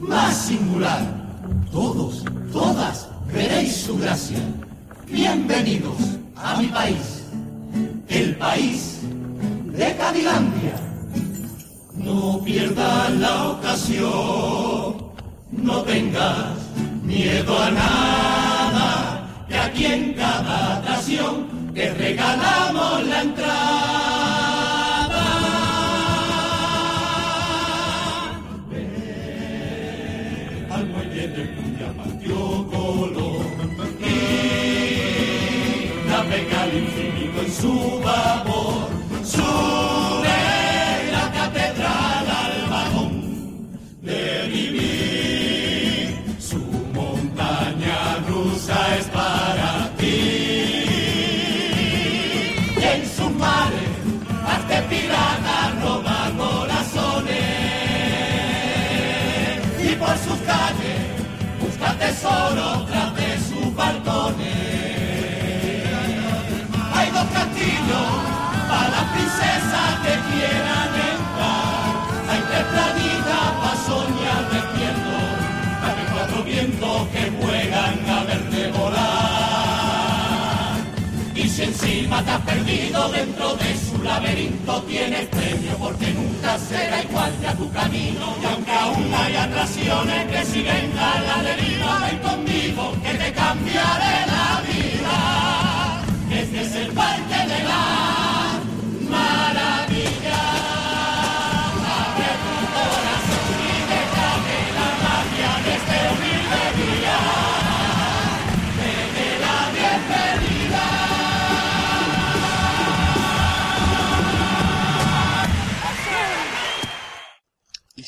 [0.00, 1.00] más singular.
[1.70, 4.38] Todos, todas, veréis su gracia.
[5.06, 5.98] Bienvenidos
[6.34, 7.22] a mi país,
[8.08, 8.98] el país
[9.66, 10.74] de Cadilandia.
[11.94, 15.03] No pierdas la ocasión,
[15.50, 16.56] no tengas
[17.02, 23.54] miedo a nada, que aquí en cada atracción te regalamos la entrada.
[30.70, 33.46] Al muelle de Puya Patio Colón
[34.00, 34.08] y
[36.08, 38.88] navega al infinito en su vapor.
[39.24, 39.83] Sube
[82.22, 87.54] si has perdido dentro de su laberinto, tienes premio porque nunca será igual que a
[87.54, 88.36] tu camino.
[88.40, 94.26] Y aunque aún hay atracciones que siguen a la deriva, ven conmigo que te cambiaré
[94.26, 96.04] la vida.
[96.30, 98.33] Es el parque de la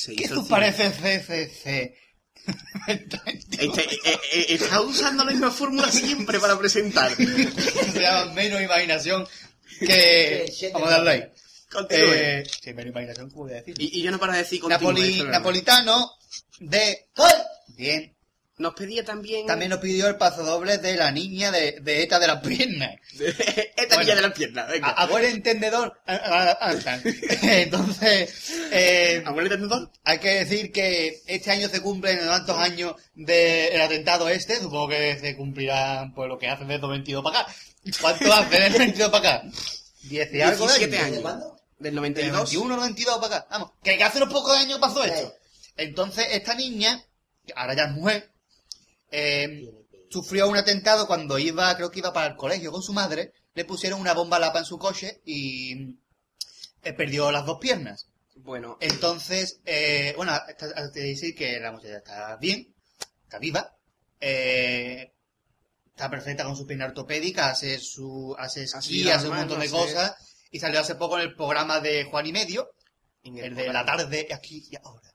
[0.06, 0.58] se ¿Qué hizo tú el cine.
[0.58, 1.94] pareces CCC?
[2.86, 7.10] Este, eh, eh, está usando la misma fórmula siempre para presentar.
[7.16, 9.26] Se llama menos imaginación
[9.80, 10.52] que...
[10.72, 11.24] Vamos a darle ahí.
[11.90, 13.74] Eh, sí, menos imaginación, ¿cómo voy a decir?
[13.78, 16.12] Y, y yo no para de decir Napoli- napolitano
[16.60, 17.08] de...
[17.76, 18.15] Bien.
[18.58, 19.46] Nos pedía también...
[19.46, 22.96] También nos pidió el paso doble de la niña de, de ETA de las piernas.
[23.88, 24.02] Bueno.
[24.02, 24.88] niña de las piernas, venga.
[24.88, 26.00] A, a buen entendedor.
[27.42, 29.90] Entonces, eh, ¿A buen entendedor?
[30.04, 34.56] hay que decir que este año se cumplen tantos años del atentado este.
[34.56, 37.54] Supongo que se cumplirán pues lo que hace desde 22 para acá.
[38.00, 39.48] ¿Cuánto hace desde 22 para acá?
[40.02, 41.06] 10 y algo de 17 años.
[41.06, 41.16] años.
[41.16, 41.60] ¿De cuándo?
[41.78, 42.50] Del Del 92.
[42.50, 43.46] 21 o 22 para acá.
[43.50, 45.34] Vamos, que hace unos pocos años pasó esto.
[45.76, 47.02] Entonces, esta niña,
[47.54, 48.30] ahora ya es mujer,
[49.10, 49.62] eh,
[50.10, 53.64] sufrió un atentado cuando iba, creo que iba para el colegio con su madre, le
[53.64, 55.96] pusieron una bomba lapa en su coche y
[56.82, 58.06] eh, perdió las dos piernas.
[58.36, 62.74] Bueno, Entonces, eh, bueno, hay que decir que la muchacha está bien,
[63.24, 63.74] está viva,
[64.20, 65.12] eh,
[65.88, 70.14] está perfecta con su pierna ortopédica, hace su, hace esquí, hace un montón de cosas,
[70.50, 72.70] y salió hace poco en el programa de Juan y Medio,
[73.22, 75.10] en el de la tarde, aquí y ahora.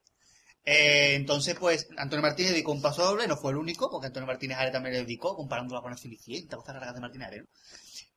[0.64, 4.28] Eh, entonces, pues, Antonio Martínez dedicó un paso doble, no fue el único, porque Antonio
[4.28, 7.48] Martínez Are también le dedicó, comparándola con el Cenicienta, cosas raras de Martínez Are, ¿no?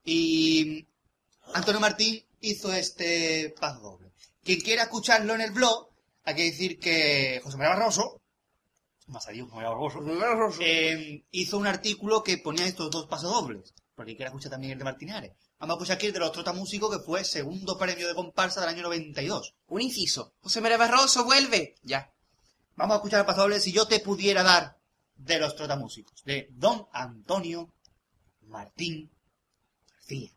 [0.05, 0.87] Y
[1.55, 4.12] Antonio Martín hizo este paso doble.
[4.43, 5.89] Quien quiera escucharlo en el blog,
[6.25, 8.21] hay que decir que José María Barroso,
[9.07, 13.75] más allá, José María Barroso, eh, hizo un artículo que ponía estos dos pasos dobles.
[13.95, 15.37] Porque quien quiera escuchar también el de Martínez Are.
[15.59, 18.71] Vamos a escuchar aquí el de los Trotamúsicos, que fue segundo premio de comparsa del
[18.71, 19.55] año 92.
[19.69, 20.35] Un inciso.
[20.41, 21.77] José María Barroso, vuelve.
[21.83, 22.14] Ya.
[22.77, 24.77] Vamos a escuchar paso doble si yo te pudiera dar
[25.17, 26.25] de los trotamúsicos.
[26.25, 27.73] De Don Antonio
[28.43, 29.11] Martín
[29.93, 30.31] García.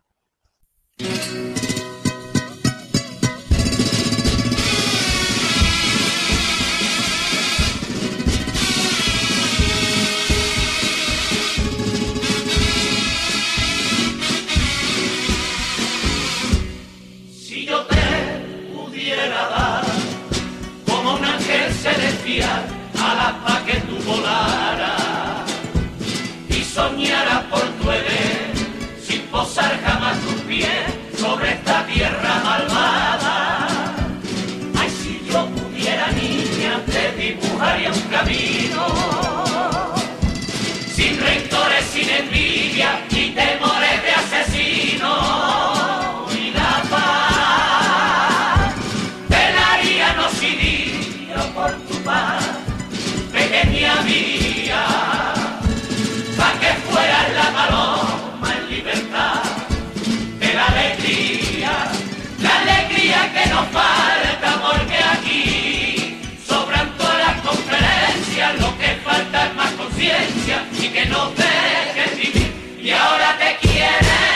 [21.87, 22.63] Celestial
[22.99, 25.45] alas pa' que tú volaras
[26.49, 28.51] y soñaras por tu Edén
[29.05, 30.83] sin posar jamás tus pies
[31.17, 33.67] sobre esta tierra malvada.
[34.79, 39.16] Ay, si yo pudiera, niña, te dibujaría un camino
[57.67, 59.43] paloma en libertad
[60.39, 61.71] de la alegría,
[62.39, 69.55] la alegría que nos falta porque aquí sobran todas las conferencias, lo que falta es
[69.55, 72.79] más conciencia y que nos dejes vivir.
[72.81, 74.26] Y ahora te quieren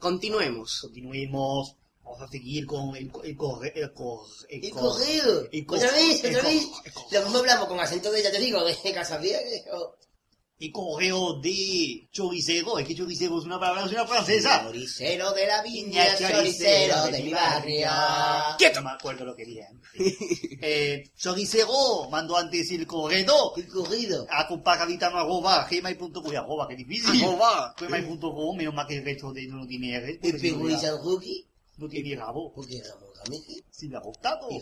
[0.00, 0.80] Continuemos.
[0.80, 1.76] continuemos.
[2.02, 5.00] Vamos a seguir con el, co- el, corre- el, cor- el cor-
[5.52, 6.66] el co- Otra vez, otra vez.
[7.12, 9.38] Lo mismo hablamos con acento de, ya te digo, de Casablanca.
[10.60, 12.78] El correo de choricero.
[12.78, 14.62] Es que choricero es una palabra, es una francesa.
[14.64, 17.88] Choricero de la viña, choricero de mi barrio.
[18.74, 19.66] No me acuerdo lo que dije
[20.62, 24.26] eh, choricero mandó antes el correo El cogido.
[24.30, 27.74] a comparaditano arroba gmail.com arroba que difícil Arroba.
[27.78, 30.32] gmail.com menos mal que el resto de no tiene R El
[31.78, 32.52] no San tiene rabo
[33.24, 33.64] Ramírez.
[33.70, 34.60] si le ha gustado Y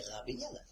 [0.00, 0.66] la piñada.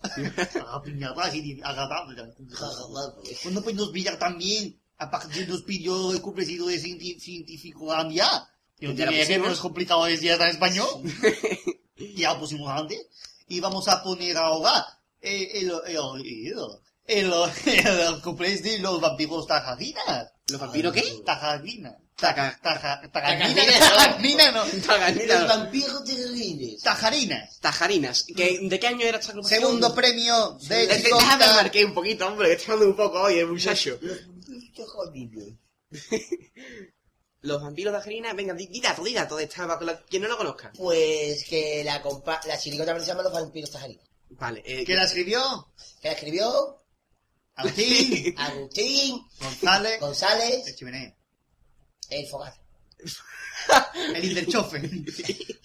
[0.72, 2.16] a piñata así agradable
[2.50, 3.38] Jajaja, pues.
[3.42, 7.92] cuando pues nos pillar también aparte nos pidió el cumplecido de científico
[8.78, 9.42] que la tiene R pusimos.
[9.42, 10.88] pero es complicado decir en español
[12.16, 13.06] ya lo pusimos antes
[13.48, 14.86] y vamos a poner ahora
[15.20, 15.96] eh, el, el,
[18.62, 21.02] de los vampiros tajaginas ¿Los vampiros qué?
[21.24, 23.00] Tajaginas Taca, taja,
[24.52, 24.64] no.
[25.26, 26.82] Los vampiros terribles.
[26.82, 27.58] Tajarinas.
[27.60, 28.24] Tajarinas.
[28.36, 29.60] ¿Que- ¿De qué año era esta agrupación?
[29.60, 33.38] Segundo premio de Eh, Déjame marqué un poquito, hombre, que estoy hablando un poco hoy,
[33.38, 33.98] el muchacho.
[34.02, 35.48] Los vampiros jodidos.
[37.42, 40.36] Los vampiros Tajarinas, venga, di, di dato, di dato de esta, para quien no lo
[40.36, 40.70] conozca.
[40.76, 44.04] Pues que la compa la chirigota se llama Los vampiros tajarinos.
[44.30, 45.72] Vale, eh, ¿Quién la escribió?
[46.02, 46.76] Que la escribió
[47.54, 49.94] Agustín Agustín González.
[49.94, 51.16] El González chimenea.
[52.10, 52.60] El Fogaz.
[54.14, 54.80] El Interchofe.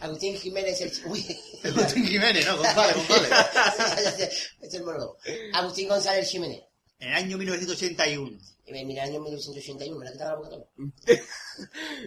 [0.00, 0.92] Agustín Jiménez el...
[1.06, 1.24] Uy.
[1.64, 3.30] Agustín Jiménez, no, González, González.
[3.30, 4.30] Ya sé,
[4.60, 5.16] es el monólogo.
[5.54, 6.62] Agustín González Jiménez.
[6.98, 8.38] En el año 1981.
[8.66, 10.68] Y me mira el año 1981, me la quitaba la boca todo.
[11.06, 11.16] Sí,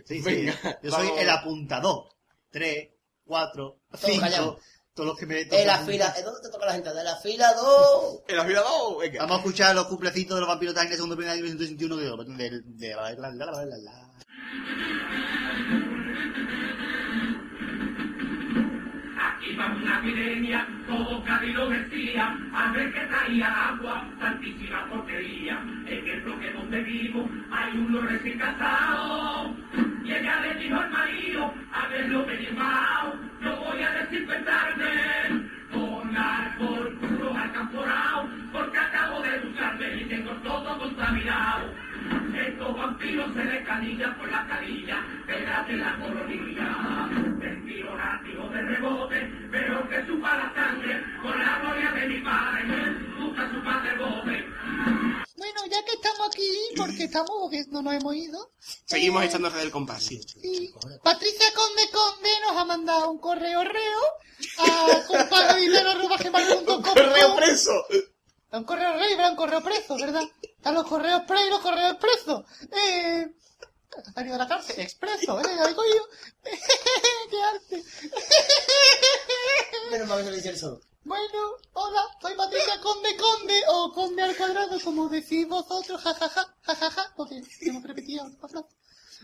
[0.05, 0.21] sí.
[0.21, 1.21] Venga, Yo soy vamos.
[1.21, 2.09] el apuntador.
[2.51, 2.89] Tres,
[3.25, 4.21] cuatro, cinco.
[4.21, 4.61] callamos.
[4.95, 5.41] Todos los que me.
[5.41, 6.93] En la fila, ¿eh, ¿dónde te toca la gente?
[6.93, 8.21] De la fila 2.
[8.29, 9.19] el afilador, venga.
[9.23, 12.37] Vamos a escuchar los cuplecitos de los vampiros tajines segundo primer año 1961 que digo,
[12.37, 14.05] de, de, la, la, la, la, la,
[19.53, 25.59] va una epidemia, todo Cádiz decía, a ver que traía agua, tantísima porquería.
[25.85, 29.55] En el bloque donde vivo hay uno recién casado.
[30.03, 35.55] Y ella le dijo al marido, a ver lo que llevado, yo voy a desinfectarme.
[35.71, 41.73] Con alcohol puro al camporao, porque acabo de ducharme y tengo todo contaminado.
[42.47, 47.09] Estos vampiros se les canillan por la carilla, pégate la coronilla.
[47.37, 52.63] Vestido látigo de rebote, pero que supa la sangre, con la gloria de mi padre,
[52.65, 54.45] me gusta su padre bote.
[55.37, 58.51] Bueno, ya que estamos aquí, porque estamos, que no nos hemos ido.
[58.85, 60.21] Seguimos eh, echando del compás, sí.
[60.21, 60.73] Sí.
[61.03, 64.01] Patricia Conde Conde nos ha mandado un correo reo
[64.59, 66.81] a compadredinero.com.
[66.81, 67.85] ¡Correo preso!
[68.55, 70.23] Un correo rey, un correo preso, ¿verdad?
[70.41, 72.45] Están los correos pre y los correos presos.
[72.71, 73.27] Eh...
[73.97, 75.43] Ha salido de la cárcel, expreso, ¿eh?
[75.67, 76.07] Digo yo.
[77.29, 77.81] ¡Qué arte!
[79.91, 80.81] Menos mal que le hice el solo.
[81.03, 87.13] Bueno, hola, soy Patricia Conde Conde, o Conde al cuadrado, como decís vosotros, jajaja, jajaja,
[87.15, 88.65] porque hemos repetido la frase.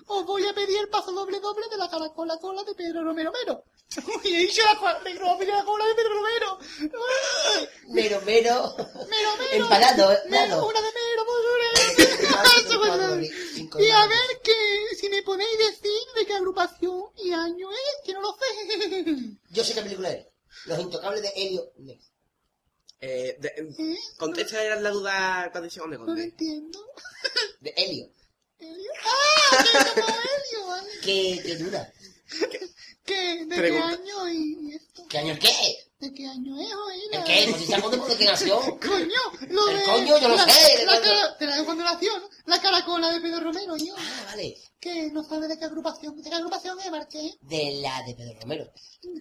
[0.07, 3.31] Os voy a pedir el paso doble doble de la caracola cola de Pedro Romero
[3.31, 3.63] Mero.
[4.07, 6.59] Uy, he dicho la, cola de Pedro Romero.
[7.89, 8.75] Mero, mero.
[9.09, 9.51] Mero, mero.
[9.51, 10.17] Empalado.
[10.29, 11.25] Mero, una de mero,
[13.79, 18.13] Y a ver que, si me podéis decir de qué agrupación y año es, que
[18.13, 19.15] no lo sé.
[19.49, 20.27] Yo sé qué película es.
[20.65, 21.71] Los intocables de Helio.
[22.99, 23.97] Eh, de, ¿Eh?
[24.17, 26.79] contesta la duda, Patricia Conde No lo entiendo.
[27.59, 28.09] De Helio.
[29.05, 29.65] ¡Ah!
[30.67, 30.89] Vale.
[31.03, 31.91] ¿Qué, qué dura?
[33.05, 33.45] ¿Qué?
[33.45, 33.97] ¿De Pregunta.
[33.97, 35.07] qué año y esto?
[35.09, 35.77] ¿Qué año qué?
[35.99, 37.03] ¿De qué año es, oye?
[37.11, 37.47] ¿El qué?
[37.51, 38.59] Pues si por qué nació.
[38.79, 39.83] Coño, lo El de...
[39.83, 42.29] coño, yo lo la, sé, La, de la cuando nació, ¿no?
[42.45, 43.93] La caracola de Pedro Romero, yo.
[43.97, 44.57] Ah, vale.
[44.79, 46.17] Que no sabe de qué agrupación.
[46.19, 47.37] ¿De qué agrupación es, Marqués?
[47.41, 48.71] De la de Pedro Romero.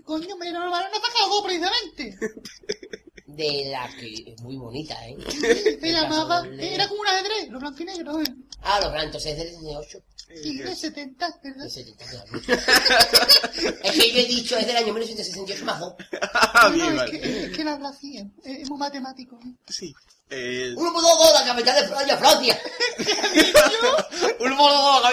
[0.05, 2.17] Coño, no, no ha sacado dos, precisamente.
[3.27, 5.17] De la que es muy bonita, ¿eh?
[5.81, 6.41] Se llamaba...
[6.41, 6.75] Doble.
[6.75, 8.23] Era como un ajedrez, los blancos y negros.
[8.23, 8.35] ¿eh?
[8.63, 9.99] Ah, los blancos es del 68.
[10.43, 11.65] Sí, de 70, ¿verdad?
[11.65, 12.53] De 70, ya, mucho.
[13.83, 15.95] Es que yo he dicho, es del año 1968 más dos.
[16.23, 17.21] Ah, No, bien, es, vale.
[17.21, 18.31] que, es que la habla así, ¿eh?
[18.45, 19.41] es muy matemático.
[19.45, 19.55] ¿eh?
[19.69, 19.93] Sí.
[20.31, 22.61] Eh, Uno por dos, dos, la capital de Francia, Francia.
[24.41, 25.03] un modo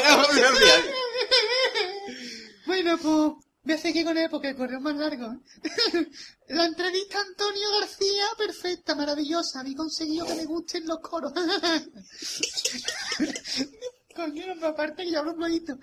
[2.68, 5.28] Bueno, pues voy a seguir con él porque el correo es más largo.
[6.48, 9.60] La entrevista Antonio García, perfecta, maravillosa.
[9.60, 11.34] Habí conseguido que me gusten los coros.
[14.64, 15.78] Aparte que ya hablo poquito.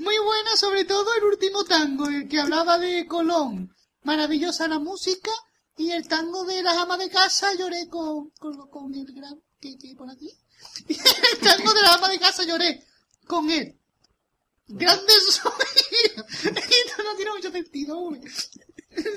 [0.00, 3.70] Muy buena, sobre todo el último tango, el que hablaba de Colón.
[4.02, 5.30] Maravillosa la música
[5.76, 9.40] y el tango de las amas de casa lloré con, con, el gran...
[9.60, 10.30] ¿Qué, qué por aquí?
[10.88, 12.82] el tango de las amas de casa lloré
[13.26, 13.78] con él.
[14.68, 15.52] Grande soy.
[16.44, 18.20] Esto no tiene mucho sentido, hombre.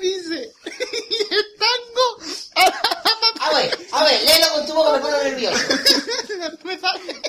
[0.00, 0.52] Dice,
[1.10, 2.70] y el tango...
[3.40, 5.58] A ver, a ver, léelo con tu boca, me pone nervioso.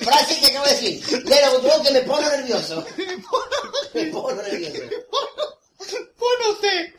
[0.02, 1.24] Frase que acabo de decir.
[1.26, 2.86] Léelo con tu boca que me pone nervioso.
[3.94, 4.82] Me pone nervioso.
[6.18, 6.94] Pues no sé.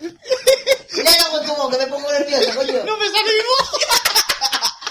[1.02, 2.84] Léelo con tu boca, me pongo nervioso, coño.
[2.84, 3.70] No me sale mi voz.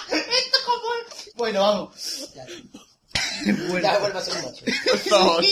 [0.07, 0.87] Esto es como...
[1.35, 2.29] Bueno, vamos.
[3.81, 4.65] Ya vuelvo a ser un macho.
[4.85, 5.43] Por favor.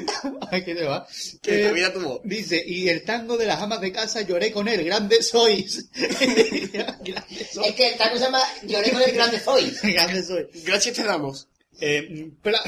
[0.50, 1.06] Ay, ¿qué te va?
[1.42, 2.20] Que Eh, te mira tu voz.
[2.24, 5.88] Dice, y el tango de las amas de casa lloré con él, grande sois.
[5.92, 7.26] grande
[7.64, 9.70] Es que el tango se llama Lloré con el grande Zoe.
[9.82, 10.46] grande sois.
[10.64, 11.48] Gracias te damos.
[11.80, 12.62] Eh, pla-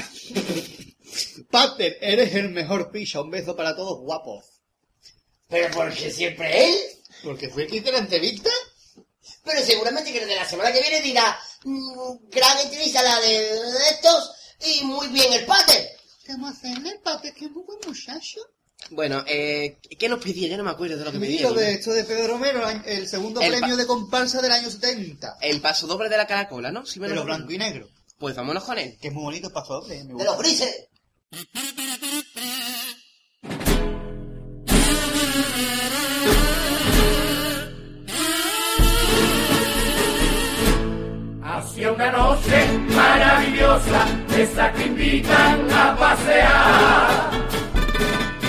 [1.49, 3.21] Pater, eres el mejor picha.
[3.21, 4.45] Un beso para todos guapos.
[5.49, 6.75] Pero porque siempre él.
[7.23, 8.49] Porque fue el que hizo la entrevista.
[9.43, 13.49] Pero seguramente que de la semana que viene dirá, mm, gran entrevista la de
[13.91, 14.31] estos
[14.65, 15.89] y muy bien el pater.
[16.27, 18.39] Vamos a hacerle el papel, que es muy buen muchacho.
[18.89, 20.47] Bueno, eh, ¿qué nos pedía?
[20.47, 21.49] Ya no me acuerdo de lo que pedía.
[21.49, 25.37] Mira, de esto de Pedro Romero, el segundo El premio de comparsa del año 70.
[25.41, 26.85] El paso doble de la caracola, ¿no?
[26.85, 27.87] Si me Pero lo blanco y negro.
[28.17, 28.97] Pues vámonos con él.
[29.01, 29.97] Que es muy bonito el paso doble.
[30.03, 30.31] me De gusta.
[30.31, 30.87] los grises.
[42.01, 42.65] Una noche
[42.95, 47.31] maravillosa, esa que invitan a pasear.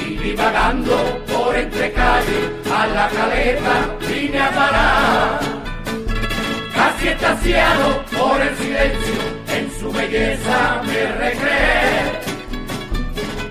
[0.06, 5.40] Y divagando por entre calles, a la caleta vine a parar.
[6.74, 12.22] Casi estaciado por el silencio, en su belleza me recreé.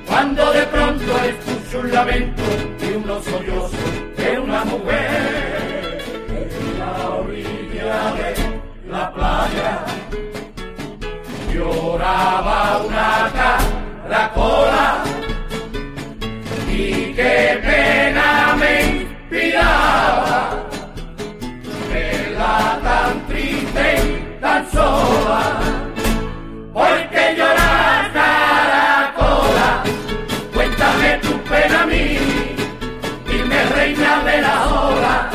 [0.07, 2.43] Cuando de pronto escucho un lamento
[2.81, 3.71] y unos sollozos
[4.17, 8.50] de una mujer en la orilla de
[8.91, 9.85] la playa.
[11.53, 15.03] Lloraba una caracola.
[16.69, 20.49] Y qué pena me inspiraba.
[21.91, 25.43] Verla tan triste y tan sola.
[26.73, 29.83] Porque llorar caracola
[30.53, 32.17] cuéntame tu pena a mí.
[33.27, 35.29] Dime reina de la ola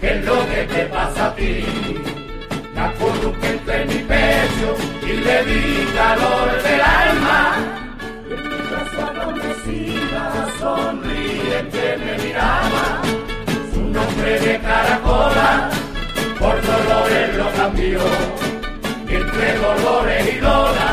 [0.00, 1.89] qué es lo que te pasa a ti
[3.40, 4.68] que entre mi pecho
[5.02, 7.40] y le di calor del alma.
[8.28, 10.22] Y en mi casa adormecida,
[10.58, 12.84] sonriente me miraba.
[13.72, 15.70] Su nombre de caracola,
[16.38, 18.00] por dolores lo cambió.
[19.08, 20.89] Entre dolores y lola,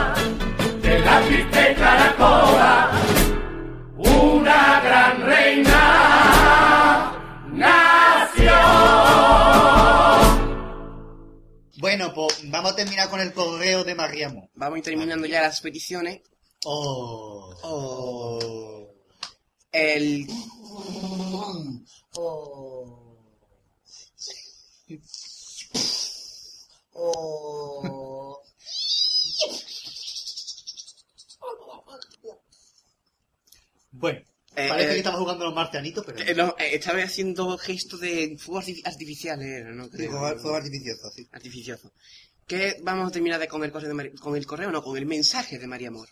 [11.88, 14.50] Bueno, pues vamos a terminar con el correo de Mariamo.
[14.56, 16.20] Vamos a ir terminando ya las peticiones.
[16.66, 17.56] Oh.
[17.64, 18.90] Oh.
[19.72, 20.28] El...
[22.18, 23.16] Oh.
[26.92, 28.44] Oh.
[33.94, 34.26] Bueno,
[34.68, 36.20] parece eh, que estamos jugando los marcianitos, pero...
[36.20, 39.90] eh, no, eh, estaba haciendo gestos de fuegos arti- artificiales, ¿no?
[39.90, 40.12] Creo.
[40.12, 41.28] fuego- fuego artificioso, sí.
[41.32, 41.92] Artificioso.
[42.48, 45.68] ¿Qué vamos a terminar de de Mari- con el correo, no, con el mensaje de
[45.68, 46.10] María Amor?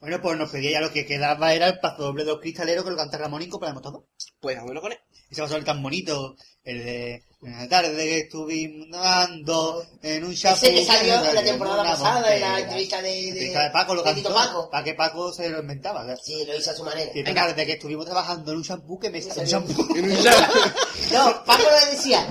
[0.00, 2.84] Bueno, pues nos pedía ya lo que quedaba era el paso doble de los cristaleros
[2.84, 4.06] que lo canta Ramónico, pero hemos todo.
[4.38, 4.98] Pues vámonos con él.
[5.30, 10.56] Ese paso doble tan bonito, el de una tarde que estuvimos nadando en un chapú.
[10.56, 14.02] Ese que salió en la temporada pasada en la entrevista de, La de, Paco lo
[14.02, 14.70] de cantó, Paco.
[14.70, 16.04] para que Paco se lo inventaba.
[16.04, 16.20] ¿verdad?
[16.24, 17.10] Sí, lo hizo a su manera.
[17.14, 20.64] Y una tarde que estuvimos trabajando en un shampoo que me salió un salió- shampoo.
[21.12, 22.26] No, Paco lo decía.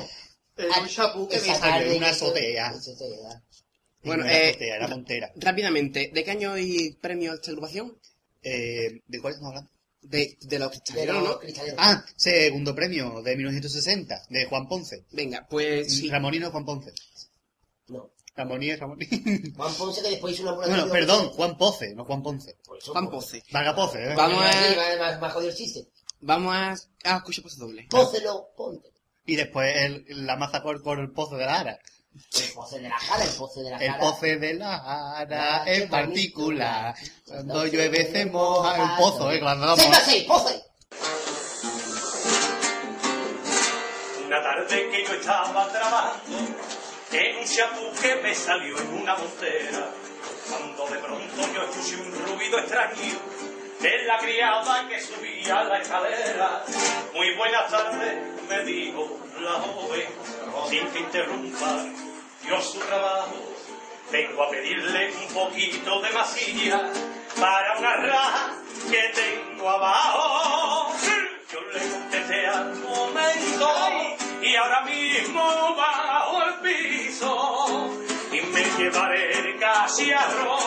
[0.58, 2.68] En un shampoo que me salió en una azotea.
[2.68, 3.44] azotea.
[4.04, 5.32] Bueno, En una eh, azotea, era montera.
[5.36, 7.98] Rápidamente, ¿de qué año hay premio a esta agrupación?
[8.42, 9.72] Eh, ¿De cuál estamos hablando?
[10.04, 11.40] De, de los cristaleros, ¿no?
[11.40, 11.78] cristaleros.
[11.80, 15.06] Ah, segundo premio de 1960, de Juan Ponce.
[15.12, 16.10] Venga, pues sí.
[16.10, 16.94] Ramonino Juan Ponce.
[17.88, 18.12] No.
[18.36, 19.06] Ramoní es Ramoní.
[19.56, 22.58] Juan Ponce que después hizo una prueba bueno, perdón, Juan Poce, no Juan Ponce.
[22.66, 23.44] Por eso, Juan por- Poce.
[23.52, 24.14] Vaga Poce, ¿eh?
[24.16, 25.88] Vamos a, más, más, más jodido el chiste.
[26.20, 26.72] vamos a,
[27.04, 27.86] a escuchar paso doble.
[27.90, 28.90] Pócelo, ponte.
[29.26, 31.80] Y después el, la maza por, por el pozo de la ara.
[32.14, 34.00] El poce de la cara, el poce de la El cara.
[34.00, 36.96] poce de la ara es qué particular.
[37.28, 39.40] Cuando llueve se moja el pozo, ¿eh?
[39.40, 39.80] Cuando vamos...
[39.80, 40.64] ¡Seis más seis, poce!
[44.28, 46.38] Una tarde que yo estaba trabajando
[47.12, 49.90] en un champú que me salió en una montera.
[50.50, 52.94] Cuando de pronto yo escuché un ruido extraño
[53.84, 56.64] de la criada que subía la escalera.
[57.14, 58.16] Muy buenas tardes,
[58.48, 60.08] me dijo la joven,
[60.70, 61.84] sin que interrumpa
[62.48, 63.36] yo su trabajo.
[64.10, 66.82] Vengo a pedirle un poquito de masilla
[67.38, 68.54] para una raja
[68.90, 70.96] que tengo abajo.
[71.52, 73.70] Yo le contesté al momento
[74.42, 77.92] y ahora mismo bajo el piso
[78.32, 80.58] y me llevaré el cacharro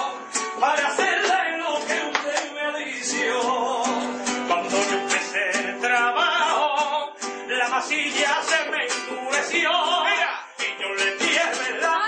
[0.60, 1.55] para hacerle
[3.08, 7.14] Cuando yo empecé el trabajo,
[7.48, 9.70] la masilla se me endureció.
[10.58, 12.05] Y yo le dije verdad.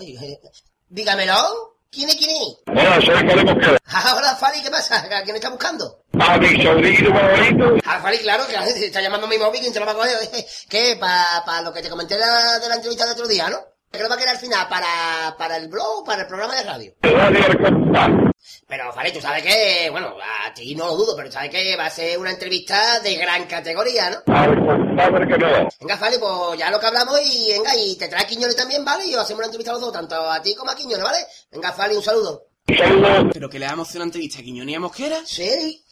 [0.00, 0.40] Oye, eh,
[0.88, 1.34] dígamelo.
[1.90, 2.56] ¿Quién es quién es?
[2.66, 3.78] Bueno, soy Podemos Queda.
[3.84, 4.96] Ahora, Fali, ¿qué pasa?
[4.96, 6.04] ¿A quién está buscando?
[6.18, 7.76] A mi sobrino favorito.
[7.84, 9.92] Ah, Fali, claro, que la gente está llamando a mi móvil, ¿quién se lo va
[9.92, 10.16] a coger?
[10.70, 10.96] ¿Qué?
[10.98, 13.58] Para lo que te comenté la- de la entrevista del otro día, ¿no?
[13.90, 14.68] ¿Qué lo va a quedar al final?
[14.68, 16.94] ¿Para, para el blog o para el programa de radio?
[17.02, 18.29] Radio.
[18.66, 20.14] Pero, Fali, tú sabes que, bueno,
[20.44, 23.46] a ti no lo dudo, pero sabes que va a ser una entrevista de gran
[23.46, 24.34] categoría, ¿no?
[24.34, 25.68] Al Compás del que no.
[25.80, 29.06] Venga, Fali, pues ya lo que hablamos y venga, y te trae Quiñones también, ¿vale?
[29.06, 31.18] Y os hacemos una entrevista a los dos, tanto a ti como a Quiñones, ¿vale?
[31.50, 32.46] Venga, Fali, un saludo.
[33.32, 35.20] ¿Pero que le damos una entrevista a Quiñones y a Mosquera?
[35.24, 35.84] Sí.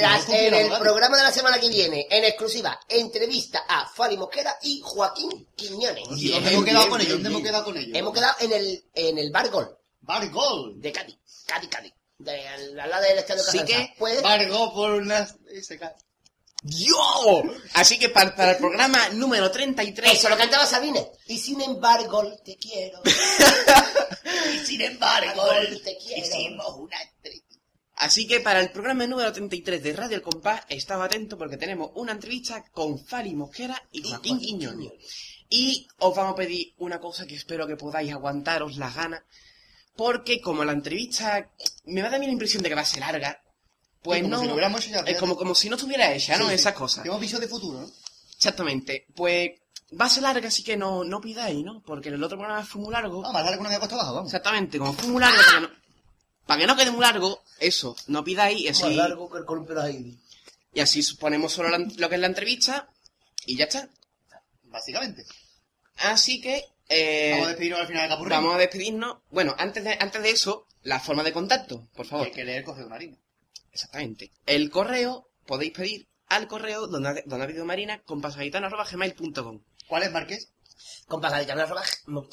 [0.00, 4.54] Las- en el programa de la semana que viene, en exclusiva, entrevista a Fali Mosquera
[4.62, 6.04] y Joaquín Quiñones.
[6.16, 7.08] ¿Y Bien, dónde hemos quedado con ellos?
[7.12, 7.90] bien, ¿Dónde hemos quedado con ellos?
[7.98, 10.80] Hemos quedado en el, en el Bar Gol Bar Gol.
[10.82, 11.16] de Cádiz.
[11.46, 11.92] Cádiz, Cádiz.
[12.18, 14.22] De, al al lado del estadio Así que- Pues,
[14.72, 15.36] por unas...
[16.62, 17.44] ¡Dios!
[17.74, 20.12] Así que para, para el programa número 33...
[20.12, 21.06] eso lo cantaba Sabine.
[21.26, 23.02] Y sin embargo, te quiero.
[24.54, 25.42] Y sin embargo,
[25.84, 26.26] te quiero.
[26.26, 27.56] hicimos una entrevista.
[27.96, 31.90] Así que para el programa número 33 de Radio El Compás, estaba atento porque tenemos
[31.94, 34.92] una entrevista con Fali Mosquera y Joaquín Quiñones.
[35.50, 39.22] Y os vamos a pedir una cosa que espero que podáis aguantaros las ganas,
[39.96, 41.50] porque como la entrevista
[41.86, 43.40] me va a dar a mí la impresión de que va a ser larga,
[44.02, 44.40] pues como no...
[44.40, 46.48] si lo hubiéramos hecho ya, es como, como si no estuviera hecha, ¿no?
[46.48, 46.54] Sí.
[46.54, 47.02] Esas cosas.
[47.02, 47.90] Tenemos visos de futuro, ¿no?
[48.36, 49.06] Exactamente.
[49.14, 49.50] Pues
[49.98, 51.82] va a ser larga, así que no, no pidáis, ¿no?
[51.82, 53.20] Porque en el otro programa fue muy largo.
[53.20, 54.30] Vamos, más largo no me ha costado abajo, vamos.
[54.30, 55.70] Exactamente, como fue muy largo, para que no,
[56.46, 59.44] para que no quede muy largo, eso, no pidáis y Más así, largo que el
[59.44, 60.14] columpio de
[60.76, 62.88] y así ponemos solo la- lo que es la entrevista
[63.46, 63.88] y ya está.
[64.64, 65.24] Básicamente.
[65.98, 68.30] Así que eh, Vamos a despedirnos al final de Capurrín.
[68.30, 69.16] vamos a despedirnos.
[69.30, 72.26] Bueno, antes de, antes de eso, la forma de contacto, por favor.
[72.26, 73.16] Hay que leer Correo Marina.
[73.72, 74.30] Exactamente.
[74.46, 78.20] El correo podéis pedir al correo donde, donde ha habido marina con.
[79.88, 80.52] ¿Cuál es, Marqués?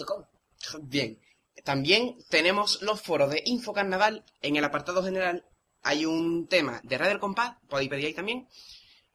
[0.05, 0.27] Con.
[0.83, 1.19] Bien.
[1.63, 4.23] También tenemos los foros de Infocarnaval.
[4.41, 5.45] En el apartado general
[5.81, 8.47] hay un tema de Radio El Compás, podéis pedir ahí también.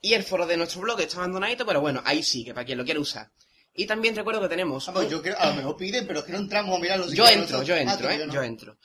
[0.02, 2.78] Y el foro de nuestro blog está abandonadito, pero bueno, ahí sí, que para quien
[2.78, 3.30] lo quiera usar.
[3.76, 4.86] Y también recuerdo que tenemos...
[4.86, 7.12] Vamos, un- yo creo, a lo mejor piden, pero es que no entramos a mirarlo.
[7.12, 8.26] yo entro, yo entro, Ah, ¿eh?
[8.26, 8.32] no.
[8.32, 8.78] Yo entro.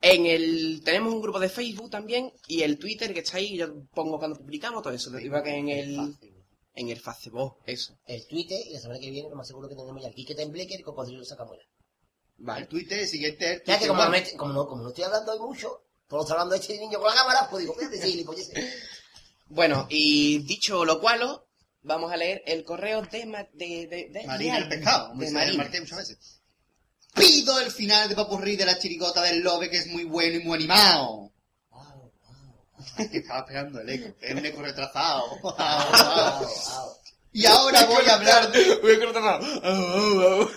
[0.00, 0.82] En el...
[0.84, 4.38] Tenemos un grupo de Facebook también y el Twitter que está ahí, yo pongo cuando
[4.38, 5.16] publicamos todo eso.
[5.18, 6.14] Igual que en el...
[6.74, 7.98] En el Facebook, eso.
[8.06, 10.34] El Twitter y la semana que viene lo más seguro que tendremos ya el Quique
[10.34, 11.62] Tembleque y Cocodrilo Sacamuela.
[12.38, 12.66] El Vale.
[12.66, 13.62] Twitter, el siguiente es...
[13.64, 16.34] Ya que como no, me- como, no, como no estoy hablando hoy mucho, por está
[16.34, 18.74] hablando este niño con la cámara, pues digo, a decir gilipolleces.
[19.48, 21.40] Bueno, y dicho lo cual,
[21.86, 23.26] vamos a leer el correo de...
[23.26, 25.56] ma- de, de, de Marina de- el pescado, de Marina.
[25.58, 26.40] Marqués muchas veces.
[27.14, 30.44] Pido el final de Papurri de la chirigota del Lobe, que es muy bueno y
[30.44, 31.32] muy animado.
[33.10, 34.14] Que estaba pegando el eco.
[34.20, 35.24] Es un eco retrasado.
[35.58, 36.46] Au.
[37.32, 38.76] y ahora voy a hablar de...
[38.82, 40.48] Voy a.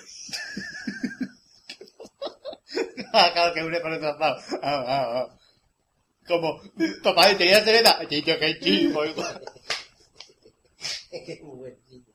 [3.14, 4.36] Ah, claro que es un eco retrasado.
[4.62, 5.36] Ah, ah, ah.
[6.28, 6.62] Como,
[7.04, 8.08] papá, te voy a hacer esta.
[8.08, 9.02] Chicho, que chivo.
[11.10, 11.78] Es que es muy bueno.
[11.88, 12.06] sí.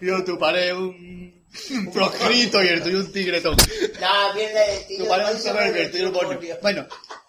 [0.00, 3.56] Yo, tu padre es un, un proscrito y el tuyo un tigretón.
[4.00, 4.98] No, pierde, tío.
[5.04, 6.38] Tu padre es un soberbio, el tuyo un.
[6.62, 6.86] Bueno,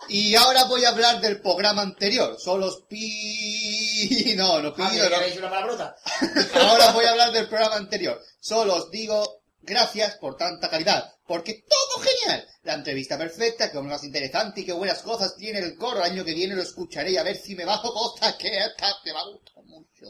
[0.09, 2.35] y ahora voy a hablar del programa anterior.
[2.39, 4.33] Son los pi...
[4.35, 5.17] No, los Ah, pido, no.
[5.39, 5.95] una palabrota.
[6.53, 8.19] Ahora voy a hablar del programa anterior.
[8.39, 11.13] Solo os digo gracias por tanta calidad.
[11.27, 12.47] Porque todo genial.
[12.63, 15.99] La entrevista perfecta, que más interesante y qué buenas cosas tiene el coro.
[16.03, 18.95] El año que viene lo escucharé y a ver si me bajo cosas que esta
[19.03, 20.05] te va a gustar mucho.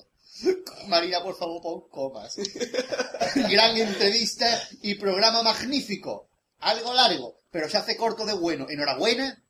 [0.87, 2.35] Marina, por favor, pon comas.
[3.35, 6.27] Gran entrevista y programa magnífico.
[6.59, 8.67] Algo largo, pero se hace corto de bueno.
[8.69, 9.41] Enhorabuena.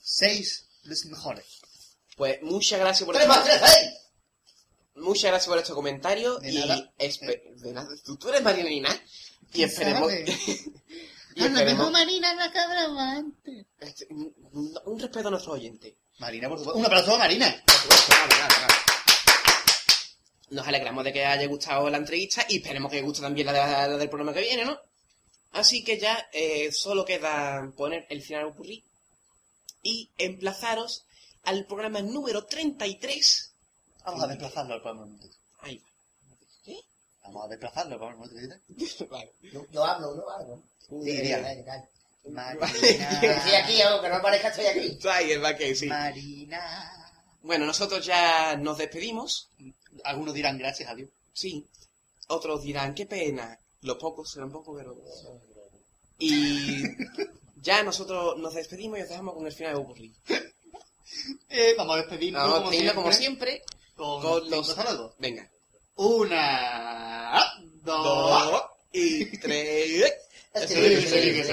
[0.00, 1.44] Seis los mejores.
[2.16, 3.90] Pues muchas gracias por Tres más tres, seis.
[4.94, 6.38] Muchas gracias por este comentario.
[6.38, 6.92] De y nada.
[6.98, 7.88] espe- de nada.
[8.04, 9.02] ¿Tú, tú eres Marina Nina.
[9.52, 10.12] Y esperemos.
[11.34, 11.90] y esperemos.
[11.90, 12.84] Marina la cabra
[13.16, 13.66] antes.
[13.80, 14.32] este, un,
[14.84, 15.94] un respeto a nuestros oyentes.
[16.18, 16.78] Marina, por supuesto.
[16.78, 17.46] Un aplauso a Marina.
[17.46, 18.74] Vale, vale, vale.
[20.50, 23.88] Nos alegramos de que haya gustado la entrevista y esperemos que guste también la, de-
[23.90, 24.78] la del programa que viene, ¿no?
[25.52, 28.84] Así que ya eh, solo queda poner el final ocurrir
[29.82, 31.04] y emplazaros
[31.44, 33.52] al programa número 33.
[34.04, 35.04] Vamos a desplazarlo al programa.
[35.06, 35.36] un momentito.
[35.60, 35.82] Ahí
[37.22, 38.26] Vamos a desplazarlo al programa.
[38.26, 39.06] momentito.
[39.06, 39.18] va.
[39.18, 39.32] Vale.
[39.52, 40.28] Yo, yo hablo, ¿no?
[40.30, 40.62] Algo.
[40.88, 41.40] Sí, diría.
[41.40, 41.88] Dale, dale.
[42.28, 43.20] Marina.
[43.22, 44.98] Estoy aquí, aunque no parezca, estoy aquí.
[45.08, 45.86] Ahí es va que sí.
[45.86, 46.92] Marina.
[47.42, 49.48] Bueno, nosotros ya nos despedimos.
[50.04, 51.10] Algunos dirán gracias a Dios.
[51.32, 51.66] Sí.
[52.28, 53.58] Otros dirán, qué pena.
[53.82, 54.96] Los pocos serán pocos, pero...
[56.18, 56.82] Y
[57.56, 60.12] ya nosotros nos despedimos y os dejamos con el final de ocurrir.
[61.48, 63.62] Eh, vamos a despedirnos Vamos a como, despedirnos siempre,
[63.94, 64.74] como siempre con, los...
[64.74, 65.14] saludos.
[65.18, 65.48] Venga.
[65.94, 67.54] Una,
[67.84, 68.62] dos, Dos
[68.92, 70.12] y tres.
[70.52, 71.46] Se ligue,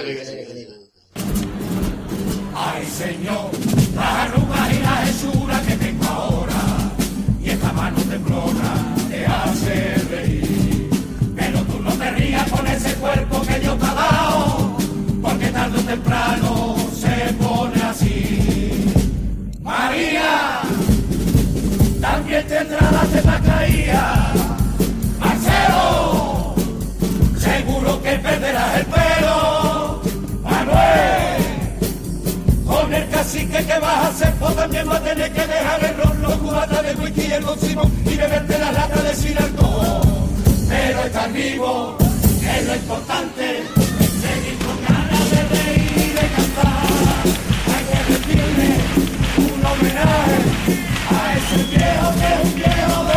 [7.63, 10.89] esta mano temblona te hace reír.
[11.35, 14.77] Pero tú no te rías con ese cuerpo que Dios te ha dado,
[15.21, 18.93] porque tarde o temprano se pone así.
[19.61, 20.61] María,
[22.01, 24.33] también tendrá la teta caída.
[25.19, 26.55] Marcelo,
[27.37, 29.32] seguro que perderás el pelo.
[33.33, 36.33] Cacique que vas a hacer, pues también vas a tener que dejar el ron, los
[36.35, 40.01] cubatas de whisky y el don Simón y beberte las latas de Sinalco.
[40.69, 43.63] Pero estar vivo es lo importante,
[44.21, 46.83] seguir con ganas de reír y de cantar.
[47.73, 48.71] Hay que rendirle
[49.37, 50.37] un homenaje
[51.09, 53.12] a ese viejo que es un viejo de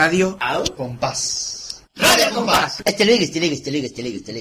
[0.00, 0.38] Radio
[0.78, 1.84] Compás.
[1.94, 2.80] Radio Compás.
[2.86, 3.04] Este